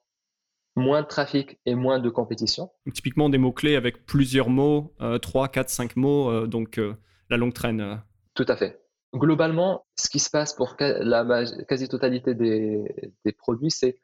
moins 0.76 1.02
de 1.02 1.06
trafic 1.06 1.58
et 1.64 1.74
moins 1.74 2.00
de 2.00 2.10
compétition. 2.10 2.70
typiquement 2.92 3.28
des 3.28 3.38
mots-clés 3.38 3.76
avec 3.76 4.06
plusieurs 4.06 4.50
mots, 4.50 4.94
3, 5.22 5.48
4, 5.48 5.70
5 5.70 5.96
mots, 5.96 6.46
donc 6.46 6.78
euh, 6.78 6.94
la 7.30 7.36
longue 7.36 7.54
traîne. 7.54 8.02
Tout 8.34 8.44
à 8.48 8.56
fait. 8.56 8.80
Globalement, 9.14 9.86
ce 9.96 10.10
qui 10.10 10.18
se 10.18 10.28
passe 10.28 10.52
pour 10.54 10.76
la 10.80 11.44
quasi-totalité 11.68 12.34
des, 12.34 13.32
produits, 13.38 13.70
c'est 13.70 14.00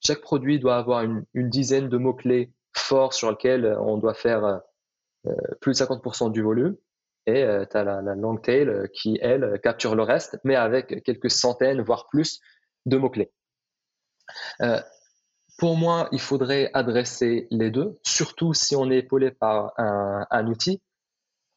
chaque 0.00 0.20
produit 0.20 0.60
doit 0.60 0.76
avoir 0.76 1.02
une, 1.02 1.24
dizaine 1.34 1.88
de 1.88 1.96
mots-clés 1.96 2.52
forts 2.72 3.12
sur 3.12 3.30
lesquels 3.30 3.76
on 3.80 3.98
doit 3.98 4.14
faire 4.14 4.60
plus 5.60 5.72
de 5.72 5.84
50% 5.84 6.30
du 6.30 6.42
volume 6.42 6.76
et 7.26 7.42
euh, 7.42 7.64
tu 7.64 7.76
la, 7.76 8.00
long 8.14 8.36
tail 8.36 8.68
euh, 8.68 8.86
qui, 8.92 9.18
elle, 9.20 9.60
capture 9.62 9.94
le 9.94 10.02
reste, 10.02 10.38
mais 10.44 10.56
avec 10.56 11.02
quelques 11.04 11.30
centaines, 11.30 11.80
voire 11.80 12.08
plus 12.08 12.40
de 12.86 12.96
mots-clés. 12.96 13.32
Euh, 14.60 14.80
pour 15.58 15.76
moi, 15.76 16.08
il 16.12 16.20
faudrait 16.20 16.70
adresser 16.72 17.46
les 17.50 17.70
deux, 17.70 18.00
surtout 18.02 18.54
si 18.54 18.74
on 18.74 18.90
est 18.90 18.98
épaulé 18.98 19.30
par 19.30 19.72
un, 19.78 20.46
outil. 20.46 20.82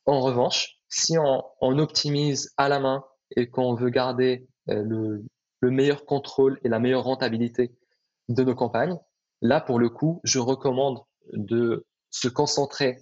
En 0.06 0.20
revanche, 0.22 0.78
si 0.90 1.18
on, 1.18 1.80
optimise 1.80 2.54
à 2.58 2.70
la 2.70 2.80
main 2.80 3.04
et 3.36 3.50
qu'on 3.50 3.74
veut 3.74 3.90
garder 3.90 4.48
le, 4.68 5.24
le, 5.62 5.72
meilleur 5.72 6.06
contrôle 6.06 6.60
et 6.64 6.70
la 6.70 6.80
meilleure 6.80 7.06
rentabilité 7.06 7.74
de 8.28 8.44
nos 8.44 8.54
campagnes, 8.54 9.00
là, 9.42 9.62
pour 9.62 9.80
le 9.80 9.90
coup, 9.90 10.20
je 10.24 10.40
recommande 10.40 11.02
de 11.34 11.88
se 12.12 12.28
concentrer 12.28 13.00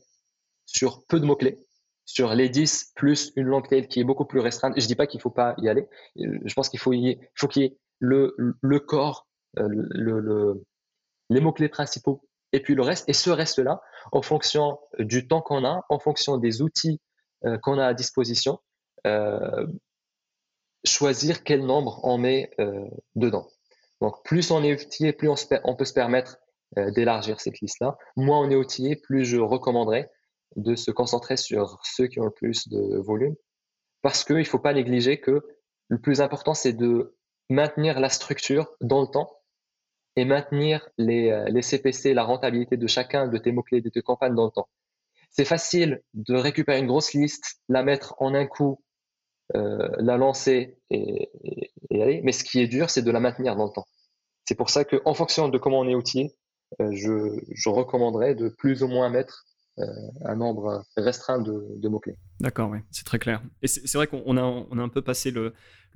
sur 0.65 1.05
peu 1.05 1.19
de 1.19 1.25
mots-clés, 1.25 1.62
sur 2.05 2.33
les 2.33 2.49
10 2.49 2.93
plus 2.95 3.31
une 3.35 3.47
longue 3.47 3.67
tail 3.67 3.87
qui 3.87 3.99
est 3.99 4.03
beaucoup 4.03 4.25
plus 4.25 4.39
restreinte. 4.39 4.79
Je 4.79 4.85
dis 4.85 4.95
pas 4.95 5.07
qu'il 5.07 5.21
faut 5.21 5.29
pas 5.29 5.55
y 5.57 5.69
aller. 5.69 5.87
Je 6.15 6.53
pense 6.53 6.69
qu'il 6.69 6.79
faut 6.79 6.93
y, 6.93 7.19
faut 7.35 7.47
qu'il 7.47 7.63
y 7.63 7.65
ait 7.65 7.77
le, 7.99 8.35
le 8.37 8.79
corps, 8.79 9.27
euh, 9.59 9.67
le, 9.69 10.63
les 11.29 11.39
mots-clés 11.39 11.69
principaux 11.69 12.27
et 12.51 12.61
puis 12.61 12.75
le 12.75 12.81
reste. 12.81 13.07
Et 13.07 13.13
ce 13.13 13.29
reste-là, 13.29 13.81
en 14.11 14.21
fonction 14.21 14.79
du 14.99 15.27
temps 15.27 15.41
qu'on 15.41 15.65
a, 15.65 15.85
en 15.89 15.99
fonction 15.99 16.37
des 16.37 16.61
outils 16.61 16.99
euh, 17.45 17.57
qu'on 17.57 17.79
a 17.79 17.87
à 17.87 17.93
disposition, 17.93 18.59
euh, 19.07 19.65
choisir 20.85 21.43
quel 21.43 21.65
nombre 21.65 22.01
on 22.03 22.17
met 22.17 22.51
dedans. 23.15 23.47
Donc, 24.01 24.21
plus 24.25 24.51
on 24.51 24.63
est 24.63 24.73
outillé, 24.73 25.13
plus 25.13 25.29
on, 25.29 25.35
on 25.63 25.75
peut 25.75 25.85
se 25.85 25.93
permettre 25.93 26.37
d'élargir 26.75 27.39
cette 27.39 27.61
liste-là. 27.61 27.97
Moins 28.17 28.39
on 28.39 28.49
est 28.49 28.55
outillé, 28.55 28.97
plus 28.97 29.23
je 29.23 29.37
recommanderais 29.37 30.11
de 30.55 30.75
se 30.75 30.91
concentrer 30.91 31.37
sur 31.37 31.79
ceux 31.83 32.07
qui 32.07 32.19
ont 32.19 32.25
le 32.25 32.31
plus 32.31 32.67
de 32.67 32.97
volume. 32.97 33.35
Parce 34.01 34.23
qu'il 34.23 34.37
ne 34.37 34.43
faut 34.43 34.59
pas 34.59 34.73
négliger 34.73 35.19
que 35.19 35.41
le 35.89 35.99
plus 35.99 36.21
important, 36.21 36.53
c'est 36.53 36.73
de 36.73 37.15
maintenir 37.49 37.99
la 37.99 38.09
structure 38.09 38.69
dans 38.81 39.01
le 39.01 39.07
temps 39.07 39.31
et 40.15 40.25
maintenir 40.25 40.87
les, 40.97 41.29
euh, 41.29 41.45
les 41.45 41.61
CPC, 41.61 42.13
la 42.13 42.23
rentabilité 42.23 42.77
de 42.77 42.87
chacun 42.87 43.27
de 43.27 43.37
tes 43.37 43.51
mots-clés, 43.51 43.81
de 43.81 43.89
tes 43.89 44.01
campagnes 44.01 44.35
dans 44.35 44.45
le 44.45 44.51
temps. 44.51 44.69
C'est 45.31 45.45
facile 45.45 46.03
de 46.13 46.35
récupérer 46.35 46.79
une 46.79 46.87
grosse 46.87 47.13
liste, 47.13 47.61
la 47.67 47.83
mettre 47.83 48.15
en 48.19 48.35
un 48.35 48.45
coup, 48.45 48.83
euh, 49.55 49.89
la 49.97 50.17
lancer 50.17 50.77
et, 50.89 51.31
aller, 51.91 52.21
mais 52.23 52.31
ce 52.31 52.43
qui 52.43 52.59
est 52.59 52.67
dur, 52.67 52.89
c'est 52.89 53.01
de 53.01 53.11
la 53.11 53.19
maintenir 53.19 53.55
dans 53.55 53.65
le 53.65 53.71
temps. 53.71 53.87
C'est 54.45 54.55
pour 54.55 54.69
ça 54.69 54.85
qu'en 54.85 55.13
fonction 55.13 55.49
de 55.49 55.57
comment 55.57 55.79
on 55.79 55.87
est 55.87 55.95
outillé, 55.95 56.35
je, 56.79 57.39
je 57.51 57.69
recommanderais 57.69 58.35
de 58.35 58.49
plus 58.49 58.83
ou 58.83 58.87
moins 58.87 59.09
mettre 59.09 59.45
euh, 59.45 59.52
un 59.77 60.35
nombre 60.35 60.83
restreint 60.97 61.39
de, 61.39 61.87
mots-clés. 61.87 62.17
D'accord, 62.39 62.69
oui, 62.69 62.79
c'est 62.91 63.05
très 63.05 63.19
clair. 63.19 63.41
Et 63.61 63.67
c'est 63.67 63.95
vrai 63.95 64.07
qu'on 64.07 64.37
a, 64.37 64.81
un 64.81 64.89
peu 64.89 65.01
passé 65.01 65.31
le, 65.31 65.53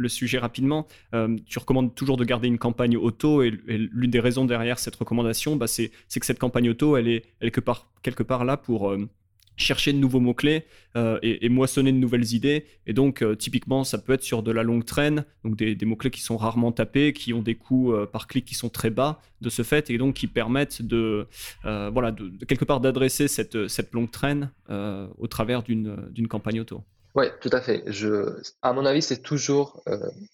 sujet 0.08 0.38
rapidement. 0.38 0.88
Euh, 1.14 1.38
tu 1.46 1.60
recommandes 1.60 1.94
toujours 1.94 2.18
de 2.18 2.24
garder 2.24 2.48
une 2.48 2.58
campagne 2.58 2.98
auto 2.98 3.44
et, 3.44 3.52
l'une 3.68 4.12
des 4.12 4.20
raisons 4.20 4.46
derrière 4.46 4.80
cette 4.80 4.96
recommandation, 4.96 5.56
bah, 5.56 5.68
c'est 5.68 5.90
que 5.90 6.26
cette 6.26 6.40
campagne 6.40 6.70
auto, 6.70 6.98
elle 6.98 7.08
est, 7.08 7.24
quelque 7.40 8.24
part 8.24 8.46
là 8.46 8.58
pour, 8.58 8.90
euh, 8.90 9.10
chercher 9.58 9.92
de 9.92 9.98
nouveaux 9.98 10.20
mots-clés 10.20 10.66
euh, 10.96 11.20
et, 11.22 11.50
moissonner 11.50 11.92
de 11.92 11.98
nouvelles 11.98 12.34
idées. 12.34 12.66
Et 12.86 12.94
donc, 12.94 13.22
euh, 13.22 13.36
typiquement, 13.36 13.84
ça 13.84 13.98
peut 13.98 14.14
être 14.14 14.24
sur 14.24 14.44
de 14.44 14.52
la 14.52 14.64
longue 14.64 14.86
traîne, 14.86 15.26
donc 15.44 15.58
des, 15.58 15.86
mots-clés 15.86 16.12
qui 16.12 16.22
sont 16.22 16.38
rarement 16.38 16.72
tapés, 16.72 17.12
qui 17.12 17.34
ont 17.34 17.42
des 17.42 17.56
coûts 17.56 17.94
euh, 17.94 18.06
par 18.06 18.28
clic 18.28 18.46
qui 18.46 18.56
sont 18.56 18.70
très 18.70 18.92
bas 18.92 19.20
de 19.42 19.50
ce 19.50 19.64
fait, 19.64 19.90
et 19.90 19.98
donc 19.98 20.16
qui 20.16 20.28
permettent 20.28 20.82
de, 20.82 21.28
voilà, 21.64 22.16
quelque 22.48 22.66
part 22.66 22.80
d'adresser 22.80 23.28
cette, 23.28 23.68
cette 23.68 23.94
longue 23.94 24.12
traîne 24.12 24.52
au 24.70 25.28
travers 25.28 25.64
d'une 25.64 26.28
campagne 26.28 26.62
auto. 26.62 26.84
Oui, 27.16 27.26
tout 27.42 27.50
à 27.52 27.62
fait. 27.62 27.84
Je, 27.88 28.40
à 28.62 28.74
mon 28.74 28.86
avis, 28.86 29.02
c'est 29.02 29.22
toujours 29.22 29.84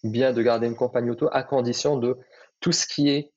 bien 0.03 0.31
de 0.31 0.41
garder 0.41 0.67
une 0.67 0.75
campagne 0.75 1.09
auto 1.09 1.27
à 1.31 1.43
condition 1.43 1.97
de 1.97 2.17
tout 2.61 2.71
ce 2.71 2.87
qui 2.87 3.09
est 3.09 3.31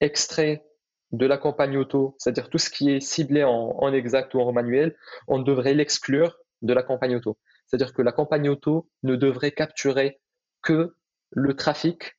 extrait 0.00 0.64
de 1.12 1.26
la 1.26 1.36
campagne 1.36 1.76
auto, 1.76 2.16
c'est-à-dire 2.18 2.48
tout 2.48 2.58
ce 2.58 2.70
qui 2.70 2.90
est 2.90 3.00
ciblé 3.00 3.44
en, 3.44 3.92
exact 3.92 4.34
ou 4.34 4.40
en 4.40 4.52
manuel, 4.52 4.96
on 5.28 5.38
devrait 5.38 5.74
l'exclure 5.74 6.38
de 6.62 6.72
la 6.72 6.82
campagne 6.82 7.16
auto. 7.16 7.38
C'est-à-dire 7.66 7.92
que 7.92 8.02
la 8.02 8.12
campagne 8.12 8.48
auto 8.48 8.88
ne 9.02 9.14
devrait 9.14 9.52
capturer 9.52 10.20
que 10.62 10.96
le 11.30 11.54
trafic 11.54 12.18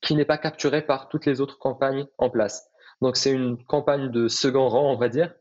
qui 0.00 0.14
n'est 0.14 0.24
pas 0.24 0.38
capturé 0.38 0.82
par 0.82 1.08
toutes 1.08 1.26
les 1.26 1.40
autres 1.40 1.58
campagnes 1.58 2.06
en 2.18 2.30
place. 2.30 2.70
Donc 3.00 3.16
c'est 3.16 3.32
une 3.32 3.62
campagne 3.64 4.10
de 4.10 4.28
second 4.28 4.68
rang, 4.68 4.92
on 4.92 4.96
va 4.96 5.08
dire, 5.08 5.34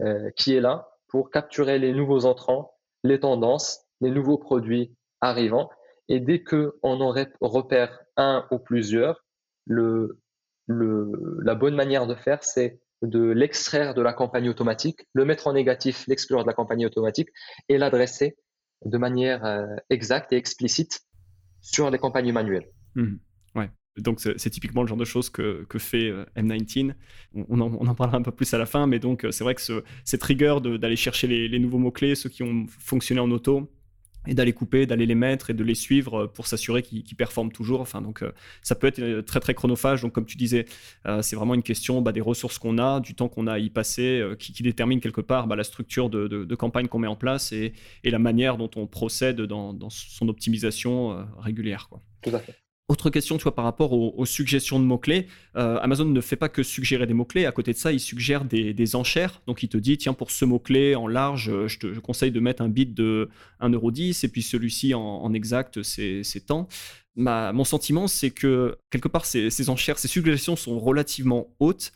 euh, 0.00 0.30
qui 0.36 0.54
est 0.54 0.60
là 0.60 0.88
pour 1.08 1.30
capturer 1.30 1.78
les 1.78 1.92
nouveaux 1.92 2.24
entrants, 2.24 2.74
les 3.04 3.20
tendances, 3.20 3.84
les 4.00 4.10
nouveaux 4.10 4.38
produits 4.38 4.96
arrivants. 5.20 5.70
Et 6.08 6.18
dès 6.18 6.42
qu'on 6.42 6.72
en 6.82 7.14
repère 7.40 8.00
un 8.16 8.46
ou 8.50 8.58
plusieurs, 8.58 9.24
le, 9.66 10.21
la 10.68 11.54
bonne 11.54 11.74
manière 11.74 12.06
de 12.06 12.14
faire, 12.14 12.42
c'est 12.42 12.80
de 13.02 13.30
l'extraire 13.30 13.94
de 13.94 14.02
la 14.02 14.12
campagne 14.12 14.48
automatique, 14.48 15.00
le 15.12 15.24
mettre 15.24 15.48
en 15.48 15.52
négatif, 15.52 16.04
l'exclure 16.06 16.42
de 16.42 16.46
la 16.46 16.54
campagne 16.54 16.86
automatique 16.86 17.28
et 17.68 17.78
l'adresser 17.78 18.36
de 18.84 18.98
manière 18.98 19.44
euh, 19.44 19.66
exacte 19.90 20.32
et 20.32 20.36
explicite 20.36 21.00
sur 21.60 21.90
les 21.90 21.98
campagnes 21.98 22.32
manuelles. 22.32 22.68
Mmh. 22.94 23.14
Ouais. 23.56 23.70
Donc 23.98 24.20
c'est 24.20 24.50
typiquement 24.50 24.82
le 24.82 24.88
genre 24.88 24.96
de 24.96 25.04
choses 25.04 25.30
que, 25.30 25.66
fait 25.78 26.08
euh, 26.08 26.24
M19. 26.36 26.94
On 27.34 27.60
en, 27.60 27.94
parlera 27.94 28.16
un 28.16 28.22
peu 28.22 28.32
plus 28.32 28.52
à 28.54 28.58
la 28.58 28.66
fin, 28.66 28.86
mais 28.86 28.98
donc 28.98 29.24
euh, 29.24 29.30
c'est 29.30 29.44
vrai 29.44 29.54
que 29.54 29.60
ce, 29.60 29.84
cette 30.04 30.22
rigueur 30.22 30.60
d'aller 30.60 30.96
chercher 30.96 31.26
les 31.26 31.58
nouveaux 31.58 31.78
mots-clés, 31.78 32.14
ceux 32.14 32.30
qui 32.30 32.42
ont 32.42 32.66
fonctionné 32.68 33.20
en 33.20 33.30
auto, 33.30 33.70
et 34.26 34.34
d'aller 34.34 34.52
couper, 34.52 34.86
d'aller 34.86 35.06
les 35.06 35.14
mettre 35.14 35.50
et 35.50 35.54
de 35.54 35.64
les 35.64 35.74
suivre 35.74 36.22
euh, 36.22 36.26
pour 36.26 36.46
s'assurer 36.46 36.82
qu'ils 36.82 37.16
performent 37.16 37.52
toujours. 37.52 37.80
Enfin, 37.80 38.00
donc, 38.00 38.22
euh, 38.22 38.32
ça 38.62 38.74
peut 38.74 38.86
être 38.86 39.00
euh, 39.00 39.22
très 39.22 39.40
très 39.40 39.54
chronophage. 39.54 40.02
Donc, 40.02 40.12
comme 40.12 40.26
tu 40.26 40.36
disais, 40.36 40.66
c'est 41.20 41.36
vraiment 41.36 41.54
une 41.54 41.62
question 41.62 42.00
bah, 42.00 42.12
des 42.12 42.20
ressources 42.20 42.58
qu'on 42.58 42.78
a, 42.78 43.00
du 43.00 43.14
temps 43.14 43.28
qu'on 43.28 43.46
a 43.46 43.54
à 43.54 43.58
y 43.58 43.70
passer, 43.70 44.22
qui, 44.38 44.62
détermine 44.62 45.00
quelque 45.00 45.20
part 45.20 45.46
bah, 45.46 45.56
la 45.56 45.64
structure 45.64 46.08
de, 46.10 46.54
campagne 46.54 46.86
qu'on 46.86 46.98
met 46.98 47.08
en 47.08 47.16
place 47.16 47.52
et, 47.52 47.72
la 48.04 48.18
manière 48.18 48.56
dont 48.56 48.70
on 48.76 48.86
procède 48.86 49.40
dans, 49.40 49.90
son 49.90 50.28
optimisation 50.28 51.26
régulière. 51.38 51.88
Quoi. 51.88 52.02
Tout 52.22 52.34
à 52.34 52.38
fait. 52.38 52.56
Autre 52.88 53.08
question, 53.10 53.38
par 53.38 53.64
rapport 53.64 53.92
aux, 53.92 54.26
suggestions 54.26 54.78
de 54.78 54.84
mots-clés, 54.84 55.26
euh, 55.56 55.78
Amazon 55.80 56.04
ne 56.04 56.20
fait 56.20 56.36
pas 56.36 56.48
que 56.48 56.62
suggérer 56.62 57.06
des 57.06 57.14
mots-clés. 57.14 57.46
À 57.46 57.52
côté 57.52 57.72
de 57.72 57.78
ça, 57.78 57.90
il 57.90 58.00
suggère 58.00 58.44
des, 58.44 58.96
enchères. 58.96 59.40
Donc, 59.46 59.62
il 59.62 59.68
te 59.68 59.78
dit, 59.78 59.96
tiens, 59.96 60.12
pour 60.12 60.30
ce 60.30 60.44
mot-clé 60.44 60.94
en 60.94 61.06
large, 61.06 61.48
euh, 61.48 61.68
je 61.68 61.78
te 61.78 61.98
conseille 62.00 62.32
de 62.32 62.40
mettre 62.40 62.60
un 62.60 62.68
bit 62.68 62.92
de 62.92 63.30
1,10€ 63.60 64.26
et 64.26 64.28
puis 64.28 64.42
celui-ci 64.42 64.92
en, 64.94 65.32
exact, 65.32 65.82
c'est 65.82 66.46
tant. 66.46 66.68
mon 67.16 67.64
sentiment, 67.64 68.08
c'est 68.08 68.30
que 68.30 68.76
quelque 68.90 69.08
part, 69.08 69.24
ces, 69.24 69.70
enchères, 69.70 69.98
ces 69.98 70.08
suggestions 70.08 70.56
sont 70.56 70.78
relativement 70.78 71.54
hautes. 71.60 71.92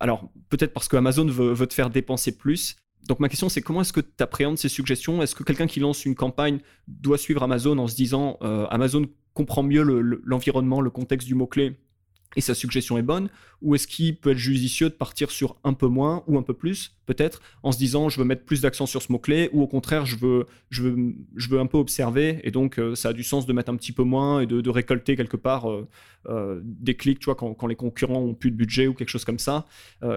Alors, 0.00 0.30
peut-être 0.48 0.72
parce 0.72 0.88
que 0.88 0.96
Amazon 0.96 1.26
veut 1.26 1.66
te 1.66 1.74
faire 1.74 1.90
dépenser 1.90 2.38
plus, 2.38 2.76
donc 3.06 3.20
ma 3.20 3.28
question 3.28 3.48
c'est 3.48 3.62
comment 3.62 3.80
est-ce 3.80 3.92
que 3.92 4.00
tu 4.00 4.22
appréhendes 4.22 4.58
ces 4.58 4.68
suggestions? 4.68 5.22
Est-ce 5.22 5.34
que 5.34 5.42
quelqu'un 5.42 5.66
qui 5.66 5.80
lance 5.80 6.04
une 6.04 6.14
campagne 6.14 6.60
doit 6.86 7.18
suivre 7.18 7.42
Amazon 7.42 7.78
en 7.78 7.86
se 7.86 7.94
disant 7.94 8.38
euh, 8.42 8.66
Amazon 8.70 9.06
comprend 9.34 9.62
mieux 9.62 9.82
l'environnement, 10.24 10.80
le, 10.80 10.90
contexte 10.90 11.28
du 11.28 11.34
mot-clé 11.34 11.78
et 12.36 12.40
sa 12.40 12.54
suggestion 12.54 12.98
est 12.98 13.02
bonne 13.02 13.30
Ou 13.62 13.74
est-ce 13.74 13.86
qu'il 13.86 14.16
peut 14.16 14.30
être 14.30 14.38
judicieux 14.38 14.90
de 14.90 14.94
partir 14.94 15.30
sur 15.30 15.56
un 15.64 15.72
peu 15.72 15.86
moins 15.86 16.24
ou 16.26 16.38
un 16.38 16.42
peu 16.42 16.54
plus, 16.54 16.96
peut-être, 17.06 17.40
en 17.62 17.72
se 17.72 17.78
disant 17.78 18.08
je 18.08 18.18
veux 18.18 18.24
mettre 18.24 18.44
plus 18.44 18.60
d'accent 18.60 18.86
sur 18.86 19.02
ce 19.02 19.10
mot-clé, 19.10 19.48
ou 19.52 19.62
au 19.62 19.66
contraire 19.66 20.04
je 20.04 20.16
veux, 20.16 20.46
je 20.70 20.82
veux, 20.82 21.14
je 21.36 21.48
veux 21.48 21.58
un 21.58 21.66
peu 21.66 21.78
observer, 21.78 22.40
et 22.44 22.50
donc 22.50 22.78
euh, 22.78 22.94
ça 22.94 23.10
a 23.10 23.12
du 23.12 23.24
sens 23.24 23.46
de 23.46 23.52
mettre 23.52 23.70
un 23.72 23.76
petit 23.76 23.92
peu 23.92 24.02
moins 24.02 24.40
et 24.40 24.46
de, 24.46 24.68
récolter 24.68 25.16
quelque 25.16 25.38
part 25.38 25.70
euh, 25.70 25.88
euh, 26.28 26.60
des 26.62 26.94
clics, 26.94 27.18
tu 27.18 27.24
vois, 27.24 27.34
quand, 27.34 27.66
les 27.66 27.76
concurrents 27.76 28.20
ont 28.20 28.34
plus 28.34 28.50
de 28.50 28.56
budget 28.56 28.86
ou 28.86 28.94
quelque 28.94 29.08
chose 29.08 29.24
comme 29.24 29.38
ça. 29.38 29.64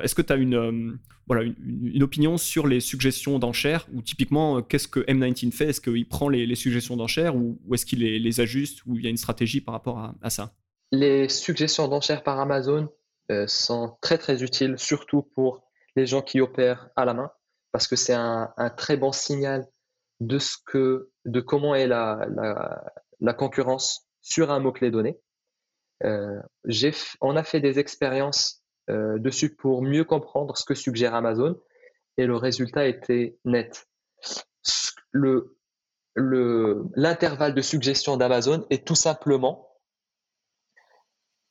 est-ce 0.04 0.14
que 0.14 0.22
tu 0.22 0.34
as 0.34 0.36
une, 0.36 1.00
voilà, 1.26 1.44
une, 1.44 2.04
opinion 2.04 2.38
sur 2.38 2.68
les 2.68 2.82
suggestions 2.82 3.40
d'enchères, 3.40 3.88
ou 3.94 4.02
typiquement, 4.02 4.62
qu'est-ce 4.62 4.90
que 4.90 5.00
M19 5.00 5.52
fait? 5.52 5.70
Est-ce 5.70 5.82
qu'il 5.82 6.06
prend 6.06 6.28
les, 6.28 6.56
suggestions 6.56 6.98
d'enchères, 6.98 7.36
ou, 7.36 7.58
est-ce 7.74 7.86
qu'il 7.86 8.00
les, 8.00 8.42
ajuste, 8.42 8.86
ou 8.86 8.98
il 8.98 9.06
y 9.06 9.08
a 9.08 9.10
une 9.10 9.18
stratégie 9.18 9.62
par 9.62 9.74
rapport 9.74 10.14
à 10.22 10.30
ça? 10.30 10.54
Les 10.92 11.30
suggestions 11.30 11.88
d'enchères 11.88 12.24
par 12.24 12.40
Amazon 12.40 12.90
euh, 13.32 13.48
sont 13.48 13.98
très 14.02 14.18
très 14.18 14.44
utiles, 14.44 14.78
surtout 14.78 15.24
pour 15.24 15.64
les 15.96 16.06
gens 16.06 16.22
qui 16.22 16.42
opèrent 16.42 16.90
à 16.96 17.06
la 17.06 17.14
main, 17.14 17.32
parce 17.72 17.88
que 17.88 17.96
c'est 17.96 18.14
un, 18.14 18.54
très 18.78 18.98
bon 18.98 19.12
signal 19.12 19.68
de 20.20 20.38
ce 20.38 20.58
que, 20.66 21.10
de 21.26 21.40
comment 21.42 21.76
est 21.76 21.88
la, 21.88 22.26
la, 23.20 23.34
concurrence 23.34 24.08
sur 24.22 24.52
un 24.52 24.60
mot-clé 24.60 24.92
donné. 24.92 25.20
Euh, 26.04 26.40
on 27.22 27.36
a 27.36 27.44
fait 27.44 27.60
des 27.60 27.80
expériences 27.80 28.64
euh, 28.90 29.18
dessus 29.20 29.56
pour 29.56 29.82
mieux 29.82 30.04
comprendre 30.04 30.58
ce 30.58 30.66
que 30.66 30.76
suggère 30.76 31.16
Amazon 31.16 31.60
et 32.18 32.26
le 32.26 32.36
résultat 32.36 32.88
était 32.88 33.38
net. 33.46 33.88
Le, 35.12 35.56
l'intervalle 36.16 37.54
de 37.54 37.62
suggestion 37.62 38.18
d'Amazon 38.18 38.66
est 38.70 38.86
tout 38.86 38.96
simplement 38.96 39.71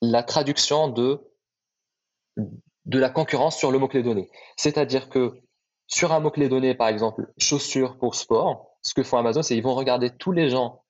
la 0.00 0.22
traduction 0.22 0.88
de, 0.88 1.20
de 2.36 2.98
la 2.98 3.10
concurrence 3.10 3.56
sur 3.56 3.70
le 3.70 3.78
mot-clé 3.78 4.02
donné. 4.02 4.30
C'est-à-dire 4.56 5.08
que 5.08 5.40
sur 5.86 6.12
un 6.12 6.20
mot-clé 6.20 6.48
donné, 6.48 6.74
par 6.74 6.88
exemple, 6.88 7.32
chaussures 7.38 7.98
pour 7.98 8.14
sport, 8.14 8.76
ce 8.82 8.94
que 8.94 9.02
font 9.02 9.18
Amazon, 9.18 9.42
c'est 9.42 9.54
qu'ils 9.54 9.62
vont 9.62 9.74
regarder 9.74 10.10
tous 10.10 10.32
les 10.32 10.48
gens 10.48 10.82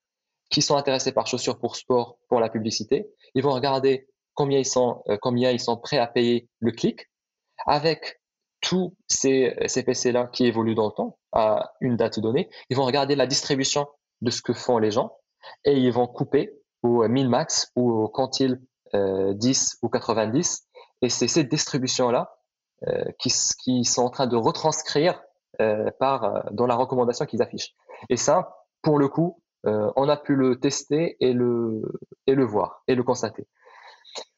qui 0.50 0.62
sont 0.62 0.76
intéressés 0.76 1.12
par 1.12 1.26
chaussures 1.26 1.58
pour 1.58 1.76
sport 1.76 2.18
pour 2.28 2.40
la 2.40 2.48
publicité. 2.48 3.08
Ils 3.34 3.42
vont 3.42 3.52
regarder 3.52 4.08
combien 4.34 4.58
ils 4.58 4.66
sont, 4.66 5.02
euh, 5.08 5.16
combien 5.20 5.50
ils 5.50 5.60
sont 5.60 5.76
prêts 5.76 5.98
à 5.98 6.06
payer 6.06 6.48
le 6.58 6.72
clic 6.72 7.10
avec 7.66 8.20
tous 8.60 8.94
ces, 9.08 9.56
ces 9.66 9.82
PC-là 9.82 10.26
qui 10.26 10.44
évoluent 10.46 10.74
dans 10.74 10.86
le 10.86 10.92
temps 10.92 11.18
à 11.32 11.72
une 11.80 11.96
date 11.96 12.20
donnée. 12.20 12.50
Ils 12.68 12.76
vont 12.76 12.84
regarder 12.84 13.16
la 13.16 13.26
distribution 13.26 13.86
de 14.20 14.30
ce 14.30 14.42
que 14.42 14.52
font 14.52 14.78
les 14.78 14.90
gens 14.90 15.16
et 15.64 15.72
ils 15.72 15.92
vont 15.92 16.06
couper 16.06 16.52
au 16.82 17.06
min-max 17.08 17.72
ou 17.76 17.90
au 17.90 18.08
quantile 18.92 19.38
10 19.38 19.78
euh, 19.82 19.86
ou 19.86 19.88
90. 19.88 20.68
Et 21.02 21.08
c'est 21.08 21.28
ces 21.28 21.44
distributions-là 21.44 22.30
euh, 22.88 23.04
qui, 23.18 23.30
sont 23.84 24.02
en 24.02 24.10
train 24.10 24.26
de 24.26 24.36
retranscrire 24.36 25.20
euh, 25.60 25.90
par, 25.98 26.52
dans 26.52 26.66
la 26.66 26.74
recommandation 26.74 27.26
qu'ils 27.26 27.42
affichent. 27.42 27.74
Et 28.08 28.16
ça, 28.16 28.56
pour 28.82 28.98
le 28.98 29.08
coup, 29.08 29.42
on 29.64 30.08
a 30.08 30.16
pu 30.16 30.36
le 30.36 30.58
tester 30.58 31.18
et 31.20 31.34
le, 31.34 31.82
voir 32.26 32.82
et 32.88 32.94
le 32.94 33.02
constater. 33.02 33.46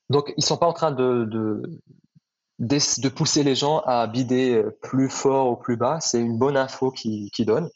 Donc, 0.09 0.35
ils 0.37 0.45
sont 0.45 0.57
pas 0.57 0.67
en 0.67 0.73
train 0.73 0.90
de, 0.90 1.63
pousser 3.15 3.44
les 3.44 3.55
gens 3.55 3.79
à 3.87 4.09
bider 4.09 4.65
plus 4.83 5.09
fort 5.09 5.53
ou 5.53 5.57
plus 5.57 5.77
bas. 5.77 6.00
C'est 6.00 6.21
une 6.21 6.38
bonne 6.38 6.57
info 6.57 6.90
qui, 6.90 7.31
qui 7.31 7.44
donne 7.44 7.71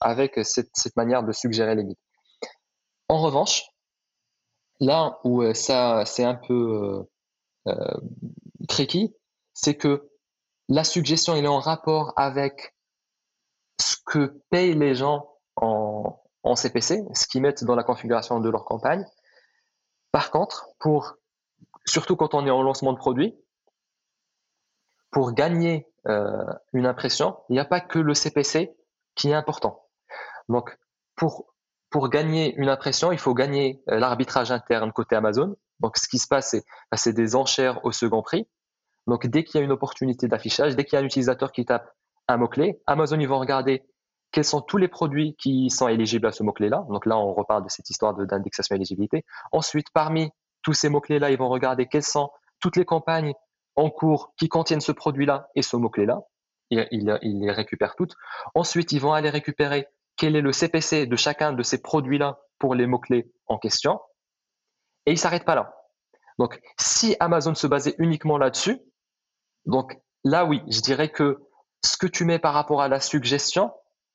avec 0.00 0.38
cette, 0.44 0.96
manière 0.96 1.24
de 1.24 1.32
suggérer 1.32 1.74
les 1.74 1.82
bids. 1.82 1.98
En 3.08 3.20
revanche, 3.20 3.64
Là 4.80 5.20
où 5.24 5.42
euh, 5.42 5.52
ça, 5.52 6.04
c'est 6.06 6.24
un 6.24 6.34
peu 6.34 7.06
euh, 7.66 7.72
euh, 7.72 8.00
tricky, 8.68 9.14
c'est 9.52 9.76
que 9.76 10.08
la 10.68 10.84
suggestion 10.84 11.36
est 11.36 11.46
en 11.46 11.58
rapport 11.58 12.14
avec 12.16 12.74
ce 13.78 13.96
que 14.06 14.40
payent 14.50 14.74
les 14.74 14.94
gens 14.94 15.36
en, 15.56 16.18
en 16.42 16.56
CPC, 16.56 17.04
ce 17.12 17.26
qu'ils 17.26 17.42
mettent 17.42 17.64
dans 17.64 17.76
la 17.76 17.82
configuration 17.82 18.40
de 18.40 18.48
leur 18.48 18.64
campagne. 18.64 19.04
Par 20.12 20.30
contre, 20.30 20.68
pour, 20.78 21.16
surtout 21.84 22.16
quand 22.16 22.34
on 22.34 22.46
est 22.46 22.50
en 22.50 22.62
lancement 22.62 22.92
de 22.92 22.98
produit, 22.98 23.36
pour 25.10 25.32
gagner 25.32 25.86
une 26.72 26.86
impression, 26.86 27.36
il 27.48 27.54
n'y 27.54 27.58
a 27.58 27.64
pas 27.64 27.80
que 27.80 27.98
le 27.98 28.14
CPC 28.14 28.74
qui 29.16 29.30
est 29.30 29.34
important. 29.34 29.86
Donc, 30.48 30.78
pour 31.16 31.49
pour 31.90 32.08
gagner 32.08 32.54
une 32.56 32.68
impression, 32.68 33.12
il 33.12 33.18
faut 33.18 33.34
gagner 33.34 33.82
euh, 33.90 33.98
l'arbitrage 33.98 34.50
interne 34.50 34.92
côté 34.92 35.16
Amazon. 35.16 35.56
Donc, 35.80 35.96
ce 35.96 36.08
qui 36.08 36.18
se 36.18 36.28
passe, 36.28 36.54
bah, 36.90 36.96
c'est 36.96 37.12
des 37.12 37.36
enchères 37.36 37.84
au 37.84 37.92
second 37.92 38.22
prix. 38.22 38.46
Donc, 39.06 39.26
dès 39.26 39.44
qu'il 39.44 39.58
y 39.58 39.62
a 39.62 39.64
une 39.64 39.72
opportunité 39.72 40.28
d'affichage, 40.28 40.76
dès 40.76 40.84
qu'il 40.84 40.94
y 40.94 40.96
a 40.96 41.02
un 41.02 41.06
utilisateur 41.06 41.52
qui 41.52 41.64
tape 41.64 41.90
un 42.28 42.36
mot-clé, 42.36 42.80
Amazon, 42.86 43.18
ils 43.18 43.28
vont 43.28 43.40
regarder 43.40 43.82
quels 44.30 44.44
sont 44.44 44.60
tous 44.60 44.76
les 44.76 44.88
produits 44.88 45.34
qui 45.36 45.70
sont 45.70 45.88
éligibles 45.88 46.26
à 46.26 46.32
ce 46.32 46.42
mot-clé-là. 46.42 46.84
Donc 46.88 47.06
là, 47.06 47.18
on 47.18 47.34
reparle 47.34 47.64
de 47.64 47.68
cette 47.68 47.90
histoire 47.90 48.14
d'indexation 48.14 48.76
éligibilité. 48.76 49.24
Ensuite, 49.50 49.88
parmi 49.92 50.30
tous 50.62 50.72
ces 50.72 50.88
mots-clés-là, 50.88 51.30
ils 51.30 51.38
vont 51.38 51.48
regarder 51.48 51.86
quelles 51.86 52.04
sont 52.04 52.30
toutes 52.60 52.76
les 52.76 52.84
campagnes 52.84 53.32
en 53.76 53.90
cours 53.90 54.32
qui 54.36 54.48
contiennent 54.48 54.80
ce 54.80 54.92
produit-là 54.92 55.48
et 55.54 55.62
ce 55.62 55.76
mot-clé-là. 55.76 56.20
Ils, 56.70 57.18
les 57.22 57.50
récupèrent 57.50 57.96
toutes. 57.96 58.14
Ensuite, 58.54 58.92
ils 58.92 59.00
vont 59.00 59.12
aller 59.12 59.30
récupérer 59.30 59.88
quel 60.16 60.36
est 60.36 60.40
le 60.40 60.52
CPC 60.52 61.06
de 61.06 61.16
chacun 61.16 61.52
de 61.52 61.62
ces 61.62 61.80
produits-là 61.80 62.38
pour 62.58 62.74
les 62.74 62.86
mots-clés 62.86 63.30
en 63.46 63.58
question. 63.58 64.00
Et 65.06 65.12
ils 65.12 65.18
s'arrêtent 65.18 65.44
pas 65.44 65.54
là. 65.54 65.74
Donc, 66.38 66.60
si 66.78 67.16
Amazon 67.20 67.54
se 67.54 67.66
basait 67.66 67.94
uniquement 67.98 68.38
là-dessus, 68.38 68.80
donc 69.66 69.98
là, 70.24 70.44
oui, 70.44 70.62
je 70.68 70.80
dirais 70.80 71.10
que 71.10 71.40
ce 71.84 71.96
que 71.96 72.06
tu 72.06 72.24
mets 72.24 72.38
par 72.38 72.54
rapport 72.54 72.82
à 72.82 72.88
la 72.88 73.00
suggestion 73.00 73.72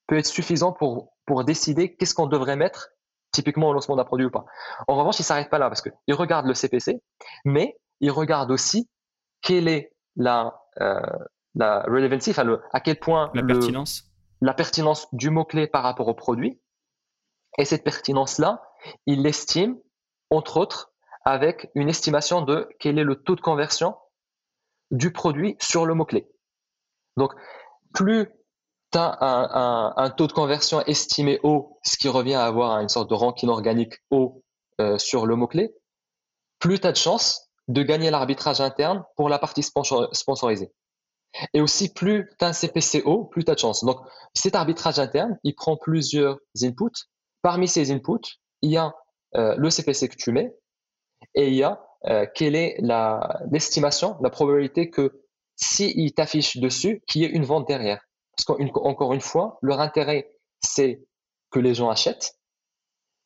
peut 0.07 0.17
être 0.17 0.25
suffisant 0.25 0.71
pour, 0.71 1.13
pour 1.25 1.43
décider 1.43 1.95
qu'est-ce 1.95 2.13
qu'on 2.13 2.27
devrait 2.27 2.55
mettre 2.55 2.89
typiquement 3.31 3.69
au 3.69 3.73
lancement 3.73 3.95
d'un 3.95 4.05
produit 4.05 4.25
ou 4.25 4.31
pas. 4.31 4.45
En 4.87 4.95
revanche, 4.95 5.19
il 5.19 5.23
ne 5.23 5.25
s'arrête 5.25 5.49
pas 5.49 5.59
là 5.59 5.69
parce 5.69 5.81
qu'il 5.81 6.15
regarde 6.15 6.45
le 6.45 6.53
CPC, 6.53 7.01
mais 7.43 7.77
il 7.99 8.11
regarde 8.11 8.49
aussi 8.51 8.89
quelle 9.41 9.67
est 9.67 9.91
la, 10.15 10.61
euh, 10.81 10.99
la 11.53 11.81
relevancy, 11.83 12.31
enfin 12.31 12.59
à 12.71 12.79
quel 12.79 12.99
point 12.99 13.31
la 13.33 13.43
pertinence. 13.43 14.05
La 14.45 14.53
pertinence 14.53 15.07
du 15.11 15.31
mot-clé 15.31 15.65
par 15.65 15.81
rapport 15.81 16.07
au 16.07 16.13
produit. 16.13 16.61
Et 17.57 17.65
cette 17.65 17.83
pertinence-là, 17.83 18.61
il 19.07 19.23
l'estime, 19.23 19.75
entre 20.29 20.57
autres, 20.57 20.91
avec 21.23 21.71
une 21.73 21.89
estimation 21.89 22.41
de 22.43 22.69
quel 22.79 22.99
est 22.99 23.03
le 23.03 23.15
taux 23.15 23.35
de 23.35 23.41
conversion 23.41 23.95
du 24.91 25.11
produit 25.11 25.57
sur 25.59 25.87
le 25.87 25.95
mot-clé. 25.95 26.29
Donc, 27.17 27.33
plus 27.91 28.27
tu 28.91 28.99
as 28.99 29.17
un, 29.97 30.09
taux 30.11 30.27
de 30.27 30.33
conversion 30.33 30.79
estimé 30.81 31.39
haut, 31.41 31.79
ce 31.83 31.97
qui 31.97 32.07
revient 32.07 32.35
à 32.35 32.45
avoir 32.45 32.79
une 32.81 32.89
sorte 32.89 33.09
de 33.09 33.15
ranking 33.15 33.49
organique 33.49 33.95
haut 34.11 34.43
euh, 34.79 34.99
sur 34.99 35.25
le 35.25 35.35
mot-clé, 35.35 35.73
plus 36.59 36.79
tu 36.79 36.85
as 36.85 36.91
de 36.91 36.97
chances 36.97 37.49
de 37.67 37.81
gagner 37.81 38.11
l'arbitrage 38.11 38.61
interne 38.61 39.03
pour 39.15 39.27
la 39.27 39.39
partie 39.39 39.63
sponsorisée. 39.63 40.71
Et 41.53 41.61
aussi, 41.61 41.93
plus 41.93 42.29
tu 42.39 42.45
as 42.45 42.49
un 42.49 42.53
CPC 42.53 43.01
haut, 43.03 43.25
plus 43.25 43.43
tu 43.43 43.51
as 43.51 43.55
de 43.55 43.59
chance. 43.59 43.83
Donc, 43.83 43.99
cet 44.33 44.55
arbitrage 44.55 44.99
interne, 44.99 45.37
il 45.43 45.55
prend 45.55 45.77
plusieurs 45.77 46.39
inputs. 46.61 47.07
Parmi 47.41 47.67
ces 47.67 47.91
inputs, 47.91 48.39
il 48.61 48.71
y 48.71 48.77
a 48.77 48.93
euh, 49.35 49.55
le 49.57 49.69
CPC 49.69 50.09
que 50.09 50.15
tu 50.15 50.31
mets 50.31 50.55
et 51.33 51.47
il 51.47 51.55
y 51.55 51.63
a 51.63 51.85
euh, 52.05 52.25
quelle 52.33 52.55
est 52.55 52.77
l'estimation, 53.51 54.17
la, 54.21 54.29
probabilité 54.29 54.89
que 54.89 55.23
s'il 55.55 56.13
t'affiche 56.13 56.57
dessus, 56.57 57.03
qu'il 57.07 57.21
y 57.21 57.25
ait 57.25 57.29
une 57.29 57.43
vente 57.43 57.67
derrière. 57.67 58.05
Parce 58.35 58.45
qu'encore 58.45 59.13
une 59.13 59.21
fois, 59.21 59.57
leur 59.61 59.79
intérêt, 59.79 60.31
c'est 60.61 61.05
que 61.51 61.59
les 61.59 61.73
gens 61.73 61.89
achètent, 61.89 62.37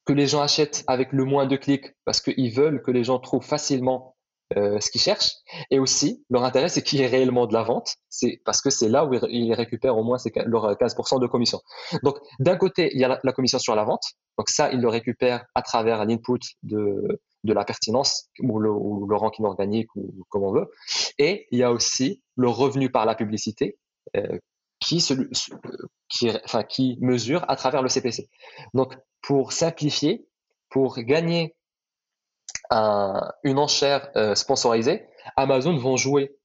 que 0.05 0.14
les 0.14 0.28
gens 0.28 0.41
achètent 0.41 0.84
avec 0.88 1.12
le 1.12 1.26
moins 1.26 1.45
de 1.45 1.55
clics 1.55 1.95
parce 2.05 2.22
qu'ils 2.22 2.53
veulent 2.53 2.82
que 2.82 2.91
les 2.91 3.03
gens 3.03 3.20
trouvent 3.20 3.45
facilement 3.45 4.16
euh, 4.58 4.80
ce 4.80 4.89
qu'ils 4.89 5.02
cherchent. 5.02 5.36
Et 5.70 5.80
aussi, 5.80 6.26
leur 6.30 6.43
intérêt, 6.43 6.70
c'est 6.70 6.82
qu'il 6.82 7.00
y 7.00 7.04
ait 7.04 7.08
réellement 7.08 7.45
de 7.45 7.54
la 7.54 7.64
vente. 7.64 7.95
C'est 8.10 8.41
parce 8.45 8.62
que 8.62 8.70
c'est 8.70 8.89
là 8.89 9.06
où 9.06 9.14
ils 9.30 9.54
récupèrent 9.54 9.97
au 9.97 10.04
moins 10.04 10.18
leurs 10.45 10.74
15% 10.74 11.20
de 11.20 11.28
commission. 11.28 11.62
Donc, 12.04 12.18
d'un 12.39 12.58
côté, 12.58 12.89
il 12.93 13.00
y 13.00 13.04
a 13.04 13.20
la, 13.24 13.32
commission 13.32 13.60
sur 13.60 13.76
la 13.76 13.84
vente. 13.84 14.04
Donc 14.38 14.50
ça, 14.50 14.72
ils 14.72 14.80
le 14.80 14.88
récupèrent 14.88 15.45
à 15.54 15.62
travers 15.62 16.04
l'input 16.06 16.39
de, 16.64 17.22
de 17.43 17.54
la 17.54 17.64
pertinence 17.64 18.30
ou 18.41 18.60
le, 18.60 18.72
ou 18.72 19.06
le, 19.06 19.16
ranking 19.16 19.45
organique 19.45 19.95
ou 19.95 20.26
comme 20.30 20.43
on 20.43 20.52
veut. 20.52 20.72
Et 21.20 21.47
il 21.52 21.60
y 21.60 21.64
a 21.64 21.72
aussi 21.72 22.24
le 22.36 22.50
revenu 22.50 22.89
par 22.91 23.06
la 23.06 23.14
publicité 23.16 23.78
euh, 24.18 24.39
qui, 24.80 25.00
se, 25.00 25.14
qui, 26.08 26.32
enfin, 26.43 26.64
qui 26.64 26.97
mesure 27.02 27.45
à 27.47 27.56
travers 27.56 27.84
le 27.84 27.89
CPC. 27.89 28.30
Donc, 28.74 28.95
pour 29.22 29.52
simplifier, 29.52 30.26
pour 30.70 30.97
gagner 30.97 31.56
une 32.72 33.58
enchère 33.58 34.10
euh, 34.16 34.36
sponsorisée, 34.36 35.08
Amazon 35.36 35.78
vont 35.78 35.97
jouer 35.97 36.38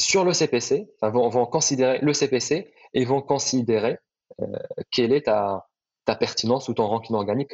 sur 0.00 0.24
le 0.24 0.32
CPC, 0.32 0.90
vont, 1.02 1.46
considérer 1.46 1.98
le 2.00 2.12
CPC 2.12 2.72
et 2.94 3.04
vont 3.04 3.20
considérer 3.20 3.98
euh, 4.40 4.46
quelle 4.90 5.12
est 5.12 5.26
ta, 5.26 5.66
pertinence 6.06 6.68
ou 6.68 6.74
ton 6.74 6.86
ranking 6.86 7.14
organique 7.16 7.52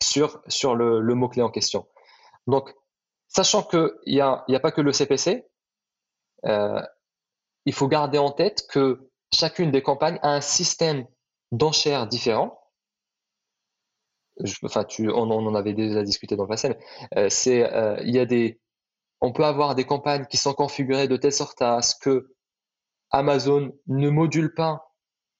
sur, 0.00 0.42
le, 0.76 1.14
mot-clé 1.14 1.42
en 1.42 1.50
question. 1.50 1.88
Donc, 2.46 2.72
sachant 3.26 3.62
qu'il 3.62 3.90
n'y 4.06 4.20
a 4.20 4.60
pas 4.60 4.70
que 4.70 4.80
le 4.80 4.92
CPC, 4.92 5.44
euh, 6.46 6.82
il 7.66 7.72
faut 7.72 7.88
garder 7.88 8.18
en 8.18 8.30
tête 8.30 8.66
que 8.68 9.10
chacune 9.34 9.70
des 9.70 9.82
campagnes 9.82 10.18
a 10.22 10.34
un 10.34 10.40
système 10.40 11.06
d'enchères 11.50 12.06
différent 12.06 12.59
enfin, 14.64 14.84
on, 15.00 15.30
en 15.30 15.54
avait 15.54 15.72
déjà 15.74 16.02
discuté 16.02 16.36
dans 16.36 16.44
le 16.44 16.48
passé, 16.48 16.76
euh, 17.16 17.28
euh, 17.46 18.02
il 18.04 18.56
on 19.22 19.32
peut 19.32 19.44
avoir 19.44 19.74
des 19.74 19.84
campagnes 19.84 20.24
qui 20.26 20.38
sont 20.38 20.54
configurées 20.54 21.06
de 21.06 21.16
telle 21.16 21.32
sorte 21.32 21.60
à 21.60 21.82
ce 21.82 21.94
que 22.00 22.32
Amazon 23.10 23.72
ne 23.86 24.08
module 24.08 24.54
pas 24.54 24.94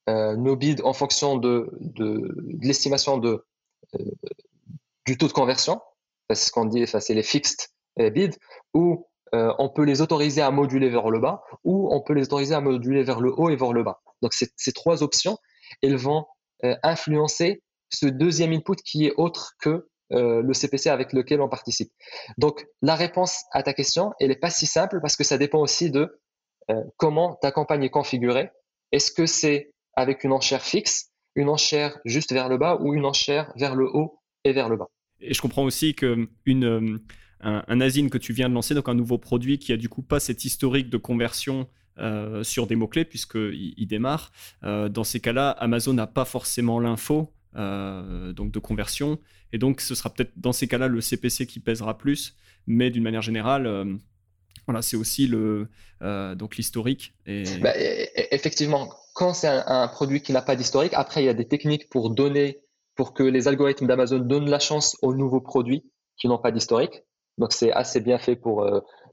euh, 0.08 0.36
nos 0.36 0.54
bids 0.54 0.82
en 0.84 0.92
fonction 0.92 1.36
de, 1.36 1.70
l'estimation 2.60 3.18
du 5.06 5.16
taux 5.16 5.28
de 5.28 5.32
conversion, 5.32 5.80
c'est 6.28 6.48
ce 6.48 6.52
qu'on 6.52 6.66
dit, 6.66 6.86
c'est 6.86 7.14
les 7.14 7.22
fixed 7.22 7.68
bids, 7.96 8.36
ou 8.74 9.06
on 9.32 9.70
peut 9.70 9.84
les 9.84 10.02
autoriser 10.02 10.42
à 10.42 10.50
moduler 10.50 10.90
vers 10.90 11.08
le 11.08 11.18
bas, 11.18 11.42
ou 11.64 11.88
on 11.94 12.02
peut 12.02 12.12
les 12.12 12.24
autoriser 12.24 12.54
à 12.54 12.60
moduler 12.60 13.02
vers 13.02 13.20
le 13.20 13.32
haut 13.32 13.48
et 13.48 13.56
vers 13.56 13.72
le 13.72 13.82
bas. 13.82 14.02
Donc, 14.20 14.34
ces 14.34 14.72
trois 14.72 15.02
options, 15.02 15.38
elles 15.80 15.96
vont 15.96 16.26
influencer 16.82 17.62
ce 17.90 18.06
deuxième 18.06 18.52
input 18.52 18.76
qui 18.84 19.06
est 19.06 19.12
autre 19.16 19.54
que 19.60 19.88
euh, 20.12 20.42
le 20.42 20.52
CPC 20.54 20.90
avec 20.90 21.12
lequel 21.12 21.40
on 21.40 21.48
participe. 21.48 21.92
Donc, 22.36 22.66
la 22.82 22.96
réponse 22.96 23.44
à 23.52 23.62
ta 23.62 23.72
question, 23.72 24.12
elle 24.18 24.30
n'est 24.30 24.36
pas 24.36 24.50
si 24.50 24.66
simple 24.66 24.98
parce 25.00 25.14
que 25.14 25.22
ça 25.22 25.38
dépend 25.38 25.60
aussi 25.60 25.92
de 25.92 26.20
euh, 26.68 26.74
comment 26.96 27.36
ta 27.40 27.52
campagne 27.52 27.84
est 27.84 27.90
configurée. 27.90 28.50
Est-ce 28.90 29.12
que 29.12 29.26
c'est 29.26 29.72
avec 29.94 30.24
une 30.24 30.32
enchère 30.32 30.62
fixe, 30.62 31.10
une 31.36 31.48
enchère 31.48 31.96
juste 32.04 32.32
vers 32.32 32.48
le 32.48 32.58
bas 32.58 32.78
ou 32.80 32.92
une 32.94 33.04
enchère 33.04 33.52
vers 33.54 33.76
le 33.76 33.86
haut 33.86 34.18
et 34.42 34.52
vers 34.52 34.68
le 34.68 34.76
bas? 34.76 34.88
Et 35.20 35.32
je 35.32 35.40
comprends 35.40 35.62
aussi 35.62 35.94
que 35.94 36.28
une, 36.44 36.64
euh, 36.64 36.98
un, 37.40 37.62
un 37.68 38.08
que 38.08 38.18
tu 38.18 38.32
viens 38.32 38.48
de 38.48 38.54
lancer, 38.54 38.74
donc 38.74 38.88
un 38.88 38.94
nouveau 38.94 39.18
produit 39.18 39.60
qui 39.60 39.72
a 39.72 39.76
du 39.76 39.88
coup 39.88 40.02
pas 40.02 40.18
cet 40.18 40.44
historique 40.44 40.90
de 40.90 40.96
conversion 40.96 41.68
sur 42.42 42.66
des 42.66 42.76
mots-clés 42.76 43.04
puisqu'il 43.04 43.74
il 43.76 43.86
démarre. 43.86 44.32
dans 44.62 45.04
ces 45.04 45.20
cas-là, 45.20 45.50
Amazon 45.50 45.92
n'a 45.92 46.06
pas 46.06 46.24
forcément 46.24 46.80
l'info 46.80 47.30
euh, 47.56 48.32
donc 48.32 48.52
de 48.52 48.58
conversion. 48.60 49.18
Et 49.52 49.58
donc, 49.58 49.80
ce 49.80 49.96
sera 49.96 50.10
peut-être 50.10 50.32
dans 50.36 50.52
ces 50.52 50.68
cas-là 50.68 50.86
le 50.86 51.00
CPC 51.00 51.46
qui 51.46 51.58
pèsera 51.58 51.98
plus, 51.98 52.36
mais 52.66 52.90
d'une 52.90 53.02
manière 53.02 53.22
générale, 53.22 53.66
euh, 53.66 53.84
voilà, 54.66 54.82
c'est 54.82 54.96
aussi 54.96 55.26
le 55.26 55.68
euh, 56.02 56.36
donc 56.36 56.56
l'historique. 56.56 57.14
Bah, 57.26 57.72
e, 57.76 58.04
e, 58.04 58.06
effectivement, 58.30 58.94
quand 59.14 59.34
c'est 59.34 59.48
un, 59.48 59.88
produit 59.88 60.22
qui 60.22 60.32
n'a 60.32 60.42
pas 60.42 60.54
d'historique, 60.54 60.92
après 60.94 61.22
il 61.22 61.26
y 61.26 61.28
a 61.28 61.34
des 61.34 61.48
techniques 61.48 61.88
pour 61.88 62.10
donner, 62.10 62.60
pour 62.94 63.14
que 63.14 63.24
les 63.24 63.48
algorithmes 63.48 63.88
d'Amazon 63.88 64.20
donnent 64.20 64.48
la 64.48 64.60
chance 64.60 64.96
aux 65.02 65.14
nouveaux 65.14 65.40
produits 65.40 65.90
qui 66.16 66.28
n'ont 66.28 66.38
pas 66.38 66.52
d'historique. 66.52 67.02
Donc 67.38 67.52
c'est 67.52 67.72
assez 67.72 68.00
bien 68.00 68.18
fait 68.18 68.36
pour 68.36 68.64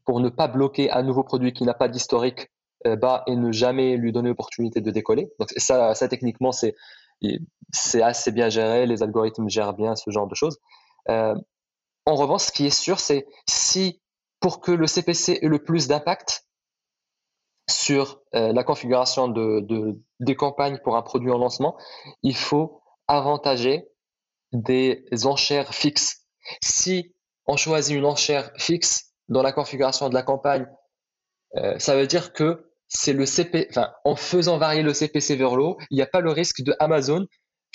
pour 0.05 0.19
ne 0.19 0.29
pas 0.29 0.47
bloquer 0.47 0.91
un 0.91 1.01
nouveau 1.01 1.23
produit 1.23 1.53
qui 1.53 1.63
n'a 1.63 1.73
pas 1.73 1.87
d'historique 1.87 2.51
bas 2.85 3.23
et 3.25 3.35
ne 3.35 3.51
jamais 3.51 3.97
lui 3.97 4.11
donner 4.11 4.29
l'opportunité 4.29 4.79
de 4.79 4.91
décoller. 4.91 5.29
Donc 5.39 5.49
ça, 5.57 5.95
ça 5.95 6.07
techniquement 6.07 6.51
c'est 6.51 6.75
c'est 7.71 8.01
assez 8.01 8.31
bien 8.31 8.49
géré, 8.49 8.85
les 8.85 9.03
algorithmes 9.03 9.49
gèrent 9.49 9.73
bien 9.73 9.95
ce 9.95 10.09
genre 10.09 10.27
de 10.27 10.35
choses. 10.35 10.59
Euh, 11.09 11.35
en 12.05 12.15
revanche, 12.15 12.43
ce 12.43 12.51
qui 12.51 12.65
est 12.65 12.77
sûr, 12.77 12.99
c'est 12.99 13.27
si 13.49 14.01
pour 14.39 14.61
que 14.61 14.71
le 14.71 14.87
CPC 14.87 15.39
ait 15.41 15.47
le 15.47 15.63
plus 15.63 15.87
d'impact 15.87 16.45
sur 17.69 18.21
euh, 18.33 18.53
la 18.53 18.63
configuration 18.63 19.27
de, 19.27 19.99
des 20.19 20.35
campagnes 20.35 20.79
pour 20.83 20.95
un 20.95 21.01
produit 21.01 21.31
en 21.31 21.37
lancement, 21.37 21.77
il 22.23 22.35
faut 22.35 22.81
avantager 23.07 23.87
des 24.53 25.05
enchères 25.25 25.73
fixes. 25.73 26.25
Si 26.63 27.13
on 27.45 27.57
choisit 27.57 27.97
une 27.97 28.05
enchère 28.05 28.51
fixe 28.57 29.13
dans 29.27 29.41
la 29.41 29.51
configuration 29.51 30.07
de 30.07 30.13
la 30.13 30.23
campagne, 30.23 30.67
euh, 31.55 31.77
ça 31.79 31.95
veut 31.95 32.07
dire 32.07 32.31
que 32.31 32.66
c'est 32.87 33.13
le 33.13 33.25
CP, 33.25 33.69
en 34.05 34.15
faisant 34.15 34.57
varier 34.57 34.81
le 34.81 34.93
CPC 34.93 35.35
vers 35.35 35.55
le 35.55 35.63
haut, 35.63 35.77
il 35.89 35.95
n'y 35.95 36.01
a 36.01 36.07
pas 36.07 36.21
le 36.21 36.31
risque 36.31 36.61
de 36.61 36.75
Amazon 36.79 37.25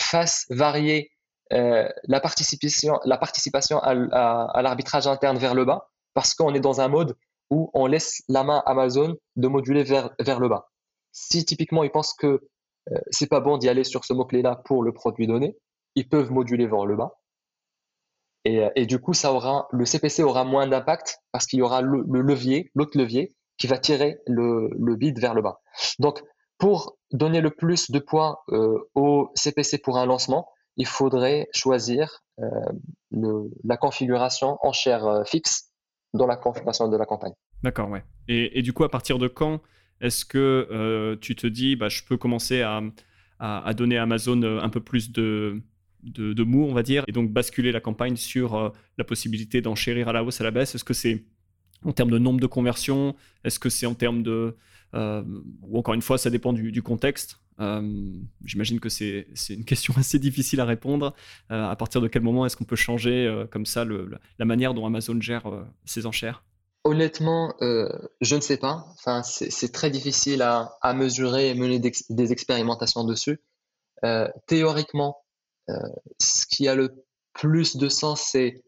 fasse 0.00 0.46
varier 0.50 1.10
euh, 1.52 1.88
la 2.04 2.20
participation, 2.20 2.98
la 3.04 3.18
participation 3.18 3.78
à, 3.78 4.62
l'arbitrage 4.62 5.06
interne 5.06 5.36
vers 5.36 5.54
le 5.54 5.64
bas, 5.64 5.90
parce 6.14 6.34
qu'on 6.34 6.54
est 6.54 6.60
dans 6.60 6.80
un 6.80 6.88
mode 6.88 7.14
où 7.50 7.70
on 7.74 7.86
laisse 7.86 8.22
la 8.28 8.42
main 8.42 8.62
Amazon 8.64 9.16
de 9.36 9.48
moduler 9.48 9.82
vers, 9.82 10.10
vers 10.18 10.40
le 10.40 10.48
bas. 10.48 10.70
Si 11.12 11.44
typiquement 11.44 11.84
ils 11.84 11.90
pensent 11.90 12.14
que 12.14 12.40
euh, 12.90 12.98
c'est 13.10 13.28
pas 13.28 13.40
bon 13.40 13.58
d'y 13.58 13.68
aller 13.68 13.84
sur 13.84 14.04
ce 14.04 14.14
mot-clé-là 14.14 14.62
pour 14.64 14.82
le 14.82 14.92
produit 14.92 15.26
donné, 15.26 15.56
ils 15.94 16.08
peuvent 16.08 16.32
moduler 16.32 16.66
vers 16.66 16.86
le 16.86 16.96
bas. 16.96 17.12
Et, 18.44 18.86
du 18.86 18.98
coup, 18.98 19.14
ça 19.14 19.32
aura, 19.32 19.68
le 19.70 19.84
CPC 19.84 20.24
aura 20.24 20.42
moins 20.44 20.66
d'impact 20.66 21.20
parce 21.30 21.46
qu'il 21.46 21.60
y 21.60 21.62
aura 21.62 21.80
le, 21.80 22.02
levier, 22.22 22.72
l'autre 22.74 22.98
levier, 22.98 23.36
qui 23.58 23.66
va 23.66 23.78
tirer 23.78 24.18
le, 24.26 24.70
le 24.78 24.96
bid 24.96 25.18
vers 25.18 25.34
le 25.34 25.42
bas. 25.42 25.60
Donc, 25.98 26.22
pour 26.58 26.96
donner 27.10 27.40
le 27.40 27.50
plus 27.50 27.90
de 27.90 27.98
poids 27.98 28.44
au 28.94 29.30
CPC 29.34 29.78
pour 29.78 29.98
un 29.98 30.06
lancement, 30.06 30.48
il 30.76 30.86
faudrait 30.86 31.48
choisir 31.52 32.22
la 33.10 33.76
configuration 33.76 34.58
en 34.62 34.72
chair 34.72 35.24
fixe 35.26 35.72
dans 36.14 36.26
la 36.26 36.36
configuration 36.36 36.88
de 36.88 36.96
la 36.96 37.04
campagne. 37.04 37.32
D'accord, 37.62 37.90
ouais. 37.90 38.04
Et, 38.28 38.62
du 38.62 38.72
coup, 38.72 38.84
à 38.84 38.88
partir 38.88 39.18
de 39.18 39.28
quand 39.28 39.60
est-ce 40.00 40.24
que 40.24 40.68
euh, 40.70 41.16
tu 41.20 41.36
te 41.36 41.46
dis, 41.46 41.76
bah, 41.76 41.88
je 41.88 42.02
peux 42.02 42.16
commencer 42.16 42.62
à, 42.62 42.82
donner 43.74 43.98
à 43.98 44.02
Amazon 44.02 44.40
euh, 44.42 44.60
un 44.60 44.68
peu 44.68 44.80
plus 44.80 45.12
de, 45.12 45.62
mou, 46.38 46.64
on 46.64 46.74
va 46.74 46.82
dire, 46.82 47.04
et 47.06 47.12
donc 47.12 47.30
basculer 47.30 47.72
la 47.72 47.80
campagne 47.80 48.16
sur 48.16 48.54
euh, 48.54 48.70
la 48.98 49.04
possibilité 49.04 49.60
d'enchérir 49.60 50.08
à 50.08 50.12
la 50.12 50.24
hausse, 50.24 50.40
à 50.40 50.44
la 50.44 50.50
baisse? 50.50 50.74
Est-ce 50.74 50.84
que 50.84 50.94
c'est 50.94 51.24
en 51.84 51.92
termes 51.92 52.10
de 52.10 52.18
nombre 52.18 52.40
de 52.40 52.46
conversions 52.46 53.14
Est-ce 53.44 53.58
que 53.58 53.68
c'est 53.68 53.86
en 53.86 53.94
termes 53.94 54.22
de... 54.22 54.56
ou 54.94 55.78
encore 55.78 55.94
une 55.94 56.02
fois, 56.02 56.18
ça 56.18 56.30
dépend 56.30 56.52
du, 56.52 56.82
contexte. 56.82 57.38
J'imagine 58.44 58.80
que 58.80 58.88
c'est 58.88 59.26
une 59.50 59.64
question 59.64 59.94
assez 59.98 60.18
difficile 60.18 60.60
à 60.60 60.64
répondre. 60.64 61.14
à 61.48 61.76
partir 61.76 62.00
de 62.00 62.08
quel 62.08 62.22
moment 62.22 62.46
est-ce 62.46 62.56
qu'on 62.56 62.64
peut 62.64 62.76
changer 62.76 63.44
comme 63.50 63.66
ça 63.66 63.84
la 64.38 64.44
manière 64.44 64.74
dont 64.74 64.86
Amazon 64.86 65.20
gère 65.20 65.44
ses 65.84 66.06
enchères? 66.06 66.44
Honnêtement, 66.84 67.54
euh, 67.62 67.88
je 68.20 68.34
ne 68.34 68.40
sais 68.40 68.56
pas. 68.56 68.86
Enfin, 68.94 69.22
c'est 69.22 69.72
très 69.72 69.88
difficile 69.90 70.42
à, 70.42 70.94
mesurer 70.94 71.50
et 71.50 71.54
mener 71.54 71.78
des 71.78 72.32
expérimentations 72.32 73.04
dessus. 73.04 73.40
Euh, 74.04 74.28
théoriquement, 74.48 75.22
euh, 75.68 75.74
ce 76.20 76.44
qui 76.44 76.66
a 76.66 76.74
le 76.74 77.04
plus 77.34 77.76
de 77.76 77.88
sens, 77.88 78.22
c'est 78.22 78.64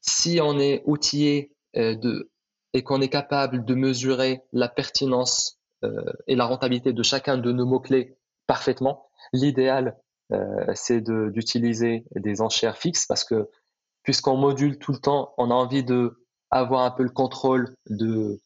si 0.00 0.40
on 0.42 0.58
est 0.58 0.82
outillé 0.86 1.52
de, 1.74 2.30
et 2.76 2.82
qu'on 2.82 3.00
est 3.00 3.08
capable 3.08 3.64
de 3.64 3.74
mesurer 3.74 4.42
la 4.52 4.68
pertinence 4.68 5.58
et 6.26 6.34
la 6.34 6.44
rentabilité 6.44 6.92
de 6.92 7.02
chacun 7.02 7.38
de 7.38 7.52
nos 7.52 7.64
mots-clés 7.64 8.16
parfaitement. 8.46 9.08
L'idéal, 9.32 9.96
c'est 10.74 11.00
d'utiliser 11.00 12.04
des 12.14 12.40
enchères 12.40 12.76
fixes 12.76 13.06
parce 13.06 13.24
que 13.24 13.48
puisqu'on 14.02 14.36
module 14.36 14.78
tout 14.78 14.92
le 14.92 14.98
temps, 14.98 15.34
on 15.38 15.50
a 15.50 15.54
envie 15.54 15.84
de 15.84 16.22
avoir 16.50 16.84
un 16.84 16.90
peu 16.90 17.02
le 17.02 17.10
contrôle 17.10 17.74
de 17.88 18.40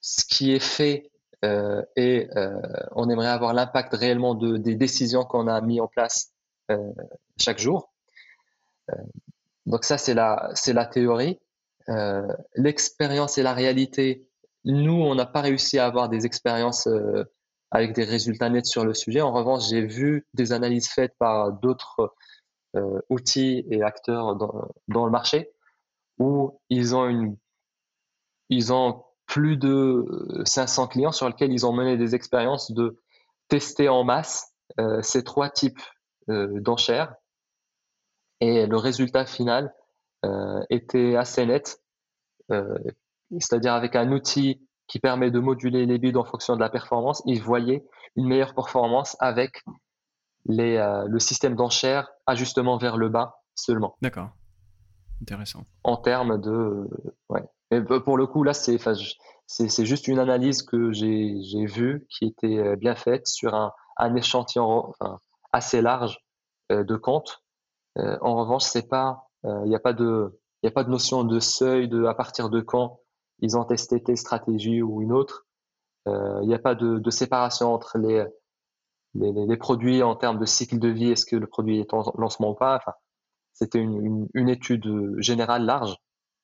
ce 0.00 0.24
qui 0.24 0.52
est 0.52 0.60
fait 0.60 1.10
euh, 1.44 1.82
et 1.96 2.28
euh, 2.36 2.60
on 2.92 3.08
aimerait 3.08 3.28
avoir 3.28 3.54
l'impact 3.54 3.94
réellement 3.94 4.34
de, 4.34 4.56
des 4.56 4.76
décisions 4.76 5.24
qu'on 5.24 5.48
a 5.48 5.60
mis 5.60 5.80
en 5.80 5.88
place 5.88 6.32
euh, 6.70 6.92
chaque 7.38 7.58
jour. 7.58 7.92
donc 9.66 9.84
ça, 9.84 9.96
c'est 9.98 10.14
la 10.14 10.86
théorie. 10.86 11.40
L'expérience 12.54 13.38
et 13.38 13.42
la 13.42 13.54
réalité, 13.54 14.28
nous, 14.64 14.92
on 14.92 15.14
n'a 15.14 15.26
pas 15.26 15.40
réussi 15.40 15.78
à 15.78 15.86
avoir 15.86 16.08
des 16.08 16.26
expériences 16.26 16.88
avec 17.70 17.94
des 17.94 18.04
résultats 18.04 18.50
nets 18.50 18.66
sur 18.66 18.84
le 18.84 18.94
sujet. 18.94 19.20
En 19.20 19.32
revanche, 19.32 19.68
j'ai 19.68 19.84
vu 19.84 20.26
des 20.34 20.52
analyses 20.52 20.88
faites 20.88 21.16
par 21.18 21.52
d'autres 21.52 22.14
outils 23.08 23.64
et 23.70 23.82
acteurs 23.82 24.36
dans, 24.36 25.04
le 25.04 25.10
marché 25.10 25.50
où 26.18 26.60
ils 26.68 26.94
ont 26.94 27.36
ils 28.48 28.72
ont 28.72 29.04
plus 29.26 29.56
de 29.56 30.04
500 30.44 30.88
clients 30.88 31.12
sur 31.12 31.26
lesquels 31.26 31.52
ils 31.52 31.64
ont 31.64 31.72
mené 31.72 31.96
des 31.96 32.14
expériences 32.14 32.70
de 32.70 32.98
tester 33.48 33.88
en 33.88 34.04
masse 34.04 34.54
euh, 34.78 35.00
ces 35.02 35.24
trois 35.24 35.48
types 35.50 35.80
euh, 36.28 36.60
d'enchères. 36.60 37.14
Et 38.40 38.66
le 38.66 38.76
résultat 38.76 39.24
final 39.24 39.66
euh, 39.66 39.81
était 40.70 41.16
assez 41.16 41.44
net, 41.46 41.82
c'est-à-dire 42.48 43.74
avec 43.74 43.96
un 43.96 44.12
outil 44.12 44.66
qui 44.86 44.98
permet 44.98 45.30
de 45.30 45.40
moduler 45.40 45.86
les 45.86 45.98
bids 45.98 46.16
en 46.16 46.24
fonction 46.24 46.54
de 46.54 46.60
la 46.60 46.68
performance, 46.68 47.22
ils 47.26 47.42
voyaient 47.42 47.84
une 48.16 48.26
meilleure 48.26 48.54
performance 48.54 49.16
avec 49.20 49.64
les, 50.46 50.76
le 51.06 51.18
système 51.18 51.56
d'enchères 51.56 52.10
ajustement 52.26 52.76
vers 52.76 52.96
le 52.96 53.08
bas 53.08 53.42
seulement. 53.54 53.96
D'accord. 54.02 54.30
Intéressant. 55.22 55.64
En 55.84 55.96
termes 55.96 56.40
de. 56.40 56.88
Ouais. 57.28 57.44
Pour 58.04 58.16
le 58.16 58.26
coup, 58.26 58.42
là, 58.42 58.52
c'est, 58.52 58.78
c'est, 59.46 59.86
juste 59.86 60.08
une 60.08 60.18
analyse 60.18 60.62
que 60.62 60.92
j'ai 60.92 61.64
vue 61.66 62.06
qui 62.10 62.26
était 62.26 62.58
euh, 62.58 62.76
bien 62.76 62.94
faite 62.94 63.26
sur 63.26 63.54
un, 63.54 63.72
un 63.96 64.14
échantillon 64.14 64.92
assez 65.52 65.80
large 65.80 66.18
euh, 66.70 66.84
de 66.84 66.96
comptes. 66.96 67.42
Euh, 67.98 68.18
en 68.20 68.36
revanche, 68.36 68.64
c'est 68.64 68.88
pas, 68.88 69.30
il 69.44 69.68
n'y 69.68 69.74
a 69.74 69.80
pas 69.80 69.92
de, 69.92 70.40
il 70.62 70.68
a 70.68 70.70
pas 70.70 70.84
de 70.84 70.90
notion 70.90 71.24
de 71.24 71.40
seuil 71.40 71.88
de 71.88 72.04
à 72.04 72.14
partir 72.14 72.50
de 72.50 72.60
quand 72.60 73.00
ils 73.40 73.56
ont 73.56 73.64
testé 73.64 74.02
telle 74.02 74.16
stratégie 74.16 74.82
ou 74.82 75.02
une 75.02 75.12
autre. 75.12 75.46
Il 76.06 76.46
n'y 76.46 76.54
a 76.54 76.58
pas 76.58 76.74
de, 76.74 76.98
de, 76.98 77.10
séparation 77.10 77.72
entre 77.72 77.98
les, 77.98 78.24
les, 79.14 79.32
les, 79.32 79.56
produits 79.56 80.02
en 80.02 80.16
termes 80.16 80.38
de 80.38 80.46
cycle 80.46 80.78
de 80.78 80.88
vie. 80.88 81.10
Est-ce 81.10 81.26
que 81.26 81.36
le 81.36 81.46
produit 81.46 81.78
est 81.78 81.92
en 81.94 82.04
lancement 82.18 82.50
ou 82.50 82.54
pas 82.54 82.76
enfin, 82.76 82.92
c'était 83.52 83.78
une, 83.78 84.48
étude 84.48 85.14
générale 85.18 85.64
large 85.64 85.96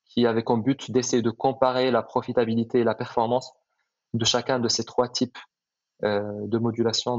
qui 0.04 0.26
avait 0.26 0.44
comme 0.44 0.62
but 0.62 0.90
d'essayer 0.90 1.22
de 1.22 1.30
comparer 1.30 1.90
la 1.90 2.02
profitabilité 2.02 2.80
et 2.80 2.84
la 2.84 2.94
performance 2.94 3.52
de 4.14 4.24
chacun 4.24 4.58
de 4.58 4.68
ces 4.68 4.84
trois 4.84 5.08
types 5.08 5.38
euh, 6.04 6.22
de 6.46 6.58
modulation 6.58 7.18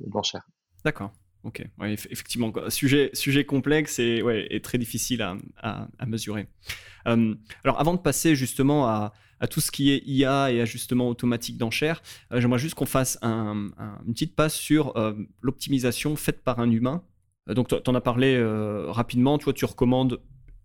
d'enchères. 0.00 0.46
D'accord. 0.84 1.10
Ok, 1.44 1.64
effectivement, 1.82 2.52
sujet, 2.68 3.44
complexe 3.44 3.98
et, 3.98 4.22
ouais, 4.22 4.46
et 4.50 4.60
très 4.60 4.78
difficile 4.78 5.22
à, 5.56 5.88
mesurer. 6.06 6.46
Euh, 7.08 7.34
alors, 7.64 7.80
avant 7.80 7.94
de 7.94 7.98
passer 7.98 8.36
justement 8.36 8.86
à, 8.86 9.12
tout 9.50 9.60
ce 9.60 9.72
qui 9.72 9.90
est 9.90 10.02
IA 10.06 10.52
et 10.52 10.60
ajustement 10.60 11.08
automatique 11.08 11.56
d'enchères, 11.56 12.00
euh, 12.30 12.40
j'aimerais 12.40 12.60
juste 12.60 12.76
qu'on 12.76 12.86
fasse 12.86 13.18
une 13.22 13.72
petite 14.12 14.36
passe 14.36 14.54
sur 14.54 14.94
l'optimisation 15.40 16.14
faite 16.14 16.44
par 16.44 16.60
un 16.60 16.70
humain 16.70 17.02
euh, 17.48 17.54
donc, 17.54 17.68
tu 17.68 17.90
en 17.90 17.94
as 17.94 18.00
parlé 18.00 18.34
euh, 18.36 18.90
rapidement. 18.90 19.38
Toi, 19.38 19.52
tu 19.52 19.64
recommandes 19.64 20.20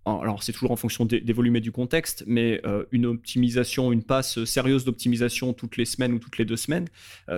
alors 0.05 0.41
c'est 0.41 0.53
toujours 0.53 0.71
en 0.71 0.77
fonction 0.77 1.03
des, 1.03 1.33
volumes 1.33 1.57
et 1.57 1.59
du 1.59 1.73
contexte, 1.73 2.23
mais 2.27 2.61
euh, 2.65 2.85
une 2.93 3.05
optimisation, 3.05 3.91
une 3.91 4.03
passe 4.03 4.41
sérieuse 4.45 4.85
d'optimisation 4.85 5.51
toutes 5.51 5.75
les 5.75 5.83
semaines 5.83 6.13
ou 6.13 6.19
toutes 6.19 6.37
les 6.37 6.45
deux 6.45 6.55
semaines. 6.55 6.87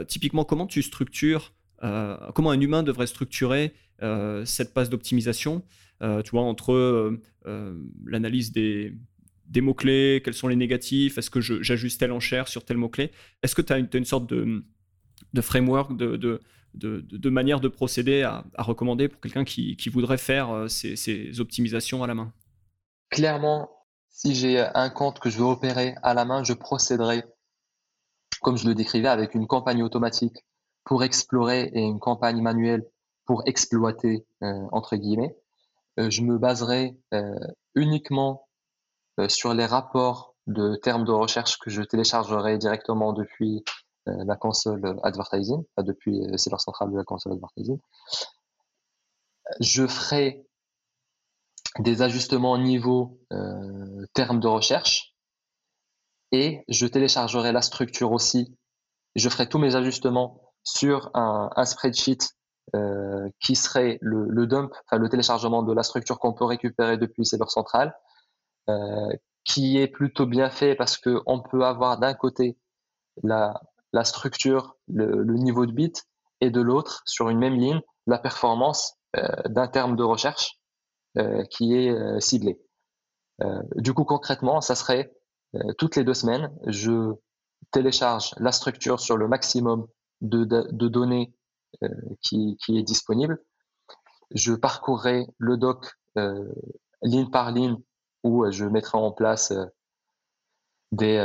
typiquement, 0.07 0.45
comment 0.45 0.67
tu 0.67 0.83
structures, 0.83 1.51
comment 1.81 2.51
un 2.51 2.59
humain 2.59 2.83
devrait 2.83 3.07
structurer 3.07 3.73
cette 4.45 4.73
passe 4.73 4.89
d'optimisation, 4.89 5.63
tu 6.01 6.31
vois, 6.31 6.43
entre 6.43 7.19
l'analyse 8.05 8.51
des, 8.51 8.93
mots-clés, 9.61 10.21
quels 10.23 10.33
sont 10.33 10.47
les 10.47 10.55
négatifs, 10.55 11.17
est-ce 11.17 11.29
que 11.29 11.41
j'ajuste 11.41 11.99
telle 11.99 12.11
enchère 12.11 12.47
sur 12.47 12.65
tel 12.65 12.77
mot-clé? 12.77 13.11
Est-ce 13.43 13.55
que 13.55 13.61
tu 13.61 13.73
as, 13.73 13.77
une 13.77 14.05
sorte 14.05 14.27
de, 14.27 14.63
framework, 15.41 15.95
de, 15.95 17.29
manière 17.29 17.59
de 17.59 17.67
procéder 17.67 18.23
à, 18.23 18.45
recommander 18.57 19.07
pour 19.07 19.21
quelqu'un 19.21 19.43
qui, 19.43 19.89
voudrait 19.91 20.17
faire 20.17 20.49
euh, 20.51 20.67
ces, 20.67 21.39
optimisations 21.39 22.03
à 22.03 22.07
la 22.07 22.15
main? 22.15 22.33
Clairement, 23.09 23.69
si 24.09 24.35
j'ai 24.35 24.59
un 24.59 24.89
compte 24.89 25.19
que 25.19 25.29
je 25.29 25.37
veux 25.37 25.45
opérer 25.45 25.95
à 26.03 26.13
la 26.13 26.25
main, 26.25 26.43
je 26.43 26.53
procéderai, 26.53 27.23
comme 28.41 28.57
je 28.57 28.67
le 28.67 28.75
décrivais, 28.75 29.07
avec 29.07 29.33
une 29.33 29.47
campagne 29.47 29.81
automatique 29.81 30.45
pour 30.83 31.03
explorer 31.03 31.69
et 31.73 31.81
une 31.81 31.99
campagne 31.99 32.41
manuelle 32.41 32.85
pour 33.25 33.43
exploiter, 33.45 34.25
euh, 34.43 34.67
entre 34.71 34.95
guillemets. 34.95 35.37
Euh, 35.99 36.09
je 36.09 36.21
me 36.21 36.37
baserai 36.37 36.97
uniquement 37.75 38.47
sur 39.27 39.53
les 39.53 39.65
rapports 39.65 40.35
de 40.47 40.75
termes 40.75 41.05
de 41.05 41.11
recherche 41.11 41.59
que 41.59 41.69
je 41.69 41.81
téléchargerai 41.81 42.57
directement 42.57 43.13
depuis 43.13 43.63
euh, 44.07 44.23
la 44.25 44.35
console 44.35 44.99
advertising, 45.03 45.63
depuis 45.77 46.21
euh, 46.21 46.37
c'est 46.37 46.49
leur 46.49 46.61
centrale 46.61 46.91
de 46.91 46.97
la 46.97 47.03
console 47.03 47.33
advertising. 47.33 47.79
Je 49.59 49.85
ferai 49.87 50.45
des 51.79 52.01
ajustements 52.01 52.53
au 52.53 52.57
niveau 52.57 53.19
euh, 53.31 54.05
termes 54.13 54.39
de 54.39 54.47
recherche 54.47 55.13
et 56.31 56.63
je 56.67 56.87
téléchargerai 56.87 57.51
la 57.51 57.61
structure 57.61 58.11
aussi. 58.11 58.55
Je 59.15 59.29
ferai 59.29 59.47
tous 59.49 59.59
mes 59.59 59.75
ajustements 59.75 60.48
sur 60.63 61.11
un, 61.13 61.65
spreadsheet 61.65 62.19
qui 63.39 63.55
serait 63.55 63.97
le, 64.01 64.45
dump, 64.45 64.71
enfin 64.85 64.97
le 64.97 65.09
téléchargement 65.09 65.63
de 65.63 65.73
la 65.73 65.83
structure 65.83 66.19
qu'on 66.19 66.33
peut 66.33 66.45
récupérer 66.45 66.97
depuis 66.97 67.25
Seller 67.25 67.47
Central, 67.47 67.95
qui 69.43 69.77
est 69.77 69.87
plutôt 69.87 70.25
bien 70.25 70.49
fait 70.49 70.75
parce 70.75 70.97
qu'on 70.97 71.41
peut 71.41 71.63
avoir 71.65 71.97
d'un 71.97 72.13
côté 72.13 72.57
la, 73.23 73.59
la 73.93 74.03
structure, 74.03 74.77
le, 74.87 75.23
niveau 75.35 75.65
de 75.65 75.71
bit, 75.71 76.07
et 76.41 76.49
de 76.49 76.61
l'autre, 76.61 77.03
sur 77.05 77.29
une 77.29 77.39
même 77.39 77.55
ligne, 77.55 77.81
la 78.07 78.17
performance 78.17 78.95
euh, 79.17 79.27
d'un 79.45 79.67
terme 79.67 79.95
de 79.95 80.03
recherche 80.03 80.59
euh, 81.17 81.43
qui 81.45 81.75
est 81.75 81.89
euh, 81.89 82.19
ciblé. 82.19 82.59
du 83.75 83.93
coup, 83.93 84.03
concrètement, 84.03 84.61
ça 84.61 84.75
serait 84.75 85.11
toutes 85.77 85.95
les 85.95 86.03
deux 86.03 86.13
semaines, 86.13 86.51
je 86.67 87.13
télécharge 87.71 88.35
la 88.37 88.51
structure 88.51 88.99
sur 88.99 89.17
le 89.17 89.27
maximum 89.27 89.87
de, 90.21 90.43
données 90.87 91.33
qui, 92.21 92.57
qui, 92.57 92.77
est 92.77 92.83
disponible. 92.83 93.41
Je 94.31 94.53
parcourrai 94.53 95.27
le 95.37 95.57
doc 95.57 95.97
ligne 97.01 97.29
par 97.29 97.51
ligne 97.51 97.77
où 98.23 98.49
je 98.51 98.65
mettrai 98.65 98.97
en 98.97 99.11
place 99.11 99.53
des, 100.91 101.19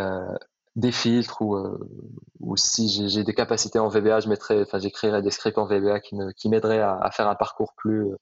des 0.76 0.92
filtres 0.92 1.40
ou, 1.42 2.56
si 2.56 3.08
j'ai 3.08 3.24
des 3.24 3.34
capacités 3.34 3.78
en 3.78 3.88
VBA, 3.88 4.20
je 4.20 4.78
j'écrirai 4.78 5.22
des 5.22 5.30
scripts 5.30 5.58
en 5.58 5.66
VBA 5.66 6.00
qui, 6.00 6.16
qui 6.36 6.48
m'aideraient 6.48 6.80
à, 6.80 6.96
à, 6.96 7.10
faire 7.10 7.28
un 7.28 7.34
parcours 7.34 7.72
plus, 7.76 8.14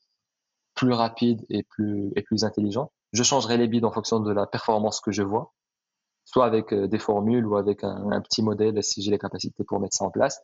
plus 0.75 0.93
rapide 0.93 1.45
et 1.49 1.63
plus, 1.63 2.13
et 2.17 2.23
plus 2.23 2.45
intelligent. 2.45 2.93
Je 3.13 3.23
changerai 3.23 3.57
les 3.57 3.69
bids 3.69 3.85
en 3.85 3.91
fonction 3.91 4.21
de 4.21 4.33
la 4.33 4.47
performance 4.47 5.01
que 5.01 5.13
je 5.13 5.23
vois, 5.23 5.53
soit 6.25 6.47
avec 6.47 6.73
des 6.73 6.99
formules 6.99 7.47
ou 7.47 7.57
avec 7.57 7.85
un, 7.85 8.11
un 8.11 8.21
petit 8.21 8.43
modèle 8.43 8.83
si 8.83 9.03
j'ai 9.03 9.11
les 9.11 9.19
capacités 9.19 9.65
pour 9.65 9.81
mettre 9.81 9.97
ça 9.97 10.05
en 10.05 10.11
place. 10.11 10.41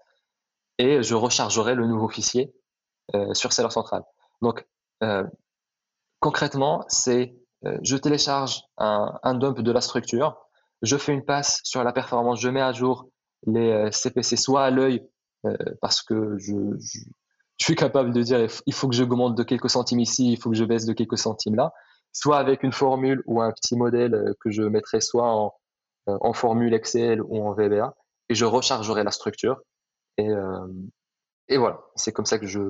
Et 0.79 1.03
je 1.03 1.14
rechargerai 1.14 1.74
le 1.74 1.87
nouveau 1.87 2.09
fichier 2.09 2.53
euh, 3.14 3.33
sur 3.33 3.55
Seller 3.55 3.70
Central. 3.70 4.05
Donc, 4.43 4.66
euh, 5.03 5.24
concrètement, 6.20 6.85
c'est 6.89 7.35
euh, 7.64 7.79
je 7.83 7.97
télécharge 7.97 8.62
un, 8.76 9.35
dump 9.35 9.61
de 9.61 9.72
la 9.72 9.81
structure, 9.81 10.37
je 10.83 10.97
fais 10.99 11.12
une 11.12 11.24
passe 11.24 11.61
sur 11.64 11.83
la 11.83 11.93
performance, 11.93 12.39
je 12.39 12.51
mets 12.51 12.61
à 12.61 12.72
jour 12.72 13.09
les 13.47 13.91
CPC 13.93 14.37
soit 14.37 14.64
à 14.64 14.70
l'œil 14.70 15.09
parce 15.81 16.03
que 16.03 16.37
je, 16.39 16.53
je, 16.79 17.01
suis 17.61 17.76
capable 17.76 18.12
de 18.12 18.20
dire 18.22 18.47
il 18.66 18.72
faut 18.74 18.89
que 18.89 18.95
je 18.95 19.03
augmente 19.05 19.37
de 19.37 19.43
quelques 19.43 19.70
centimes 19.70 20.01
ici, 20.01 20.33
il 20.33 20.37
faut 20.37 20.51
que 20.51 20.57
je 20.57 20.64
baisse 20.64 20.85
de 20.85 20.93
quelques 20.93 21.18
centimes 21.18 21.55
là, 21.55 21.72
soit 22.12 22.39
avec 22.39 22.62
une 22.62 22.72
formule 22.72 23.22
ou 23.26 23.41
un 23.41 23.53
petit 23.53 23.76
modèle 23.76 24.35
que 24.41 24.51
je 24.51 24.62
mettrai 24.62 25.01
soit 25.01 25.33
en, 25.33 25.55
en 26.07 26.33
formule 26.33 26.74
Excel 26.74 27.22
ou 27.22 27.43
en 27.43 27.55
VBA 27.55 27.95
et 28.29 28.35
je 28.35 28.45
rechargerai 28.45 29.03
la 29.03 29.12
structure 29.12 29.61
et, 30.19 30.29
et 31.49 31.57
voilà, 31.57 31.81
c'est 31.97 32.12
comme 32.12 32.27
ça 32.27 32.39
que 32.39 32.47
je, 32.47 32.61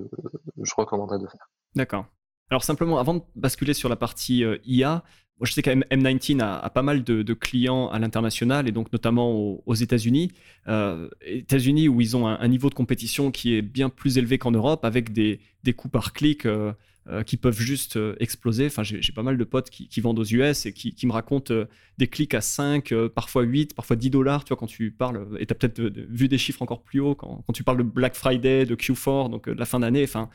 recommanderais 0.76 1.18
de 1.18 1.26
faire. 1.26 1.50
D'accord. 1.74 2.06
Alors 2.50 2.64
simplement, 2.64 2.98
avant 2.98 3.14
de 3.14 3.22
basculer 3.34 3.74
sur 3.74 3.88
la 3.88 3.96
partie 3.96 4.44
euh, 4.44 4.58
IA, 4.64 5.02
moi 5.38 5.46
je 5.46 5.52
sais 5.52 5.60
qu'M19 5.60 6.40
a, 6.40 6.58
a, 6.58 6.70
pas 6.70 6.82
mal 6.82 7.04
de, 7.04 7.34
clients 7.34 7.88
à 7.88 7.98
l'international 7.98 8.68
et 8.68 8.72
donc 8.72 8.92
notamment 8.92 9.30
aux, 9.66 9.74
États-Unis. 9.74 10.32
Euh, 10.66 11.08
États-Unis 11.20 11.88
où 11.88 12.00
ils 12.00 12.16
ont 12.16 12.26
un, 12.26 12.48
niveau 12.48 12.70
de 12.70 12.74
compétition 12.74 13.30
qui 13.30 13.54
est 13.54 13.62
bien 13.62 13.88
plus 13.90 14.18
élevé 14.18 14.38
qu'en 14.38 14.50
Europe 14.50 14.84
avec 14.84 15.12
des, 15.12 15.40
des 15.62 15.74
coûts 15.74 15.90
par 15.90 16.12
clic 16.12 16.46
euh, 16.46 16.72
euh, 17.10 17.22
qui 17.22 17.38
peuvent 17.38 17.58
juste 17.58 17.96
euh, 17.96 18.14
exploser. 18.20 18.66
Enfin, 18.66 18.82
j'ai 18.82 19.12
pas 19.14 19.22
mal 19.22 19.38
de 19.38 19.44
potes 19.44 19.70
qui, 19.70 20.00
vendent 20.00 20.18
aux 20.18 20.24
US 20.24 20.66
et 20.66 20.74
qui, 20.74 21.06
me 21.06 21.12
racontent 21.12 21.54
euh, 21.54 21.64
des 21.96 22.06
clics 22.06 22.34
à 22.34 22.42
5, 22.42 22.92
parfois 23.14 23.44
8, 23.44 23.74
parfois 23.74 23.96
10 23.96 24.10
dollars. 24.10 24.44
Tu 24.44 24.48
vois, 24.48 24.58
quand 24.58 24.66
tu 24.66 24.90
parles, 24.90 25.26
et 25.38 25.46
tu 25.46 25.52
as 25.52 25.54
peut-être 25.54 25.80
vu 25.80 26.28
des 26.28 26.36
chiffres 26.36 26.60
encore 26.60 26.82
plus 26.82 27.00
hauts 27.00 27.14
quand, 27.14 27.42
tu 27.54 27.64
parles 27.64 27.78
de 27.78 27.82
Black 27.82 28.14
Friday, 28.14 28.66
de 28.66 28.74
Q4, 28.74 29.30
donc 29.30 29.48
de 29.48 29.58
la 29.58 29.64
fin 29.64 29.80
d'année. 29.80 30.04
Enfin, 30.04 30.28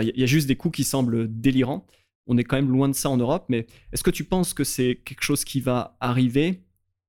il 0.00 0.18
y, 0.18 0.22
a 0.22 0.26
juste 0.26 0.48
des 0.48 0.56
coûts 0.56 0.70
qui 0.70 0.84
semblent 0.84 1.28
délirants. 1.28 1.86
On 2.26 2.38
est 2.38 2.44
quand 2.44 2.56
même 2.56 2.70
loin 2.70 2.88
de 2.88 2.94
ça 2.94 3.10
en 3.10 3.18
Europe, 3.18 3.44
mais 3.50 3.66
est-ce 3.92 4.02
que 4.02 4.10
tu 4.10 4.24
penses 4.24 4.54
que 4.54 4.64
c'est 4.64 5.02
quelque 5.04 5.24
chose 5.24 5.44
qui 5.44 5.60
va 5.60 5.96
arriver 6.00 6.62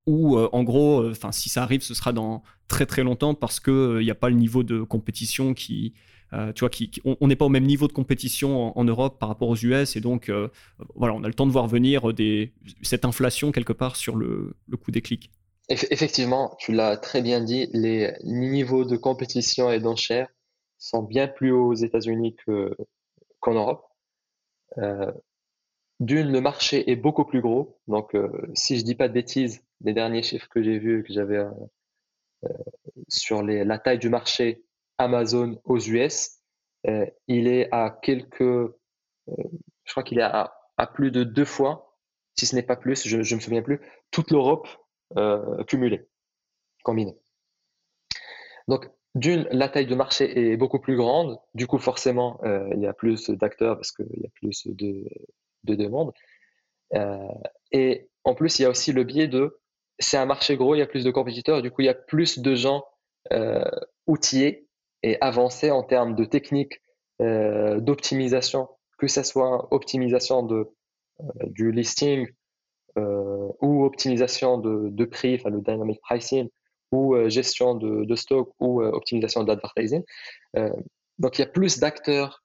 ou 0.06 0.38
en 0.38 0.62
gros, 0.62 1.08
enfin, 1.10 1.32
si 1.32 1.48
ça 1.48 1.62
arrive, 1.62 1.82
ce 1.82 1.94
sera 1.94 2.12
dans 2.12 2.42
très 2.68 2.86
très 2.86 3.02
longtemps 3.02 3.34
parce 3.34 3.60
qu'il 3.60 3.98
n'y 3.98 4.10
a 4.10 4.14
pas 4.14 4.28
le 4.28 4.36
niveau 4.36 4.62
de 4.62 4.82
compétition 4.82 5.54
qui, 5.54 5.94
euh, 6.32 6.52
tu 6.52 6.60
vois, 6.60 6.70
qui, 6.70 6.90
on 7.04 7.28
n'est 7.28 7.36
pas 7.36 7.44
au 7.44 7.50
même 7.50 7.64
niveau 7.64 7.86
de 7.86 7.92
compétition 7.92 8.76
en, 8.76 8.84
Europe 8.84 9.18
par 9.18 9.28
rapport 9.28 9.48
aux 9.48 9.56
US, 9.56 9.96
et 9.96 10.00
donc 10.00 10.28
euh, 10.28 10.48
voilà, 10.94 11.14
on 11.14 11.22
a 11.22 11.28
le 11.28 11.34
temps 11.34 11.46
de 11.46 11.52
voir 11.52 11.68
venir 11.68 12.12
des, 12.12 12.52
cette 12.82 13.04
inflation 13.04 13.52
quelque 13.52 13.72
part 13.72 13.96
sur 13.96 14.16
le, 14.16 14.56
le 14.68 14.76
coût 14.76 14.90
des 14.90 15.02
clics. 15.02 15.30
Effectivement, 15.68 16.54
tu 16.58 16.72
l'as 16.72 16.96
très 16.96 17.22
bien 17.22 17.40
dit, 17.40 17.68
les 17.72 18.12
niveaux 18.22 18.84
de 18.84 18.96
compétition 18.96 19.70
et 19.70 19.80
d'enchères 19.80 20.28
sont 20.78 21.02
bien 21.02 21.26
plus 21.26 21.50
hauts 21.50 21.68
aux 21.68 21.74
États-Unis 21.74 22.36
qu'en 23.40 23.54
Europe. 23.54 23.84
Euh, 26.00 26.04
D'une, 26.04 26.32
le 26.32 26.40
marché 26.40 26.90
est 26.90 26.96
beaucoup 26.96 27.24
plus 27.24 27.40
gros. 27.40 27.78
Donc, 27.88 28.14
euh, 28.14 28.30
si 28.54 28.78
je 28.78 28.84
dis 28.84 28.94
pas 28.94 29.08
de 29.08 29.14
bêtises, 29.14 29.62
les 29.82 29.92
derniers 29.92 30.22
chiffres 30.22 30.48
que 30.48 30.62
j'ai 30.62 30.78
vus, 30.78 31.02
que 31.02 31.12
j'avais 31.12 31.38
euh, 31.38 32.48
sur 33.08 33.42
les, 33.42 33.64
la 33.64 33.78
taille 33.78 33.98
du 33.98 34.08
marché 34.08 34.64
Amazon 34.98 35.60
aux 35.64 35.78
US. 35.78 36.38
Euh, 36.86 37.06
il 37.26 37.48
est 37.48 37.68
à 37.72 37.90
quelques, 38.02 38.40
euh, 38.40 38.72
je 39.26 39.90
crois 39.90 40.02
qu'il 40.02 40.18
est 40.18 40.22
à, 40.22 40.52
plus 40.94 41.10
de 41.10 41.24
deux 41.24 41.44
fois, 41.44 41.98
si 42.38 42.46
ce 42.46 42.54
n'est 42.54 42.62
pas 42.62 42.76
plus, 42.76 43.06
je 43.06 43.16
ne 43.16 43.34
me 43.34 43.40
souviens 43.40 43.62
plus, 43.62 43.80
toute 44.10 44.30
l'Europe 44.30 44.68
euh, 45.16 45.64
cumulée, 45.64 46.06
combinée. 46.84 47.16
Donc, 48.68 48.90
d'une, 49.14 49.48
la 49.50 49.68
taille 49.68 49.86
de 49.86 49.94
marché 49.94 50.52
est 50.52 50.56
beaucoup 50.56 50.78
plus 50.78 50.96
grande. 50.96 51.38
Du 51.54 51.66
coup, 51.66 51.78
forcément, 51.78 52.38
il 52.44 52.80
y 52.80 52.86
a 52.86 52.92
plus 52.92 53.30
d'acteurs 53.30 53.76
parce 53.76 53.90
qu'il 53.90 54.20
y 54.20 54.26
a 54.26 54.30
plus 54.34 54.66
de, 54.66 55.04
de 55.66 55.74
demandes. 55.74 56.12
et 57.72 58.08
en 58.24 58.34
plus, 58.34 58.58
il 58.58 58.62
y 58.62 58.64
a 58.64 58.70
aussi 58.70 58.92
le 58.92 59.04
biais 59.04 59.28
de 59.28 59.58
c'est 59.98 60.18
un 60.18 60.26
marché 60.26 60.56
gros, 60.56 60.74
il 60.74 60.78
y 60.78 60.82
a 60.82 60.86
plus 60.86 61.04
de 61.04 61.10
compétiteurs. 61.10 61.62
Du 61.62 61.70
coup, 61.70 61.82
il 61.82 61.86
y 61.86 61.90
a 61.90 61.94
plus 61.94 62.38
de 62.38 62.54
gens 62.54 62.84
outillés 64.06 64.66
et 65.02 65.16
avancer 65.20 65.70
en 65.70 65.82
termes 65.82 66.14
de 66.14 66.24
techniques 66.24 66.80
euh, 67.22 67.80
d'optimisation, 67.80 68.68
que 68.98 69.06
ce 69.06 69.22
soit 69.22 69.72
optimisation 69.72 70.42
de, 70.42 70.68
euh, 71.20 71.24
du 71.46 71.72
listing 71.72 72.28
euh, 72.98 73.48
ou 73.60 73.84
optimisation 73.84 74.58
de, 74.58 75.04
prix, 75.04 75.36
enfin 75.36 75.50
le 75.50 75.60
dynamic 75.60 76.00
pricing, 76.00 76.48
ou 76.92 77.14
euh, 77.14 77.28
gestion 77.28 77.74
de, 77.74 78.14
stock 78.16 78.52
ou 78.60 78.82
euh, 78.82 78.90
optimisation 78.90 79.42
de 79.42 79.48
l'advertising. 79.48 80.02
donc 81.18 81.38
il 81.38 81.42
y 81.42 81.44
a 81.44 81.48
plus 81.48 81.78
d'acteurs 81.78 82.42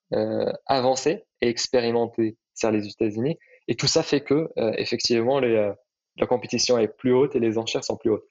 avancés 0.66 1.24
et 1.42 1.48
expérimentés 1.48 2.38
sur 2.54 2.72
les 2.72 2.88
États-Unis, 2.88 3.38
et 3.68 3.76
tout 3.76 3.88
ça 3.88 4.04
fait 4.04 4.22
que 4.22 4.50
effectivement 4.78 5.40
les, 5.40 5.72
la 6.18 6.28
compétition 6.28 6.78
est 6.78 6.88
plus 6.88 7.14
haute 7.14 7.36
et 7.36 7.40
les 7.40 7.58
enchères 7.58 7.84
sont 7.84 7.98
plus 7.98 8.12
hautes. 8.12 8.28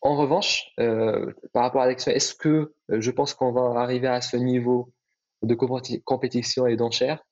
En 0.00 0.16
revanche, 0.16 0.70
euh, 0.78 1.32
par 1.52 1.64
rapport 1.64 1.82
à 1.82 1.86
l'élection, 1.86 2.12
est-ce 2.12 2.34
que 2.34 2.72
euh, 2.90 3.00
je 3.00 3.10
pense 3.10 3.34
qu'on 3.34 3.52
va 3.52 3.80
arriver 3.80 4.06
à 4.06 4.20
ce 4.20 4.36
niveau 4.36 4.92
de 5.42 5.54
compétition 5.54 6.66
et 6.66 6.76
d'enchères? 6.76 7.24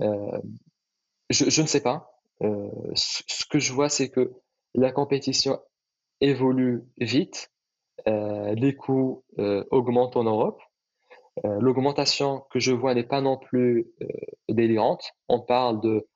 Euh, 0.00 0.40
je, 1.30 1.48
je, 1.48 1.62
ne 1.62 1.66
sais 1.66 1.80
pas. 1.80 2.10
Euh, 2.42 2.68
ce 2.94 3.44
que 3.48 3.60
je 3.60 3.72
vois, 3.72 3.88
c'est 3.88 4.08
que 4.08 4.32
la 4.74 4.90
compétition 4.90 5.60
évolue 6.20 6.82
vite, 6.98 7.52
euh, 8.08 8.52
les 8.54 8.74
coûts 8.74 9.24
euh, 9.38 9.64
augmentent 9.70 10.16
en 10.16 10.24
Europe. 10.24 10.60
L'augmentation 11.44 12.44
que 12.50 12.58
je 12.58 12.72
vois 12.72 12.94
n'est 12.94 13.04
pas 13.04 13.20
non 13.20 13.36
plus 13.36 13.92
délirante. 14.48 15.12
On 15.28 15.40
parle 15.40 15.80
de 15.80 16.06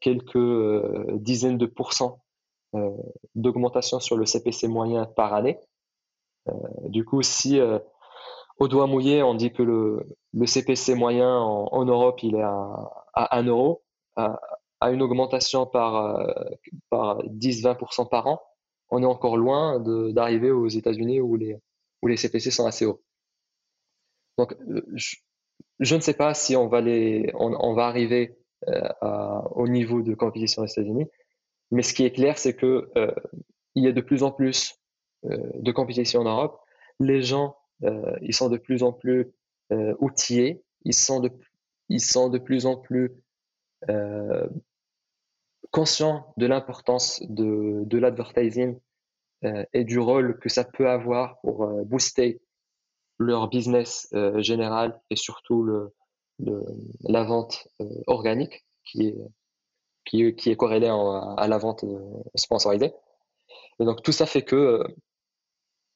quelques 0.00 1.20
dizaines 1.20 1.58
de 1.58 1.66
pourcents 1.66 2.24
euh, 2.74 2.90
d'augmentation 3.36 4.00
sur 4.00 4.16
le 4.16 4.26
CPC 4.26 4.66
moyen 4.66 5.06
par 5.06 5.32
année. 5.32 5.60
Euh, 6.48 6.52
du 6.88 7.04
coup, 7.04 7.22
si 7.22 7.60
euh, 7.60 7.78
au 8.58 8.66
doigt 8.66 8.88
mouillé, 8.88 9.22
on 9.22 9.34
dit 9.34 9.52
que 9.52 9.62
le, 9.62 10.06
CPC 10.44 10.96
moyen 10.96 11.38
en, 11.38 11.84
Europe, 11.84 12.20
il 12.24 12.34
est 12.34 12.42
à, 12.42 12.90
à 13.12 13.38
1 13.38 13.44
euro, 13.44 13.84
à, 14.16 14.40
une 14.90 15.02
augmentation 15.02 15.66
par, 15.66 16.26
par 16.90 17.22
10-20% 17.24 18.08
par 18.08 18.26
an, 18.26 18.40
on 18.90 19.02
est 19.02 19.06
encore 19.06 19.36
loin 19.36 19.78
d'arriver 20.12 20.50
aux 20.50 20.68
États-Unis 20.68 21.20
où 21.20 21.36
les 21.36 22.16
CPC 22.16 22.50
sont 22.50 22.66
assez 22.66 22.86
hauts. 22.86 23.00
Donc, 24.38 24.54
je, 24.94 25.16
je 25.80 25.94
ne 25.94 26.00
sais 26.00 26.14
pas 26.14 26.34
si 26.34 26.56
on 26.56 26.68
va, 26.68 26.80
les, 26.80 27.30
on, 27.34 27.74
va 27.74 27.86
arriver 27.86 28.36
à, 28.66 29.44
au 29.52 29.68
niveau 29.68 30.02
de 30.02 30.14
compétition 30.14 30.62
aux 30.62 30.66
États-Unis, 30.66 31.06
mais 31.70 31.82
ce 31.82 31.94
qui 31.94 32.04
est 32.04 32.12
clair, 32.12 32.38
c'est 32.38 32.54
que 32.54 32.90
euh, 32.96 33.14
il 33.74 33.84
y 33.84 33.88
a 33.88 33.92
de 33.92 34.00
plus 34.00 34.22
en 34.22 34.30
plus 34.30 34.78
euh, 35.24 35.36
de 35.54 35.72
compétition 35.72 36.20
en 36.20 36.24
Europe. 36.24 36.60
Les 37.00 37.22
gens, 37.22 37.56
euh, 37.82 38.16
ils 38.22 38.34
sont 38.34 38.48
de 38.48 38.58
plus 38.58 38.82
en 38.82 38.92
plus 38.92 39.32
outillés. 39.98 40.62
Ils 40.84 40.94
sont 40.94 41.18
de, 41.18 41.30
ils 41.88 42.00
sont 42.00 42.28
de 42.28 42.38
plus 42.38 42.64
en 42.64 42.76
plus 42.76 43.10
conscients 45.72 46.32
de 46.36 46.46
l'importance 46.46 47.20
de, 47.28 47.82
de 47.84 47.98
l'advertising 47.98 48.78
et 49.72 49.82
du 49.82 49.98
rôle 49.98 50.38
que 50.38 50.48
ça 50.48 50.62
peut 50.62 50.88
avoir 50.88 51.40
pour 51.40 51.66
booster 51.86 52.40
leur 53.18 53.48
business 53.48 54.08
général 54.36 55.00
et 55.10 55.16
surtout 55.16 55.62
le, 55.62 55.94
le 56.38 56.62
la 57.02 57.24
vente 57.24 57.68
organique 58.06 58.64
qui 58.84 59.06
est 59.06 59.16
qui, 60.04 60.34
qui 60.34 60.50
est 60.50 60.56
corrélé 60.56 60.86
à 60.88 61.48
la 61.48 61.58
vente 61.58 61.84
euh, 61.84 61.98
sponsorisée. 62.34 62.92
Et 63.80 63.84
donc 63.84 64.02
tout 64.02 64.12
ça 64.12 64.26
fait 64.26 64.42
que 64.42 64.56
euh, 64.56 64.84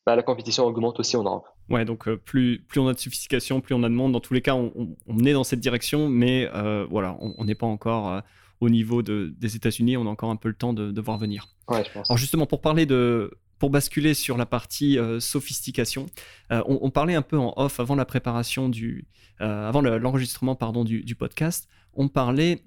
bah, 0.06 0.16
la 0.16 0.22
compétition 0.22 0.64
augmente 0.64 0.98
aussi 1.00 1.16
en 1.16 1.22
Europe. 1.22 1.46
Ouais, 1.68 1.84
donc 1.84 2.08
euh, 2.08 2.16
plus, 2.16 2.64
plus 2.66 2.80
on 2.80 2.88
a 2.88 2.94
de 2.94 2.98
sophistication, 2.98 3.60
plus 3.60 3.74
on 3.74 3.82
a 3.82 3.88
de 3.88 3.94
monde. 3.94 4.12
Dans 4.12 4.20
tous 4.20 4.34
les 4.34 4.42
cas, 4.42 4.54
on, 4.54 4.96
on, 5.06 5.24
est 5.24 5.32
dans 5.32 5.44
cette 5.44 5.60
direction, 5.60 6.08
mais 6.08 6.48
voilà, 6.90 7.16
on 7.20 7.44
n'est 7.44 7.54
pas 7.54 7.66
encore 7.66 8.22
au 8.60 8.70
niveau 8.70 9.02
de, 9.02 9.34
des 9.36 9.56
États-Unis. 9.56 9.96
On 9.96 10.06
a 10.06 10.10
encore 10.10 10.30
un 10.30 10.36
peu 10.36 10.48
le 10.48 10.56
temps 10.56 10.72
de, 10.72 10.90
de 10.90 11.00
voir 11.00 11.18
venir. 11.18 11.48
Ouais, 11.68 11.84
je 11.84 11.92
pense. 11.92 12.10
Alors 12.10 12.18
justement, 12.18 12.46
pour 12.46 12.60
parler 12.60 12.86
de, 12.86 13.38
pour 13.58 13.70
basculer 13.70 14.14
sur 14.14 14.36
la 14.36 14.46
partie 14.46 14.98
sophistication, 15.20 16.06
on, 16.50 16.78
on, 16.80 16.90
parlait 16.90 17.14
un 17.14 17.22
peu 17.22 17.38
en 17.38 17.52
off 17.56 17.80
avant 17.80 17.94
la 17.94 18.04
préparation 18.04 18.68
du, 18.68 19.06
avant 19.38 19.80
l'enregistrement 19.82 20.54
pardon 20.54 20.84
du, 20.84 21.14
podcast. 21.14 21.68
On 21.94 22.08
parlait 22.08 22.62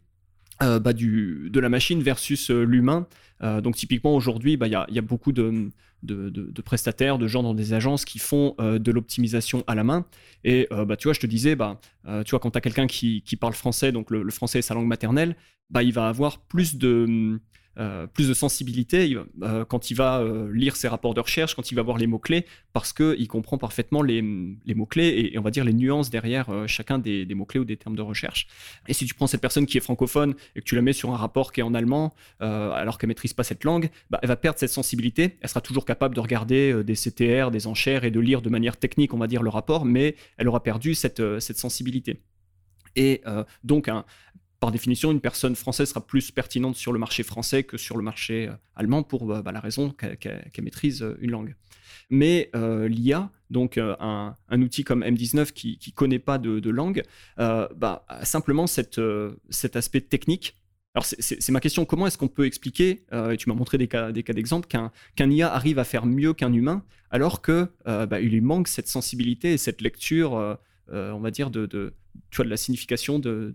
bah, 0.59 0.93
du, 0.93 1.49
de 1.51 1.59
la 1.59 1.69
machine 1.69 2.01
versus 2.01 2.49
l'humain. 2.49 3.07
donc 3.41 3.75
typiquement 3.75 4.15
aujourd'hui, 4.15 4.57
bah, 4.57 4.67
il 4.67 4.73
y, 4.73 4.99
a, 4.99 5.01
beaucoup 5.01 5.31
de, 5.31 5.71
de, 6.03 6.61
prestataires, 6.61 7.17
de 7.17 7.27
gens 7.27 7.43
dans 7.43 7.53
des 7.53 7.73
agences 7.73 8.05
qui 8.05 8.19
font 8.19 8.55
de 8.59 8.91
l'optimisation 8.91 9.63
à 9.67 9.75
la 9.75 9.83
main. 9.83 10.05
Et 10.43 10.67
bah, 10.71 10.95
tu 10.97 11.07
vois, 11.07 11.13
je 11.13 11.19
te 11.19 11.27
disais, 11.27 11.55
bah, 11.55 11.79
tu 12.25 12.31
vois, 12.31 12.39
quand 12.39 12.51
tu 12.51 12.57
as 12.57 12.61
quelqu'un 12.61 12.87
qui, 12.87 13.37
parle 13.39 13.53
français, 13.53 13.91
donc 13.91 14.11
le, 14.11 14.23
le, 14.23 14.31
français 14.31 14.59
est 14.59 14.63
sa 14.63 14.73
langue 14.73 14.87
maternelle, 14.87 15.35
bah, 15.69 15.83
il 15.83 15.93
va 15.93 16.07
avoir 16.07 16.39
plus 16.39 16.75
de 16.75 17.39
euh, 17.79 18.05
plus 18.05 18.27
de 18.27 18.33
sensibilité 18.33 19.17
euh, 19.43 19.63
quand 19.63 19.89
il 19.91 19.93
va 19.93 20.19
euh, 20.19 20.51
lire 20.53 20.75
ses 20.75 20.89
rapports 20.89 21.13
de 21.13 21.21
recherche, 21.21 21.55
quand 21.55 21.71
il 21.71 21.75
va 21.75 21.81
voir 21.81 21.97
les 21.97 22.05
mots-clés, 22.05 22.45
parce 22.73 22.91
qu'il 22.91 23.27
comprend 23.29 23.57
parfaitement 23.57 24.01
les, 24.01 24.21
mots-clés 24.21 25.31
et, 25.33 25.37
on 25.39 25.41
va 25.41 25.51
dire 25.51 25.63
les 25.63 25.71
nuances 25.71 26.09
derrière 26.09 26.49
chacun 26.67 26.99
des, 26.99 27.25
mots-clés 27.33 27.61
ou 27.61 27.65
des 27.65 27.77
termes 27.77 27.95
de 27.95 28.01
recherche. 28.01 28.47
Et 28.89 28.93
si 28.93 29.05
tu 29.05 29.13
prends 29.13 29.27
cette 29.27 29.39
personne 29.39 29.65
qui 29.65 29.77
est 29.77 29.81
francophone 29.81 30.35
et 30.55 30.59
que 30.59 30.65
tu 30.65 30.75
la 30.75 30.81
mets 30.81 30.91
sur 30.91 31.11
un 31.11 31.15
rapport 31.15 31.53
qui 31.53 31.61
est 31.61 31.63
en 31.63 31.73
allemand, 31.73 32.13
alors 32.39 32.97
qu'elle 32.97 33.07
maîtrise 33.07 33.33
pas 33.33 33.43
cette 33.43 33.63
langue, 33.63 33.89
bah, 34.09 34.19
elle 34.21 34.27
va 34.27 34.35
perdre 34.35 34.59
cette 34.59 34.71
sensibilité. 34.71 35.37
Elle 35.41 35.49
sera 35.49 35.61
toujours 35.61 35.85
capable 35.85 36.13
de 36.13 36.19
regarder 36.19 36.83
des 36.83 36.95
CTR, 36.95 37.51
des 37.51 37.67
enchères 37.67 38.03
et 38.03 38.11
de 38.11 38.19
lire 38.19 38.41
de 38.41 38.49
manière 38.49 38.75
technique, 38.75 39.13
on 39.13 39.17
va 39.17 39.27
dire, 39.27 39.43
le 39.43 39.49
rapport, 39.49 39.85
mais 39.85 40.15
elle 40.37 40.49
aura 40.49 40.61
perdu 40.61 40.93
cette, 40.93 41.21
sensibilité. 41.39 42.21
Et 42.97 43.23
donc, 43.63 43.87
un, 43.87 44.03
par 44.61 44.71
définition, 44.71 45.11
une 45.11 45.21
personne 45.21 45.55
française 45.55 45.89
sera 45.89 46.05
plus 46.05 46.29
pertinente 46.29 46.75
sur 46.75 46.93
le 46.93 46.99
marché 46.99 47.23
français 47.23 47.63
que 47.63 47.77
sur 47.77 47.97
le 47.97 48.03
marché 48.03 48.47
euh, 48.47 48.53
allemand 48.75 49.01
pour 49.01 49.25
bah, 49.25 49.41
bah, 49.41 49.51
la 49.51 49.59
raison 49.59 49.89
qu'elle 49.89 50.51
maîtrise 50.61 51.01
euh, 51.01 51.17
une 51.19 51.31
langue. 51.31 51.55
Mais 52.11 52.51
euh, 52.55 52.87
l'IA, 52.87 53.31
donc 53.49 53.79
un, 53.79 54.35
outil 54.51 54.83
comme 54.83 55.03
M19 55.03 55.51
qui 55.51 55.79
ne 55.87 55.91
connaît 55.93 56.19
pas 56.19 56.37
de, 56.37 56.69
langue, 56.69 57.01
bah, 57.37 58.05
a 58.07 58.23
simplement 58.23 58.67
cet 58.67 58.99
aspect 59.75 60.01
technique. 60.01 60.57
Alors 60.93 61.05
c'est 61.05 61.49
ma 61.49 61.61
question, 61.61 61.85
comment 61.85 62.05
est-ce 62.05 62.17
qu'on 62.17 62.27
peut 62.27 62.45
expliquer, 62.45 63.05
et 63.13 63.37
tu 63.37 63.49
m'as 63.49 63.55
montré 63.55 63.77
des 63.77 63.87
cas 63.87 64.11
d'exemple, 64.11 64.67
qu'un 64.67 65.29
IA 65.29 65.53
arrive 65.53 65.79
à 65.79 65.85
faire 65.85 66.05
mieux 66.05 66.33
qu'un 66.33 66.51
humain 66.51 66.83
alors 67.11 67.41
qu'il 67.41 68.29
lui 68.29 68.41
manque 68.41 68.67
cette 68.67 68.87
sensibilité 68.87 69.53
et 69.53 69.57
cette 69.57 69.81
lecture 69.81 70.57
on 70.89 71.19
va 71.19 71.31
dire, 71.31 71.49
de, 71.49 71.65
tu 71.65 72.35
vois, 72.35 72.45
de 72.45 72.49
la 72.49 72.57
signification 72.57 73.19
de, 73.19 73.53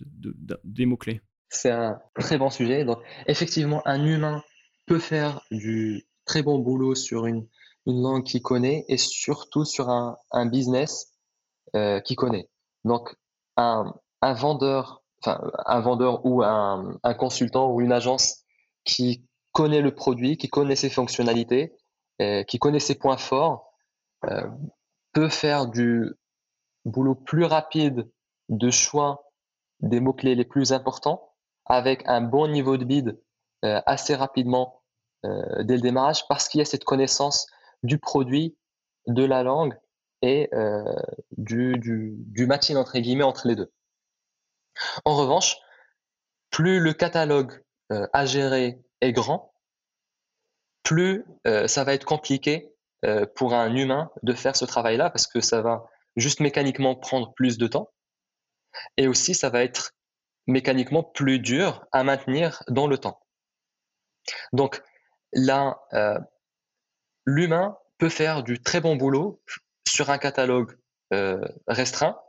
des 0.65 0.87
mots-clés 0.87 1.21
C'est 1.49 1.71
un 1.71 2.01
très 2.19 2.39
bon 2.39 2.51
sujet. 2.51 2.85
Donc, 2.85 2.99
effectivement, 3.27 3.83
un 3.85 4.05
humain 4.05 4.43
peut 4.87 4.99
faire 4.99 5.41
du 5.51 6.07
très 6.25 6.43
bon 6.43 6.59
boulot 6.59 6.95
sur 6.95 7.27
une, 7.27 7.47
une 7.87 8.03
langue 8.03 8.25
qu'il 8.25 8.43
connaît 8.43 8.85
et 8.89 8.97
surtout 8.97 9.65
sur 9.65 9.89
un, 9.89 10.17
un 10.31 10.47
business 10.47 11.13
euh, 11.75 12.01
qu'il 12.01 12.17
connaît. 12.17 12.49
Donc, 12.85 13.15
un, 13.57 13.95
un 14.23 14.33
vendeur, 14.35 15.03
enfin, 15.23 15.41
un 15.65 15.81
vendeur 15.81 16.25
ou 16.27 16.43
un, 16.43 16.99
un, 17.03 17.15
consultant 17.15 17.73
ou 17.73 17.81
une 17.81 17.93
agence 17.93 18.45
qui 18.85 19.25
connaît 19.53 19.81
le 19.81 19.95
produit, 19.95 20.37
qui 20.37 20.49
connaît 20.49 20.77
ses 20.77 20.91
fonctionnalités, 20.91 21.73
euh, 22.21 22.43
qui 22.45 22.59
connaît 22.59 22.81
ses 22.81 22.97
points 22.97 23.17
forts, 23.17 23.73
euh, 24.25 24.47
peut 25.13 25.29
faire 25.29 25.67
du 25.67 26.13
boulot 26.87 27.15
plus 27.15 27.45
rapide 27.45 28.09
de 28.49 28.71
choix 28.71 29.31
des 29.81 30.01
mots-clés 30.01 30.35
les 30.35 30.45
plus 30.45 30.73
importants 30.73 31.33
avec 31.67 32.03
un 32.07 32.21
bon 32.21 32.49
niveau 32.49 32.77
de 32.77 32.85
bid 32.85 33.21
euh, 33.65 33.81
assez 33.87 34.15
rapidement 34.15 34.83
euh, 35.25 35.63
dès 35.65 35.75
le 35.75 35.83
démarrage 35.83 36.27
parce 36.29 36.49
qu'il 36.49 36.61
y 36.61 36.63
a 36.63 36.65
cette 36.65 36.85
connaissance 36.85 37.47
du 37.83 37.99
produit, 37.99 38.57
de 39.07 39.25
la 39.25 39.43
langue 39.43 39.79
et 40.23 40.49
euh, 40.55 40.83
du, 41.37 41.79
du, 41.79 42.15
du 42.19 42.49
entre 42.51 42.99
guillemets 42.99 43.25
entre 43.25 43.49
les 43.49 43.57
deux. 43.57 43.73
En 45.05 45.17
revanche, 45.17 45.57
plus 46.51 46.81
le 46.81 46.93
catalogue 46.93 47.63
à 48.13 48.27
gérer 48.27 48.81
est 49.01 49.13
grand, 49.13 49.55
plus 50.83 51.25
ça 51.67 51.85
va 51.85 51.95
être 51.95 52.05
compliqué 52.05 52.75
pour 53.37 53.55
un 53.55 53.75
humain 53.75 54.11
de 54.23 54.33
faire 54.33 54.57
ce 54.57 54.65
travail-là 54.65 55.09
parce 55.09 55.29
que 55.29 55.41
ça 55.41 55.63
va 55.63 55.89
juste 56.17 56.41
mécaniquement 56.41 56.95
prendre 56.95 57.33
plus 57.35 57.59
de 57.59 57.67
temps. 57.67 57.93
Et 58.97 59.07
aussi, 59.07 59.35
ça 59.35 59.51
va 59.51 59.63
être 59.63 59.93
mécaniquement 60.47 61.03
plus 61.03 61.39
dur 61.39 61.87
à 61.93 62.05
maintenir 62.05 62.63
dans 62.69 62.87
le 62.87 62.99
temps. 62.99 63.21
Donc 64.53 64.83
là, 65.33 65.81
euh, 65.93 66.19
l'humain 67.25 67.77
peut 67.99 68.09
faire 68.09 68.43
du 68.43 68.61
très 68.61 68.81
bon 68.81 68.97
boulot 68.97 69.43
sur 69.89 70.11
un 70.11 70.19
catalogue 70.19 70.77
euh, 71.13 71.41
restreint 71.67 72.21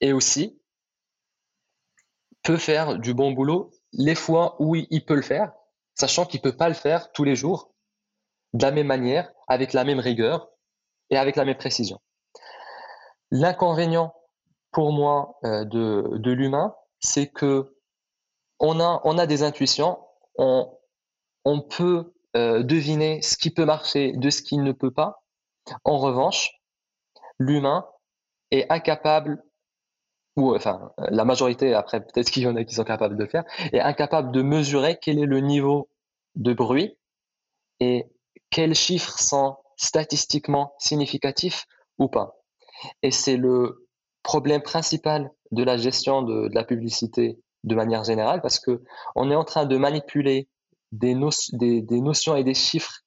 et 0.00 0.12
aussi 0.12 0.60
peut 2.42 2.56
faire 2.56 2.98
du 2.98 3.14
bon 3.14 3.32
boulot 3.32 3.70
les 3.92 4.14
fois 4.14 4.56
où 4.58 4.74
il 4.76 5.04
peut 5.04 5.14
le 5.14 5.22
faire, 5.22 5.52
sachant 5.94 6.24
qu'il 6.26 6.38
ne 6.38 6.50
peut 6.50 6.56
pas 6.56 6.68
le 6.68 6.74
faire 6.74 7.12
tous 7.12 7.24
les 7.24 7.36
jours 7.36 7.74
de 8.54 8.62
la 8.62 8.70
même 8.70 8.86
manière, 8.86 9.30
avec 9.46 9.72
la 9.72 9.84
même 9.84 9.98
rigueur 9.98 10.48
et 11.10 11.16
avec 11.16 11.36
la 11.36 11.44
même 11.44 11.56
précision. 11.56 12.00
L'inconvénient 13.30 14.14
pour 14.72 14.92
moi 14.92 15.38
euh, 15.44 15.64
de, 15.64 16.16
de 16.18 16.30
l'humain, 16.32 16.74
c'est 17.00 17.28
que 17.28 17.74
on 18.60 18.80
a, 18.80 19.00
on 19.04 19.18
a 19.18 19.26
des 19.26 19.42
intuitions, 19.42 19.98
on, 20.36 20.76
on 21.44 21.60
peut 21.60 22.12
euh, 22.36 22.62
deviner 22.62 23.22
ce 23.22 23.36
qui 23.36 23.50
peut 23.50 23.64
marcher 23.64 24.12
de 24.12 24.30
ce 24.30 24.42
qui 24.42 24.58
ne 24.58 24.72
peut 24.72 24.90
pas. 24.90 25.22
En 25.84 25.98
revanche, 25.98 26.50
l'humain 27.38 27.86
est 28.50 28.70
incapable, 28.70 29.42
ou 30.36 30.54
enfin 30.54 30.92
la 30.98 31.24
majorité, 31.24 31.74
après 31.74 32.00
peut-être 32.00 32.30
qu'il 32.30 32.42
y 32.42 32.46
en 32.46 32.56
a 32.56 32.64
qui 32.64 32.74
sont 32.74 32.84
capables 32.84 33.16
de 33.16 33.24
le 33.24 33.28
faire, 33.28 33.44
est 33.72 33.80
incapable 33.80 34.32
de 34.32 34.42
mesurer 34.42 34.98
quel 35.00 35.18
est 35.18 35.26
le 35.26 35.40
niveau 35.40 35.88
de 36.34 36.52
bruit 36.52 36.98
et 37.80 38.06
quels 38.50 38.74
chiffres 38.74 39.18
sont 39.18 39.56
statistiquement 39.76 40.74
significatifs 40.78 41.66
ou 41.98 42.08
pas. 42.08 42.37
Et 43.02 43.10
c'est 43.10 43.36
le 43.36 43.88
problème 44.22 44.62
principal 44.62 45.30
de 45.52 45.62
la 45.62 45.76
gestion 45.76 46.22
de, 46.22 46.48
la 46.52 46.64
publicité 46.64 47.38
de 47.64 47.74
manière 47.74 48.04
générale, 48.04 48.40
parce 48.40 48.60
que 48.60 48.82
on 49.14 49.30
est 49.30 49.34
en 49.34 49.44
train 49.44 49.66
de 49.66 49.76
manipuler 49.76 50.48
des, 50.92 51.14
notions 51.14 52.36
et 52.36 52.44
des 52.44 52.54
chiffres 52.54 53.02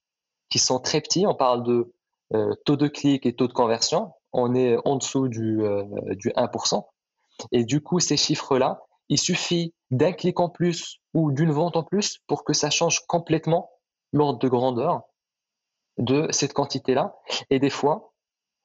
qui 0.49 0.59
sont 0.59 0.79
très 0.79 1.01
petits. 1.01 1.25
On 1.25 1.35
parle 1.35 1.63
de 1.63 1.93
euh, 2.33 2.53
taux 2.65 2.75
de 2.75 2.87
clic 2.87 3.25
et 3.25 3.35
taux 3.35 3.47
de 3.47 3.53
conversion. 3.53 4.13
On 4.33 4.55
est 4.55 4.77
en 4.85 4.97
dessous 4.97 5.27
du, 5.27 5.61
euh, 5.63 5.83
du 6.15 6.29
1%. 6.29 6.83
Et 7.51 7.65
du 7.65 7.81
coup, 7.81 7.99
ces 7.99 8.17
chiffres-là, 8.17 8.81
il 9.09 9.17
suffit 9.17 9.73
d'un 9.89 10.13
clic 10.13 10.39
en 10.39 10.49
plus 10.49 10.99
ou 11.13 11.31
d'une 11.31 11.51
vente 11.51 11.75
en 11.75 11.83
plus 11.83 12.19
pour 12.27 12.43
que 12.43 12.53
ça 12.53 12.69
change 12.69 13.01
complètement 13.07 13.71
l'ordre 14.13 14.39
de 14.39 14.47
grandeur 14.47 15.01
de 15.97 16.27
cette 16.31 16.53
quantité-là. 16.53 17.15
Et 17.49 17.59
des 17.59 17.69
fois, 17.69 18.10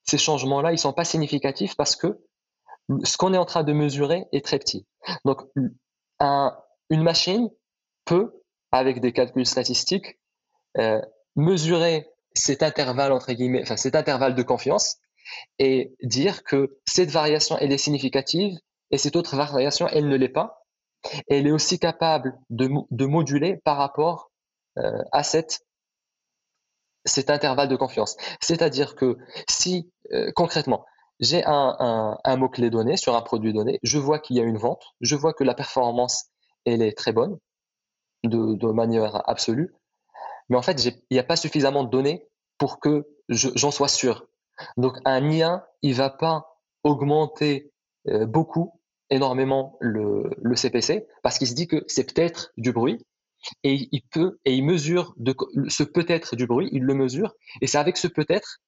ces 0.09 0.18
changements-là, 0.18 0.72
ils 0.72 0.78
sont 0.78 0.92
pas 0.92 1.04
significatifs 1.04 1.76
parce 1.76 1.96
que 1.96 2.18
ce 3.04 3.16
qu'on 3.16 3.34
est 3.34 3.38
en 3.38 3.44
train 3.44 3.64
de 3.64 3.72
mesurer 3.72 4.26
est 4.32 4.44
très 4.44 4.59
petit. 4.59 4.86
Donc, 5.24 5.42
une 6.20 7.02
machine 7.02 7.50
peut, 8.04 8.42
avec 8.70 9.00
des 9.00 9.12
calculs 9.12 9.46
statistiques, 9.46 10.18
euh, 10.78 11.00
mesurer 11.34 12.09
cet 12.34 12.62
intervalle 12.62 13.12
entre 13.12 13.32
guillemets, 13.32 13.62
enfin 13.62 13.76
cet 13.76 13.96
intervalle 13.96 14.34
de 14.34 14.42
confiance 14.42 14.96
et 15.59 15.94
dire 16.02 16.44
que 16.44 16.78
cette 16.86 17.11
variation 17.11 17.57
elle 17.59 17.72
est 17.72 17.78
significative 17.78 18.57
et 18.90 18.98
cette 18.98 19.16
autre 19.16 19.36
variation 19.36 19.88
elle 19.88 20.09
ne 20.09 20.16
l'est 20.16 20.28
pas. 20.28 20.62
Elle 21.28 21.46
est 21.46 21.52
aussi 21.52 21.78
capable 21.78 22.38
de, 22.50 23.07
moduler 23.07 23.59
par 23.64 23.76
rapport 23.76 24.30
euh, 24.78 25.02
à 25.12 25.22
cette 25.22 25.65
cet 27.07 27.30
intervalle 27.30 27.68
de 27.68 27.76
confiance. 27.76 28.16
C'est-à-dire 28.40 28.94
que 28.94 29.16
si, 29.48 29.90
euh, 30.12 30.30
concrètement, 30.34 30.84
j'ai 31.20 31.42
un, 31.46 32.36
mot-clé 32.36 32.68
donné 32.68 32.96
sur 32.96 33.16
un 33.16 33.22
produit 33.22 33.54
donné, 33.54 33.78
je 33.82 33.98
vois 33.98 34.18
qu'il 34.18 34.36
y 34.36 34.40
a 34.40 34.42
une 34.42 34.59
vente, 34.59 34.84
je 35.00 35.16
vois 35.16 35.32
que 35.32 35.44
la 35.44 35.54
performance, 35.54 36.26
elle 36.66 36.82
est 36.82 36.96
très 36.96 37.12
bonne, 37.12 37.38
de, 38.24 38.72
manière 38.72 39.28
absolue, 39.28 39.74
mais 40.48 40.57
en 40.57 40.62
fait, 40.62 40.84
il 40.84 41.00
n'y 41.11 41.18
a 41.18 41.24
pas 41.24 41.36
suffisamment 41.36 41.84
de 41.84 41.90
données 41.90 42.26
pour 42.59 42.80
que 42.80 43.07
j'en 43.28 43.70
sois 43.70 43.88
sûr. 43.88 44.26
Donc, 44.76 44.98
un 45.04 45.30
IA, 45.30 45.66
il 45.82 45.94
va 45.94 46.11
pas 46.11 46.59
augmenter 46.84 47.72
euh, 48.09 48.26
beaucoup, 48.26 48.80
énormément 49.09 49.78
le 49.80 50.54
CPC, 50.54 51.07
parce 51.22 51.38
qu'il 51.38 51.46
se 51.46 51.54
dit 51.54 51.68
que 51.68 51.84
c'est 51.86 52.12
peut-être 52.12 52.52
du 52.57 52.72
bruit, 52.72 52.98
et 53.62 53.88
il 53.92 54.03
peut 54.11 54.38
et 54.44 54.55
il 54.55 54.64
mesure 54.64 55.14
de, 55.16 55.34
ce 55.68 55.82
peut-être 55.82 56.36
du 56.36 56.47
bruit, 56.47 56.68
il 56.72 56.82
le 56.82 56.94
mesure 56.94 57.34
et 57.61 57.66
c'est 57.66 57.78
avec 57.78 57.97
ce 57.97 58.09
peut-être 58.09 58.59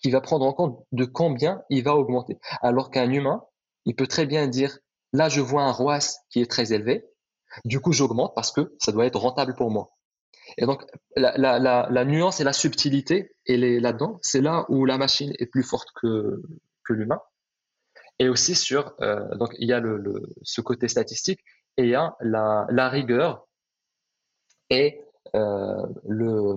qu'il 0.00 0.12
va 0.12 0.20
prendre 0.20 0.44
en 0.44 0.52
compte 0.52 0.84
de 0.92 1.04
combien 1.04 1.62
il 1.70 1.82
va 1.84 1.94
augmenter. 1.96 2.38
Alors 2.60 2.90
qu'un 2.90 3.10
humain, 3.10 3.42
il 3.86 3.94
peut 3.94 4.06
très 4.06 4.26
bien 4.26 4.46
dire 4.48 4.78
là 5.12 5.28
je 5.28 5.40
vois 5.40 5.62
un 5.62 5.72
ROAS 5.72 6.18
qui 6.30 6.40
est 6.40 6.50
très 6.50 6.72
élevé, 6.72 7.04
du 7.64 7.80
coup 7.80 7.92
j'augmente 7.92 8.34
parce 8.34 8.52
que 8.52 8.74
ça 8.78 8.92
doit 8.92 9.06
être 9.06 9.18
rentable 9.18 9.54
pour 9.54 9.70
moi. 9.70 9.90
Et 10.58 10.66
donc 10.66 10.84
la, 11.16 11.36
la, 11.38 11.58
la, 11.58 11.88
la 11.90 12.04
nuance 12.04 12.40
et 12.40 12.44
la 12.44 12.52
subtilité, 12.52 13.32
elle 13.46 13.64
est 13.64 13.80
là-dedans. 13.80 14.18
C'est 14.22 14.40
là 14.42 14.66
où 14.68 14.84
la 14.84 14.98
machine 14.98 15.32
est 15.38 15.46
plus 15.46 15.62
forte 15.62 15.88
que, 15.94 16.42
que 16.84 16.92
l'humain. 16.92 17.20
Et 18.18 18.28
aussi 18.28 18.54
sur 18.54 18.94
euh, 19.00 19.34
donc 19.36 19.54
il 19.58 19.68
y 19.68 19.72
a 19.72 19.80
le, 19.80 19.96
le, 19.96 20.22
ce 20.42 20.60
côté 20.60 20.86
statistique 20.88 21.40
et 21.76 21.84
il 21.84 21.88
y 21.88 21.94
a 21.94 22.14
la, 22.20 22.66
la 22.70 22.88
rigueur 22.88 23.46
et 24.70 25.00
le, 25.32 26.54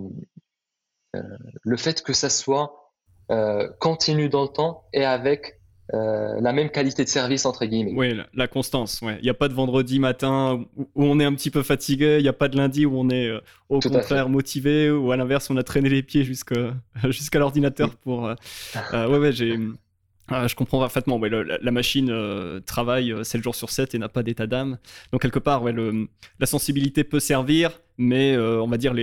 le 1.64 1.78
fait 1.78 2.01
que 2.03 2.14
ça 2.14 2.30
soit 2.30 2.93
continu 3.80 4.30
dans 4.30 4.43
le 4.43 4.49
temps 4.49 4.86
et 4.93 5.05
avec 5.05 5.58
euh, 5.93 6.41
la 6.41 6.51
même 6.51 6.70
qualité 6.70 7.05
de 7.05 7.10
service 7.10 7.45
entre 7.45 7.66
guillemets. 7.66 7.93
Oui, 7.95 8.14
la, 8.34 8.47
constance. 8.49 8.99
Il 9.01 9.24
n'y 9.24 9.30
a 9.30 9.34
pas 9.34 9.47
de 9.47 9.53
vendredi 9.53 9.99
matin 9.99 10.66
où, 10.76 10.86
on 10.95 11.18
est 11.20 11.24
un 11.24 11.34
petit 11.34 11.49
peu 11.49 11.64
fatigué, 11.64 12.18
il 12.20 12.24
n'y 12.24 12.28
a 12.28 12.34
pas 12.34 12.49
de 12.49 12.58
lundi 12.58 12.86
où 12.86 12.99
on 12.99 13.10
est 13.10 13.28
euh, 13.28 13.39
au 13.70 13.80
contraire 13.80 14.28
motivé, 14.28 14.91
ou 14.91 15.14
à 15.14 15.18
l'inverse 15.18 15.49
on 15.49 15.55
a 15.55 15.64
traîné 15.64 15.88
les 15.88 16.03
pieds 16.03 16.26
jusqu'à 17.05 17.39
l'ordinateur 17.39 17.95
pour. 17.95 18.28
Euh, 18.28 18.36
ouais, 19.08 19.18
ouais, 19.18 19.32
j'ai. 19.32 19.58
Je 20.30 20.55
comprends 20.55 20.80
parfaitement. 20.80 21.17
Ouais, 21.17 21.30
la, 21.30 21.71
machine 21.71 22.11
travaille 22.65 23.13
7 23.23 23.43
jours 23.43 23.55
sur 23.55 23.69
7 23.69 23.95
et 23.95 23.99
n'a 23.99 24.09
pas 24.09 24.23
d'état 24.23 24.47
d'âme. 24.47 24.78
Donc, 25.11 25.21
quelque 25.21 25.39
part, 25.39 25.63
ouais, 25.63 25.71
le, 25.71 26.07
la 26.39 26.45
sensibilité 26.45 27.03
peut 27.03 27.19
servir, 27.19 27.82
mais 27.97 28.38
on 28.38 28.67
va 28.67 28.78
dire 28.78 28.93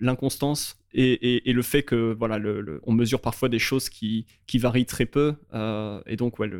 l'inconstance 0.00 0.78
et, 0.94 1.52
le 1.52 1.62
fait 1.62 1.82
que 1.82 2.14
voilà, 2.18 2.38
on 2.84 2.92
mesure 2.92 3.20
parfois 3.20 3.48
des 3.48 3.58
choses 3.58 3.88
qui, 3.88 4.26
varient 4.54 4.86
très 4.86 5.06
peu, 5.06 5.34
euh, 5.54 6.00
et 6.06 6.16
donc 6.16 6.38
ouais, 6.38 6.50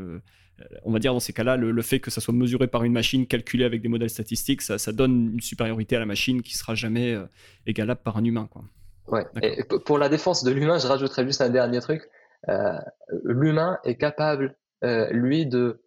on 0.84 0.92
va 0.92 0.98
dire 0.98 1.12
dans 1.12 1.20
ces 1.20 1.32
cas-là, 1.32 1.56
le, 1.56 1.82
fait 1.82 2.00
que 2.00 2.10
ça 2.10 2.20
soit 2.20 2.34
mesuré 2.34 2.66
par 2.66 2.84
une 2.84 2.92
machine, 2.92 3.26
calculé 3.26 3.64
avec 3.64 3.80
des 3.80 3.88
modèles 3.88 4.10
statistiques, 4.10 4.62
ça, 4.62 4.92
donne 4.92 5.32
une 5.34 5.40
supériorité 5.40 5.96
à 5.96 6.00
la 6.00 6.06
machine 6.06 6.42
qui 6.42 6.56
sera 6.56 6.74
jamais 6.74 7.14
euh, 7.14 7.24
égalable 7.66 8.00
par 8.02 8.16
un 8.16 8.24
humain. 8.24 8.48
Quoi. 8.50 8.64
Ouais. 9.08 9.24
Et 9.42 9.64
pour 9.64 9.98
la 9.98 10.08
défense 10.08 10.44
de 10.44 10.50
l'humain, 10.50 10.78
je 10.78 10.86
rajouterais 10.86 11.24
juste 11.24 11.40
un 11.40 11.48
dernier 11.48 11.80
truc. 11.80 12.02
Euh, 12.48 12.78
l'humain 13.24 13.78
est 13.84 13.96
capable, 13.96 14.56
lui, 14.82 15.46
de, 15.46 15.80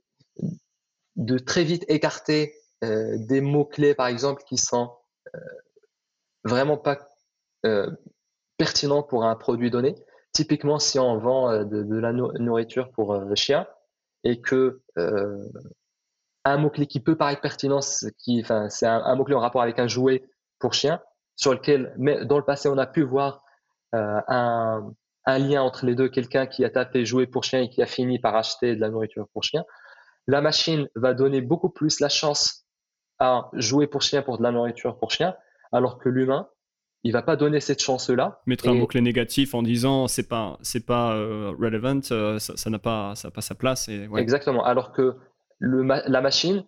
très 1.45 1.63
vite 1.63 1.85
écarter 1.87 2.53
des 2.81 3.41
mots-clés, 3.41 3.95
par 3.95 4.07
exemple, 4.07 4.43
qui 4.43 4.57
sont 4.57 4.91
vraiment 6.43 6.77
pas 6.77 6.99
pertinent 8.57 9.01
pour 9.01 9.23
un 9.23 9.35
produit 9.35 9.71
donné. 9.71 9.95
Typiquement, 10.33 10.79
si 10.79 10.97
on 10.97 11.17
vend 11.17 11.49
euh, 11.49 11.63
de, 11.65 11.97
la 11.97 12.13
nourriture 12.13 12.91
pour 12.91 13.13
euh, 13.13 13.35
chien 13.35 13.67
et 14.23 14.39
que 14.39 14.81
euh, 14.97 15.49
un 16.45 16.57
mot-clé 16.57 16.87
qui 16.87 16.99
peut 16.99 17.17
paraître 17.17 17.41
pertinent, 17.41 17.81
c'est 17.81 18.85
un, 18.85 19.15
mot-clé 19.15 19.35
en 19.35 19.39
rapport 19.39 19.61
avec 19.61 19.79
un 19.79 19.87
jouet 19.87 20.23
pour 20.59 20.73
chien, 20.73 21.01
sur 21.35 21.53
lequel, 21.53 21.93
mais 21.97 22.23
dans 22.25 22.37
le 22.37 22.45
passé, 22.45 22.69
on 22.69 22.77
a 22.77 22.87
pu 22.87 23.01
voir 23.01 23.43
un, 23.93 24.93
lien 25.27 25.61
entre 25.61 25.85
les 25.85 25.95
deux, 25.95 26.09
quelqu'un 26.09 26.47
qui 26.47 26.65
a 26.65 26.69
tapé 26.69 27.05
jouet 27.05 27.27
pour 27.27 27.43
chien 27.43 27.61
et 27.61 27.69
qui 27.69 27.81
a 27.81 27.85
fini 27.85 28.19
par 28.19 28.35
acheter 28.35 28.75
de 28.75 28.81
la 28.81 28.89
nourriture 28.89 29.27
pour 29.33 29.43
chien. 29.43 29.63
La 30.27 30.41
machine 30.41 30.87
va 30.95 31.13
donner 31.13 31.41
beaucoup 31.41 31.69
plus 31.69 31.99
la 31.99 32.09
chance 32.09 32.65
à 33.19 33.49
jouer 33.53 33.87
pour 33.87 34.01
chien 34.01 34.21
pour 34.21 34.37
de 34.37 34.43
la 34.43 34.51
nourriture 34.51 34.97
pour 34.97 35.11
chien, 35.11 35.35
alors 35.71 35.99
que 35.99 36.09
l'humain 36.09 36.47
il 37.03 37.13
va 37.13 37.21
pas 37.21 37.35
donner 37.35 37.59
cette 37.59 37.81
chance-là. 37.81 38.41
Mettre 38.45 38.69
un 38.69 38.73
mot-clé 38.73 39.01
négatif 39.01 39.55
en 39.55 39.63
disant 39.63 40.07
c'est 40.07 40.27
pas 40.27 40.57
c'est 40.61 40.85
pas 40.85 41.15
euh, 41.15 41.51
relevant, 41.59 42.01
euh, 42.11 42.37
ça 42.37 42.69
n'a 42.69 42.79
pas 42.79 43.15
ça 43.15 43.31
pas 43.31 43.41
sa 43.41 43.55
place. 43.55 43.89
Et, 43.89 44.07
Exactement. 44.17 44.63
Alors 44.63 44.91
que 44.91 45.15
le 45.57 45.83
la 45.83 46.21
machine 46.21 46.63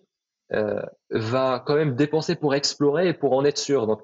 euh, 0.52 0.82
va 1.10 1.62
quand 1.64 1.76
même 1.76 1.94
dépenser 1.94 2.34
pour 2.34 2.54
explorer 2.54 3.08
et 3.08 3.14
pour 3.14 3.32
en 3.32 3.44
être 3.44 3.58
sûr. 3.58 3.86
Donc 3.86 4.00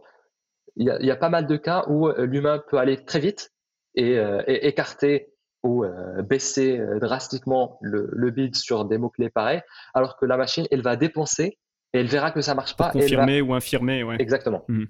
il 0.77 0.87
y 0.87 1.11
a, 1.11 1.17
pas 1.17 1.29
mal 1.29 1.49
de 1.49 1.57
cas 1.57 1.85
où 1.89 2.09
l'humain 2.17 2.63
peut 2.71 2.79
aller 2.79 3.05
très 3.05 3.19
vite 3.19 3.53
et, 3.95 4.13
et 4.47 4.67
écarter 4.67 5.33
ou 5.63 5.85
baisser 6.29 6.81
drastiquement 7.01 7.79
le, 7.83 8.09
le 8.13 8.31
bid 8.31 8.57
sur 8.57 8.85
des 8.87 8.99
mots-clés 8.99 9.31
pareils, 9.31 9.61
alors 9.95 10.17
que 10.17 10.25
la 10.25 10.37
machine, 10.37 10.67
elle 10.71 10.83
va 10.83 10.97
dépenser 10.97 11.59
et 11.93 11.99
elle 11.99 12.07
verra 12.07 12.31
que 12.31 12.41
ça 12.41 12.55
marche 12.55 12.77
pas. 12.77 12.91
confirmer 12.91 13.41
ou 13.41 13.55
infirmer, 13.55 14.03
ouais. 14.03 14.17
Exactement. 14.19 14.65
Mhm. 14.69 14.87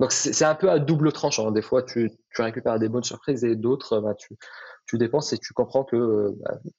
Donc 0.00 0.12
c'est 0.12 0.44
un 0.44 0.54
peu 0.54 0.70
à 0.70 0.78
double 0.78 1.12
tranchant. 1.12 1.50
Des 1.50 1.62
fois, 1.62 1.82
tu, 1.82 2.10
tu 2.34 2.42
récupères 2.42 2.78
des 2.78 2.88
bonnes 2.88 3.02
surprises 3.02 3.44
et 3.44 3.56
d'autres, 3.56 4.00
bah, 4.00 4.14
tu, 4.14 4.36
tu 4.86 4.96
dépenses 4.96 5.32
et 5.32 5.38
tu 5.38 5.52
comprends 5.52 5.84
que 5.84 5.96
euh, 5.96 6.30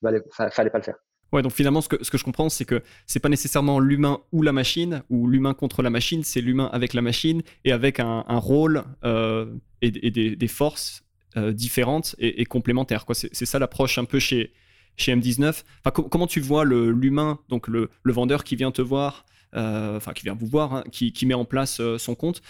bah, 0.02 0.12
fallait 0.32 0.70
pas 0.70 0.78
le 0.78 0.84
faire. 0.84 0.96
Ouais, 1.34 1.42
donc 1.42 1.52
finalement, 1.52 1.82
ce 1.82 1.90
que, 1.90 2.04
ce 2.04 2.10
que 2.10 2.18
je 2.18 2.24
comprends, 2.24 2.50
c'est 2.50 2.66
que 2.66 2.82
c'est 3.06 3.20
pas 3.20 3.30
nécessairement 3.30 3.80
l'humain 3.80 4.20
ou 4.32 4.42
la 4.42 4.52
machine, 4.52 5.04
ou 5.10 5.28
l'humain 5.28 5.54
contre 5.54 5.84
la 5.84 5.90
machine, 5.92 6.24
c'est 6.24 6.42
l'humain 6.42 6.70
avec 6.72 6.94
la 6.94 7.02
machine 7.02 7.44
et 7.66 7.72
avec 7.72 8.00
un, 8.00 8.24
un 8.28 8.38
rôle 8.40 8.84
euh, 9.04 9.54
et, 9.82 9.92
des, 9.92 10.36
des, 10.36 10.48
forces 10.48 11.04
euh, 11.44 11.54
différentes 11.54 12.16
et, 12.20 12.46
complémentaires. 12.46 13.06
C'est 13.14 13.46
ça 13.46 13.60
l'approche 13.60 13.98
un 13.98 14.06
peu 14.06 14.20
chez, 14.20 14.52
chez 14.98 15.16
M19. 15.16 15.64
Enfin, 15.84 15.92
comment 16.10 16.28
tu 16.28 16.40
vois 16.40 16.66
l'humain, 16.66 17.40
donc 17.50 17.68
le, 17.68 17.90
vendeur 18.06 18.44
qui 18.44 18.56
vient 18.56 18.72
te 18.72 18.82
voir, 18.82 19.26
euh, 19.56 19.98
enfin 19.98 20.14
qui 20.14 20.24
vient 20.24 20.36
vous 20.36 20.48
voir, 20.48 20.74
hein, 20.74 20.84
qui, 20.92 21.26
met 21.26 21.34
en 21.34 21.46
place 21.46 21.80
euh, 21.80 21.98
son 21.98 22.16
compte, 22.16 22.42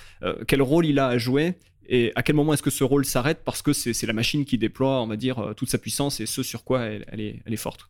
quel 0.47 0.61
rôle 0.61 0.85
il 0.85 0.99
a 0.99 1.07
à 1.07 1.17
jouer 1.17 1.55
et 1.91 2.11
à 2.15 2.21
quel 2.21 2.35
moment 2.35 2.53
est-ce 2.53 2.61
que 2.61 2.69
ce 2.69 2.83
rôle 2.83 3.03
s'arrête 3.03 3.41
parce 3.43 3.63
que 3.63 3.73
c'est 3.73 4.05
la 4.05 4.13
machine 4.13 4.45
qui 4.45 4.59
déploie, 4.59 5.01
on 5.01 5.07
va 5.07 5.15
dire, 5.15 5.53
toute 5.57 5.69
sa 5.69 5.79
puissance 5.79 6.19
et 6.19 6.27
ce 6.27 6.43
sur 6.43 6.63
quoi 6.63 6.81
elle, 6.81 7.19
est, 7.19 7.41
elle 7.45 7.53
est, 7.53 7.57
forte? 7.57 7.89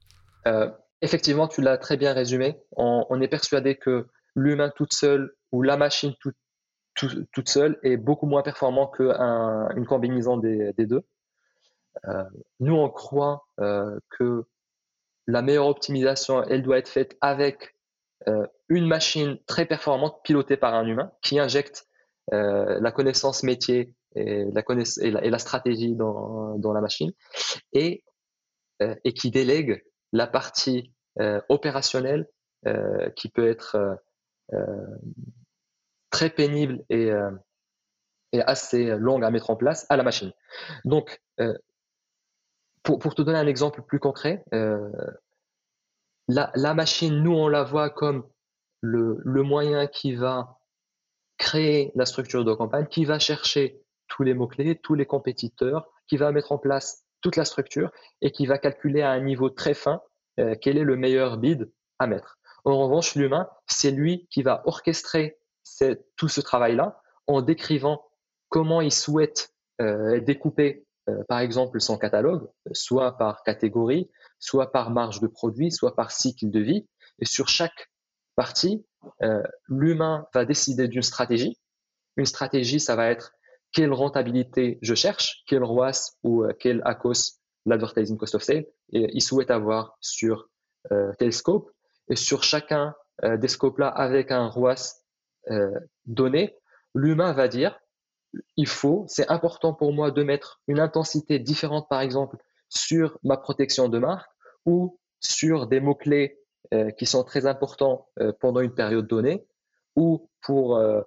Effectivement, 1.02 1.48
tu 1.48 1.62
l'as 1.62 1.78
très 1.78 1.98
bien 1.98 2.14
résumé. 2.14 2.58
On, 2.76 3.22
est 3.22 3.28
persuadé 3.28 3.76
que 3.76 4.08
l'humain 4.36 4.72
toute 4.76 4.94
seule 4.94 5.32
ou 5.52 5.62
la 5.62 5.78
machine 5.78 6.14
toute 6.20 6.36
seule 7.46 7.80
est 7.84 7.98
beaucoup 7.98 8.26
moins 8.26 8.42
performant 8.42 8.88
qu'une 8.88 9.86
combinaison 9.86 10.38
des, 10.38 10.74
deux. 10.78 11.04
nous, 12.60 12.76
on 12.76 12.90
croit 12.90 13.46
que 13.58 14.46
la 15.30 15.42
meilleure 15.42 15.68
optimisation, 15.68 16.44
elle 16.44 16.64
doit 16.64 16.78
être 16.80 16.90
faite 16.90 17.16
avec 17.22 17.76
euh, 18.28 18.46
une 18.68 18.86
machine 18.86 19.38
très 19.46 19.66
performante 19.66 20.22
pilotée 20.24 20.58
par 20.58 20.74
un 20.74 20.86
humain 20.86 21.12
qui 21.22 21.40
injecte 21.40 21.88
euh, 22.34 22.80
la 22.82 22.92
connaissance 22.92 23.44
métier 23.44 23.94
et 24.16 24.46
la, 24.52 25.40
stratégie 25.40 25.96
dans, 25.96 26.74
la 26.74 26.82
machine 26.82 27.12
euh, 27.76 27.96
et 29.04 29.14
qui 29.14 29.32
délègue 29.32 29.84
la 30.12 30.28
partie 30.28 30.92
opérationnelle 31.50 32.28
qui 33.16 33.30
peut 33.30 33.48
être 33.48 34.00
très 36.10 36.30
pénible 36.30 36.84
et, 36.90 37.12
et, 38.32 38.42
assez 38.42 38.98
longue 38.98 39.24
à 39.24 39.32
mettre 39.32 39.50
en 39.50 39.56
place 39.56 39.86
à 39.90 39.98
la 39.98 40.04
machine. 40.04 40.32
Donc, 40.86 41.22
pour, 42.84 43.00
pour, 43.00 43.16
te 43.16 43.22
donner 43.22 43.40
un 43.40 43.48
exemple 43.48 43.82
plus 43.82 44.00
concret, 44.00 44.44
la, 46.30 46.74
machine, 46.76 47.24
nous, 47.24 47.34
on 47.34 47.48
la 47.48 47.64
voit 47.64 47.90
comme 47.90 48.24
le, 48.82 49.44
moyen 49.44 49.88
qui 49.88 50.14
va 50.14 50.60
créer 51.38 51.92
la 51.96 52.06
structure 52.06 52.46
de 52.46 52.54
campagne, 52.54 52.86
qui 52.88 53.06
va 53.06 53.18
chercher 53.18 53.82
tous 54.08 54.24
les 54.24 54.34
mots-clés, 54.34 54.76
tous 54.76 54.94
les 54.94 55.06
compétiteurs, 55.06 55.90
qui 56.08 56.18
va 56.18 56.32
mettre 56.32 56.52
en 56.52 56.58
place 56.58 57.04
toute 57.22 57.36
la 57.36 57.46
structure 57.46 57.92
et 58.22 58.32
qui 58.32 58.46
va 58.46 58.58
calculer 58.58 59.02
à 59.02 59.12
un 59.12 59.22
niveau 59.22 59.50
très 59.50 59.74
fin 59.74 60.02
euh, 60.40 60.56
quel 60.60 60.78
est 60.78 60.84
le 60.84 60.96
meilleur 60.96 61.38
bid 61.38 61.72
à 61.98 62.08
mettre. 62.08 62.38
En 62.64 62.78
revanche, 62.78 63.16
l'humain, 63.16 63.50
c'est 63.68 63.92
lui 63.92 64.28
qui 64.30 64.44
va 64.44 64.62
orchestrer 64.66 65.39
tout 66.16 66.28
ce 66.28 66.42
travail-là 66.42 67.02
en 67.28 67.42
décrivant 67.42 68.04
comment 68.50 68.82
il 68.82 68.92
souhaite 68.92 69.54
euh, 69.82 70.20
découper, 70.20 70.86
euh, 71.08 71.24
par 71.30 71.40
exemple, 71.40 71.80
son 71.80 71.98
catalogue, 71.98 72.50
soit 72.74 73.18
par 73.18 73.44
catégorie, 73.44 74.10
soit 74.40 74.72
par 74.72 74.90
marge 74.90 75.22
de 75.22 75.28
produit, 75.28 75.72
soit 75.72 75.96
par 75.96 76.12
cycle 76.12 76.50
de 76.50 76.60
vie. 76.60 76.88
Et 77.20 77.26
sur 77.26 77.48
chaque 77.48 77.90
partie, 78.36 78.86
euh, 79.24 79.42
l'humain 79.68 80.28
va 80.34 80.44
décider 80.44 80.88
d'une 80.88 81.02
stratégie. 81.02 81.58
Une 82.18 82.26
stratégie, 82.26 82.80
ça 82.80 82.96
va 82.96 83.10
être 83.10 83.32
quelle 83.72 83.94
rentabilité 83.94 84.80
je 84.82 84.96
cherche, 84.96 85.44
quel 85.48 85.64
ROAS 85.64 86.18
ou 86.24 86.44
quel 86.60 86.82
ACOS, 86.84 87.38
l'advertising 87.66 88.18
cost 88.18 88.36
of 88.36 88.42
sale, 88.42 88.66
et 88.92 89.10
il 89.14 89.22
souhaite 89.22 89.52
avoir 89.52 89.96
sur 90.02 90.50
tel 91.20 91.32
scope. 91.32 91.70
Et 92.10 92.16
sur 92.16 92.44
chacun 92.44 92.96
des 93.24 93.48
scopes-là, 93.48 93.88
avec 93.88 94.32
un 94.32 94.48
ROAS 94.48 94.96
donné, 96.06 96.58
l'humain 96.94 97.34
va 97.34 97.48
dire, 97.48 97.80
il 98.58 98.68
faut, 98.68 99.06
c'est 99.08 99.30
important 99.30 99.74
pour 99.74 99.94
moi 99.94 100.12
de 100.12 100.24
mettre 100.24 100.62
une 100.68 100.80
intensité 100.80 101.40
différente, 101.40 101.88
par 101.90 102.02
exemple, 102.02 102.38
sur 102.70 103.18
ma 103.24 103.38
protection 103.38 103.90
de 103.90 103.98
marque 103.98 104.30
ou 104.66 105.00
sur 105.20 105.68
des 105.68 105.80
mots-clés 105.80 106.40
euh, 106.74 106.92
qui 106.92 107.06
sont 107.06 107.24
très 107.24 107.46
importants 107.46 108.08
euh, 108.20 108.32
pendant 108.40 108.62
une 108.62 108.74
période 108.74 109.08
donnée 109.08 109.48
ou 109.96 110.30
pour 110.42 110.78
euh, 110.78 111.02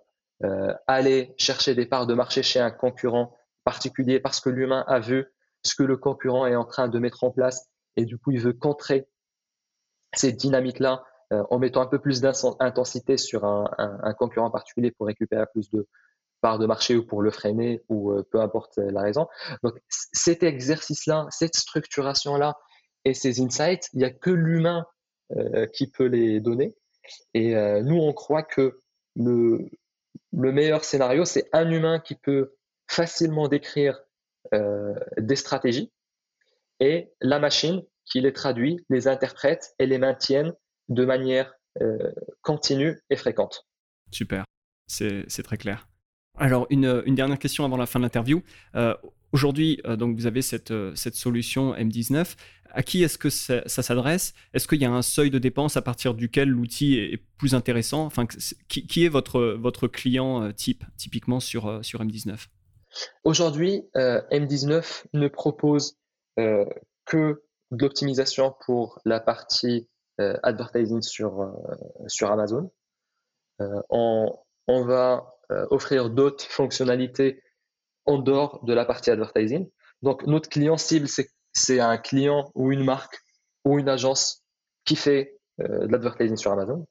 aller 0.88 1.34
chercher 1.38 1.76
des 1.76 1.86
parts 1.86 2.06
de 2.06 2.14
marché 2.14 2.42
chez 2.42 2.58
un 2.58 2.72
concurrent 2.72 3.32
particulier 3.62 4.18
parce 4.18 4.40
que 4.40 4.50
l'humain 4.50 4.84
a 4.88 4.98
vu 4.98 5.24
ce 5.62 5.76
que 5.76 5.84
le 5.84 5.96
concurrent 5.96 6.46
est 6.46 6.56
en 6.56 6.64
train 6.64 6.88
de 6.88 6.98
mettre 6.98 7.22
en 7.22 7.30
place 7.30 7.70
et 7.96 8.04
du 8.04 8.18
coup 8.18 8.32
il 8.32 8.40
veut 8.40 8.52
contrer 8.52 9.06
cette 10.14 10.36
dynamique-là 10.36 11.04
en 11.50 11.58
mettant 11.58 11.82
un 11.82 11.86
peu 11.86 11.98
plus 11.98 12.20
d'intensité 12.20 13.16
sur 13.16 13.44
un, 13.44 14.14
concurrent 14.18 14.50
particulier 14.50 14.90
pour 14.90 15.06
récupérer 15.06 15.44
plus 15.52 15.70
de, 15.70 15.86
part 16.40 16.58
de 16.58 16.66
marché 16.66 16.96
ou 16.96 17.06
pour 17.06 17.22
le 17.22 17.30
freiner 17.30 17.82
ou 17.88 18.12
euh, 18.12 18.26
peu 18.30 18.40
importe 18.40 18.78
la 18.78 19.02
raison. 19.02 19.28
Donc 19.62 19.74
cet 19.88 20.42
exercice-là, 20.42 21.26
cette 21.30 21.56
structuration-là 21.56 22.56
et 23.04 23.14
ces 23.14 23.40
insights, 23.40 23.88
il 23.92 23.98
n'y 23.98 24.04
a 24.04 24.10
que 24.10 24.30
l'humain 24.30 24.86
euh, 25.36 25.66
qui 25.66 25.90
peut 25.90 26.06
les 26.06 26.40
donner. 26.40 26.74
Et 27.34 27.54
nous, 27.82 27.96
on 27.96 28.12
croit 28.12 28.44
que 28.44 28.80
le, 29.16 29.68
le 30.32 30.52
meilleur 30.52 30.84
scénario, 30.84 31.24
c'est 31.24 31.48
un 31.52 31.68
humain 31.68 31.98
qui 31.98 32.14
peut 32.14 32.54
facilement 32.86 33.48
décrire 33.48 34.00
des 35.18 35.34
stratégies 35.34 35.92
et 36.78 37.12
la 37.20 37.38
machine 37.40 37.82
qui 38.04 38.20
les 38.20 38.32
traduit, 38.32 38.84
les 38.88 39.08
interprète 39.08 39.74
et 39.78 39.86
les 39.86 39.98
maintienne 39.98 40.52
de 40.92 41.04
manière 41.04 41.54
continue 42.42 43.00
et 43.08 43.16
fréquente. 43.16 43.66
Super, 44.10 44.44
c'est 44.86 45.42
très 45.42 45.56
clair. 45.56 45.88
Alors, 46.38 46.66
une, 46.70 47.14
dernière 47.14 47.38
question 47.38 47.64
avant 47.64 47.76
la 47.76 47.86
fin 47.86 47.98
de 47.98 48.04
l'interview. 48.04 48.42
Euh, 48.74 48.94
aujourd'hui, 49.32 49.80
euh, 49.84 49.96
donc 49.96 50.16
vous 50.16 50.26
avez 50.26 50.42
cette, 50.42 50.70
euh, 50.70 50.94
cette 50.94 51.14
solution 51.14 51.74
M19. 51.74 52.36
À 52.74 52.82
qui 52.82 53.02
est-ce 53.02 53.18
que 53.18 53.28
ça, 53.28 53.68
s'adresse? 53.68 54.32
Est-ce 54.54 54.66
qu'il 54.66 54.80
y 54.80 54.86
a 54.86 54.90
un 54.90 55.02
seuil 55.02 55.30
de 55.30 55.38
dépense 55.38 55.76
à 55.76 55.82
partir 55.82 56.14
duquel 56.14 56.48
l'outil 56.48 56.98
est, 56.98 57.22
plus 57.36 57.54
intéressant? 57.54 58.06
Enfin, 58.06 58.26
qui, 58.68 59.04
est 59.04 59.10
votre, 59.10 59.42
votre 59.60 59.88
client 59.88 60.50
type, 60.52 60.82
typiquement 60.96 61.38
sur, 61.38 61.84
sur 61.84 62.02
M19 62.02 62.46
Aujourd'hui, 63.24 63.82
M19 63.94 65.04
ne 65.12 65.28
propose 65.28 65.98
que 66.36 67.42
de 67.72 67.78
l'optimisation 67.78 68.54
pour 68.64 69.00
la 69.04 69.20
partie 69.20 69.86
advertising 70.18 71.02
sur, 71.02 71.52
sur 72.06 72.30
Amazon. 72.30 72.70
on, 73.58 74.32
on 74.68 74.84
va 74.84 75.32
euh, 75.52 75.66
offrir 75.70 76.10
d'autres 76.10 76.44
fonctionnalités 76.44 77.42
en 78.06 78.18
dehors 78.18 78.64
de 78.64 78.72
la 78.72 78.84
partie 78.84 79.10
advertising. 79.10 79.68
Donc, 80.00 80.26
notre 80.26 80.48
client 80.48 80.76
cible, 80.76 81.06
c'est 81.52 81.80
un 81.80 81.98
client 81.98 82.50
ou 82.54 82.72
une 82.72 82.84
marque 82.84 83.18
ou 83.64 83.78
une 83.78 83.88
agence 83.88 84.42
qui 84.84 84.96
fait 84.96 85.38
euh, 85.60 85.86
de 85.86 85.92
l'advertising 85.92 86.36
sur 86.36 86.52
Amazon. 86.52 86.86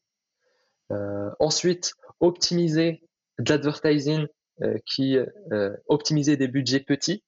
Euh, 0.91 1.31
ensuite, 1.39 1.93
optimiser 2.19 3.01
de 3.39 3.51
l'advertising 3.51 4.27
qui 4.85 5.17
optimiser 5.87 6.37
des 6.37 6.47
budgets 6.47 6.81
petits 6.81 7.23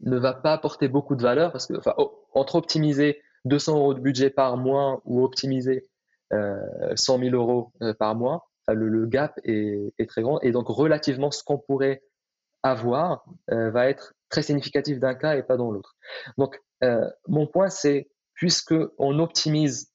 ne 0.00 0.18
va 0.18 0.34
pas 0.34 0.52
apporter 0.52 0.88
beaucoup 0.88 1.16
de 1.16 1.22
valeur 1.22 1.52
parce 1.52 1.66
que 1.66 1.74
entre 2.32 2.56
optimiser 2.56 3.22
200 3.46 3.76
euros 3.78 3.94
de 3.94 4.00
budget 4.00 4.30
par 4.30 4.56
mois 4.56 5.00
ou 5.04 5.24
optimiser 5.24 5.88
100 6.30 7.18
000 7.18 7.34
euros 7.34 7.72
euh, 7.82 7.94
par 7.94 8.14
mois, 8.14 8.48
le, 8.68 9.06
gap 9.06 9.38
est, 9.44 10.08
très 10.08 10.22
grand. 10.22 10.40
Et 10.40 10.50
donc, 10.50 10.66
relativement, 10.68 11.30
ce 11.30 11.44
qu'on 11.44 11.58
pourrait 11.58 12.02
avoir 12.62 13.24
euh, 13.52 13.70
va 13.70 13.88
être 13.88 14.14
très 14.28 14.42
significatif 14.42 14.98
d'un 14.98 15.14
cas 15.14 15.36
et 15.36 15.42
pas 15.42 15.56
dans 15.56 15.70
l'autre. 15.70 15.96
Donc, 16.36 16.60
euh, 16.82 17.08
mon 17.28 17.46
point, 17.46 17.68
c'est 17.68 18.10
puisque 18.34 18.74
on 18.98 19.18
optimise 19.18 19.92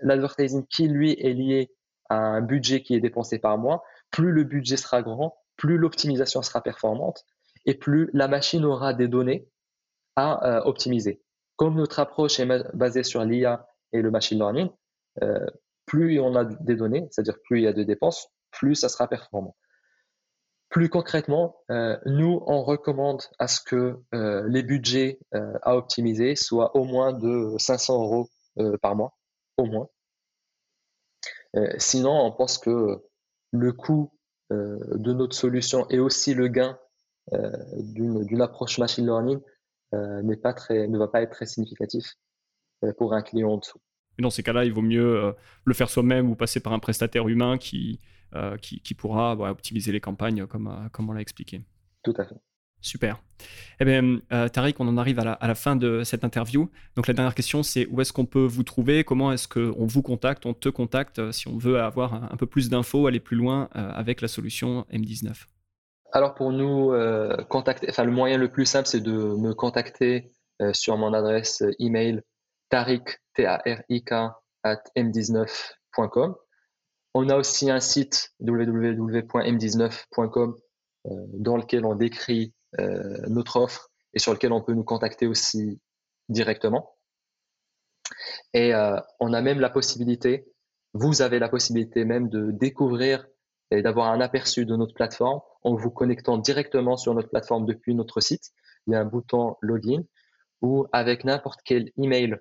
l'advertising 0.00 0.66
qui, 0.66 0.88
lui, 0.88 1.12
est 1.12 1.32
lié 1.32 1.70
à 2.08 2.16
un 2.16 2.40
budget 2.40 2.82
qui 2.82 2.94
est 2.94 3.00
dépensé 3.00 3.38
par 3.38 3.56
mois, 3.56 3.84
plus 4.10 4.32
le 4.32 4.42
budget 4.42 4.76
sera 4.76 5.02
grand, 5.02 5.36
plus 5.56 5.78
l'optimisation 5.78 6.42
sera 6.42 6.60
performante 6.60 7.24
et 7.66 7.74
plus 7.74 8.08
la 8.14 8.28
machine 8.28 8.64
aura 8.64 8.94
des 8.94 9.08
données 9.08 9.48
à 10.16 10.66
optimiser. 10.66 11.20
Comme 11.56 11.76
notre 11.76 12.00
approche 12.00 12.40
est 12.40 12.46
basée 12.74 13.02
sur 13.02 13.24
l'IA 13.24 13.66
et 13.92 14.00
le 14.00 14.10
machine 14.10 14.38
learning, 14.38 14.70
euh, 15.22 15.46
plus 15.86 16.18
on 16.20 16.34
a 16.34 16.44
des 16.44 16.76
données, 16.76 17.06
c'est-à-dire 17.10 17.38
plus 17.44 17.60
il 17.60 17.64
y 17.64 17.66
a 17.66 17.72
de 17.72 17.82
dépenses, 17.82 18.28
plus 18.50 18.74
ça 18.74 18.88
sera 18.88 19.08
performant. 19.08 19.56
Plus 20.68 20.88
concrètement, 20.88 21.56
euh, 21.70 21.96
nous, 22.06 22.42
on 22.46 22.62
recommande 22.62 23.22
à 23.38 23.46
ce 23.46 23.60
que 23.60 23.96
euh, 24.14 24.44
les 24.48 24.62
budgets 24.62 25.18
à 25.32 25.76
optimiser 25.76 26.34
soient 26.34 26.76
au 26.76 26.84
moins 26.84 27.12
de 27.12 27.54
500 27.58 28.02
euros 28.02 28.28
par 28.80 28.96
mois, 28.96 29.14
au 29.58 29.66
moins. 29.66 29.88
sinon, 31.78 32.20
on 32.24 32.32
pense 32.32 32.58
que 32.58 33.02
le 33.52 33.72
coût 33.72 34.10
de 34.50 35.12
notre 35.12 35.36
solution 35.36 35.86
et 35.90 35.98
aussi 35.98 36.34
le 36.34 36.48
gain 36.48 36.78
d'une 37.32 38.40
approche 38.40 38.78
machine 38.78 39.06
learning 39.06 39.40
pas 40.42 40.52
très, 40.52 40.88
ne 40.88 40.98
va 40.98 41.08
pas 41.08 41.22
être 41.22 41.32
très 41.32 41.46
significatif 41.46 42.14
pour 42.98 43.14
un 43.14 43.22
client 43.22 43.50
en 43.50 43.58
dessous. 43.58 43.80
Et 44.18 44.22
dans 44.22 44.30
ces 44.30 44.42
cas-là, 44.42 44.64
il 44.64 44.72
vaut 44.72 44.82
mieux 44.82 45.24
euh, 45.24 45.32
le 45.64 45.74
faire 45.74 45.90
soi-même 45.90 46.30
ou 46.30 46.34
passer 46.34 46.60
par 46.60 46.72
un 46.72 46.78
prestataire 46.78 47.28
humain 47.28 47.58
qui, 47.58 48.00
euh, 48.34 48.56
qui, 48.56 48.94
pourra 48.94 49.32
optimiser 49.50 49.92
les 49.92 50.00
campagnes 50.00 50.46
comme, 50.46 50.68
euh, 50.68 50.88
comme 50.90 51.10
on 51.10 51.12
l'a 51.12 51.20
expliqué. 51.20 51.62
Tout 52.02 52.14
à 52.16 52.24
fait. 52.24 52.36
Super. 52.82 53.20
Eh 53.80 53.84
bien, 53.84 54.20
Tariq, 54.52 54.76
on 54.78 54.86
en 54.86 54.96
arrive 54.96 55.18
à 55.18 55.24
la, 55.24 55.32
à 55.32 55.48
la, 55.48 55.54
fin 55.54 55.74
de 55.74 56.04
cette 56.04 56.24
interview. 56.24 56.70
Donc, 56.94 57.08
la 57.08 57.14
dernière 57.14 57.34
question, 57.34 57.62
c'est 57.62 57.86
où 57.86 58.00
est-ce 58.00 58.12
qu'on 58.12 58.26
peut 58.26 58.44
vous 58.44 58.62
trouver? 58.62 59.02
Comment 59.02 59.32
est-ce 59.32 59.48
qu'on 59.48 59.86
vous 59.86 60.02
contacte 60.02 60.46
On 60.46 60.54
te 60.54 60.68
contacte 60.68 61.32
si 61.32 61.48
on 61.48 61.56
veut 61.56 61.80
avoir 61.80 62.32
un, 62.32 62.36
peu 62.36 62.46
plus 62.46 62.68
d'infos, 62.68 63.06
aller 63.06 63.18
plus 63.18 63.36
loin 63.36 63.68
avec 63.72 64.20
la 64.20 64.28
solution 64.28 64.86
M19 64.92 65.46
Alors, 66.16 66.34
pour 66.34 66.50
nous 66.50 66.94
contacter, 67.50 67.88
enfin, 67.90 68.04
le 68.04 68.10
moyen 68.10 68.38
le 68.38 68.50
plus 68.50 68.64
simple, 68.64 68.88
c'est 68.88 69.02
de 69.02 69.12
me 69.12 69.52
contacter 69.52 70.32
sur 70.72 70.96
mon 70.96 71.12
adresse 71.12 71.62
email 71.78 72.22
tarik, 72.70 73.18
T-A-R-I-K, 73.34 74.12
at 74.62 74.82
m19.com. 74.96 76.34
On 77.14 77.28
a 77.28 77.36
aussi 77.36 77.70
un 77.70 77.80
site 77.80 78.32
www.m19.com 78.40 80.56
euh, 81.06 81.10
dans 81.32 81.56
lequel 81.56 81.86
on 81.86 81.94
décrit 81.94 82.52
euh, 82.78 83.16
notre 83.28 83.56
offre 83.56 83.90
et 84.12 84.18
sur 84.18 84.34
lequel 84.34 84.52
on 84.52 84.60
peut 84.60 84.74
nous 84.74 84.84
contacter 84.84 85.26
aussi 85.26 85.80
directement. 86.28 86.94
Et 88.52 88.74
euh, 88.74 89.00
on 89.20 89.32
a 89.32 89.40
même 89.40 89.60
la 89.60 89.70
possibilité, 89.70 90.46
vous 90.92 91.22
avez 91.22 91.38
la 91.38 91.48
possibilité 91.48 92.04
même 92.04 92.28
de 92.28 92.50
découvrir 92.50 93.26
et 93.70 93.82
d'avoir 93.82 94.12
un 94.12 94.20
aperçu 94.20 94.64
de 94.64 94.76
notre 94.76 94.94
plateforme 94.94 95.40
en 95.62 95.74
vous 95.74 95.90
connectant 95.90 96.38
directement 96.38 96.96
sur 96.96 97.14
notre 97.14 97.28
plateforme 97.28 97.66
depuis 97.66 97.94
notre 97.94 98.20
site. 98.20 98.52
Il 98.86 98.92
y 98.92 98.96
a 98.96 99.00
un 99.00 99.04
bouton 99.04 99.56
login 99.60 100.02
ou 100.62 100.86
avec 100.92 101.24
n'importe 101.24 101.60
quel 101.64 101.90
email 101.96 102.36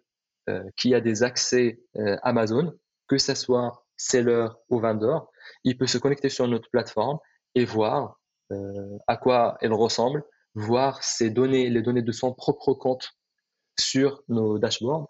euh, 0.50 0.64
qui 0.78 0.94
a 0.94 1.02
des 1.02 1.24
accès 1.24 1.80
euh, 1.98 2.18
Amazon, 2.22 2.74
que 3.08 3.18
ce 3.18 3.34
soit 3.34 3.86
seller 3.98 4.48
ou 4.70 4.80
vendeur, 4.80 5.28
il 5.64 5.78
peut 5.78 5.88
se 5.88 5.98
connecter 5.98 6.30
sur 6.30 6.48
notre 6.48 6.70
plateforme 6.70 7.18
et 7.56 7.66
voir 7.66 8.20
euh, 8.52 8.98
à 9.08 9.18
quoi 9.18 9.58
elle 9.62 9.74
ressemble, 9.74 10.24
voir 10.54 11.04
ses 11.04 11.30
données, 11.30 11.70
les 11.70 11.82
données 11.82 12.02
de 12.02 12.12
son 12.12 12.34
propre 12.34 12.74
compte 12.74 13.12
sur 13.80 14.24
nos 14.28 14.60
dashboards. 14.60 15.08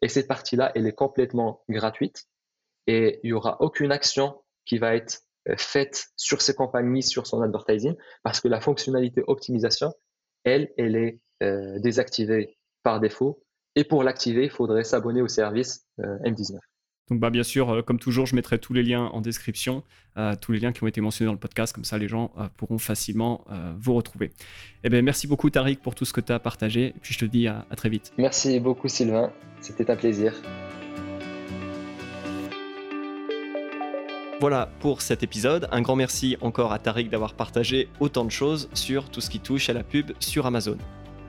Et 0.00 0.08
cette 0.08 0.28
partie-là, 0.28 0.72
elle 0.74 0.86
est 0.86 0.94
complètement 0.94 1.62
gratuite 1.68 2.24
et 2.86 3.20
il 3.22 3.28
n'y 3.28 3.32
aura 3.34 3.60
aucune 3.60 3.92
action 3.92 4.42
qui 4.64 4.78
va 4.78 4.94
être 4.94 5.20
faite 5.56 6.08
sur 6.16 6.42
ces 6.42 6.54
compagnies, 6.54 7.02
sur 7.02 7.26
son 7.26 7.40
advertising, 7.42 7.94
parce 8.22 8.40
que 8.40 8.48
la 8.48 8.60
fonctionnalité 8.60 9.22
optimisation, 9.26 9.92
elle, 10.44 10.70
elle 10.76 10.96
est 10.96 11.20
désactivée 11.80 12.58
par 12.82 13.00
défaut 13.00 13.42
et 13.78 13.84
pour 13.84 14.02
l'activer, 14.02 14.42
il 14.44 14.50
faudrait 14.50 14.82
s'abonner 14.82 15.22
au 15.22 15.28
service 15.28 15.86
euh, 16.00 16.18
M19. 16.24 16.58
Donc 17.10 17.20
bah, 17.20 17.30
bien 17.30 17.44
sûr, 17.44 17.70
euh, 17.70 17.82
comme 17.82 18.00
toujours, 18.00 18.26
je 18.26 18.34
mettrai 18.34 18.58
tous 18.58 18.72
les 18.72 18.82
liens 18.82 19.04
en 19.04 19.20
description, 19.20 19.84
euh, 20.16 20.34
tous 20.34 20.50
les 20.50 20.58
liens 20.58 20.72
qui 20.72 20.82
ont 20.82 20.88
été 20.88 21.00
mentionnés 21.00 21.28
dans 21.28 21.32
le 21.32 21.38
podcast, 21.38 21.72
comme 21.72 21.84
ça 21.84 21.96
les 21.96 22.08
gens 22.08 22.32
pourront 22.56 22.78
facilement 22.78 23.44
vous 23.78 23.94
retrouver. 23.94 24.32
Eh 24.82 24.88
bien, 24.88 25.00
merci 25.00 25.28
beaucoup 25.28 25.48
Tariq 25.48 25.80
pour 25.80 25.94
tout 25.94 26.04
ce 26.04 26.12
que 26.12 26.20
tu 26.20 26.32
as 26.32 26.40
partagé, 26.40 26.88
et 26.88 26.94
puis 27.00 27.14
je 27.14 27.20
te 27.20 27.24
dis 27.24 27.46
à 27.46 27.64
très 27.76 27.88
vite. 27.88 28.12
Merci 28.18 28.58
beaucoup 28.58 28.88
Sylvain, 28.88 29.32
c'était 29.60 29.90
un 29.92 29.96
plaisir. 29.96 30.34
Voilà 34.40 34.70
pour 34.78 35.02
cet 35.02 35.24
épisode. 35.24 35.68
Un 35.72 35.82
grand 35.82 35.96
merci 35.96 36.36
encore 36.40 36.72
à 36.72 36.78
Tariq 36.78 37.10
d'avoir 37.10 37.34
partagé 37.34 37.88
autant 37.98 38.24
de 38.24 38.30
choses 38.30 38.68
sur 38.72 39.10
tout 39.10 39.20
ce 39.20 39.30
qui 39.30 39.40
touche 39.40 39.68
à 39.68 39.72
la 39.72 39.82
pub 39.82 40.12
sur 40.20 40.46
Amazon. 40.46 40.78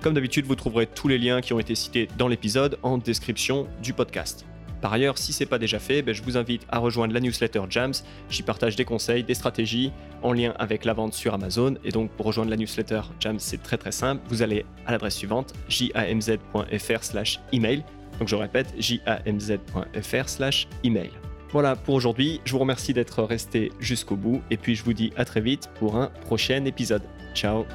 Comme 0.02 0.14
d'habitude, 0.14 0.46
vous 0.46 0.56
trouverez 0.56 0.86
tous 0.86 1.08
les 1.08 1.18
liens 1.18 1.42
qui 1.42 1.52
ont 1.54 1.60
été 1.60 1.74
cités 1.74 2.08
dans 2.20 2.28
l'épisode 2.28 2.78
en 2.84 3.00
description 3.00 3.68
du 3.82 3.94
podcast. 3.94 4.46
Par 4.80 4.94
ailleurs, 4.94 5.18
si 5.18 5.34
ce 5.34 5.44
n'est 5.44 5.50
pas 5.50 5.58
déjà 5.58 5.80
fait, 5.80 6.04
ben, 6.04 6.14
je 6.14 6.22
vous 6.22 6.38
invite 6.38 6.68
à 6.70 6.78
rejoindre 6.78 7.14
la 7.14 7.20
newsletter 7.20 7.64
Jams. 7.70 7.96
J'y 8.30 8.44
partage 8.44 8.76
des 8.76 8.86
conseils, 8.86 9.24
des 9.24 9.34
stratégies 9.34 9.92
en 10.22 10.32
lien 10.32 10.54
avec 10.60 10.86
la 10.86 10.94
vente 10.94 11.16
sur 11.16 11.34
Amazon. 11.34 11.78
Et 11.84 11.90
donc, 11.90 12.12
pour 12.12 12.28
rejoindre 12.28 12.52
la 12.52 12.58
newsletter 12.58 13.02
Jams, 13.20 13.40
c'est 13.40 13.64
très 13.64 13.78
très 13.78 13.92
simple. 13.92 14.22
Vous 14.30 14.44
allez 14.44 14.66
à 14.86 14.92
l'adresse 14.92 15.16
suivante 15.16 15.54
jamz.fr/slash 15.68 17.40
email. 17.52 17.84
Donc, 18.20 18.28
je 18.28 18.36
répète, 18.36 18.74
jamz.fr/slash 18.80 20.68
email. 20.84 21.10
Voilà 21.52 21.76
pour 21.76 21.96
aujourd'hui. 21.96 22.42
Je 22.46 22.52
vous 22.52 22.60
remercie 22.60 22.94
d'être 22.94 23.24
resté 23.24 23.72
jusqu'au 23.80 24.16
bout. 24.16 24.42
Et 24.52 24.58
puis, 24.58 24.76
je 24.76 24.84
vous 24.84 24.94
dis 24.94 25.12
à 25.18 25.26
très 25.26 25.42
vite 25.42 25.70
pour 25.80 25.98
un 25.98 26.08
prochain 26.26 26.66
épisode. 26.66 27.04
Ciao 27.34 27.66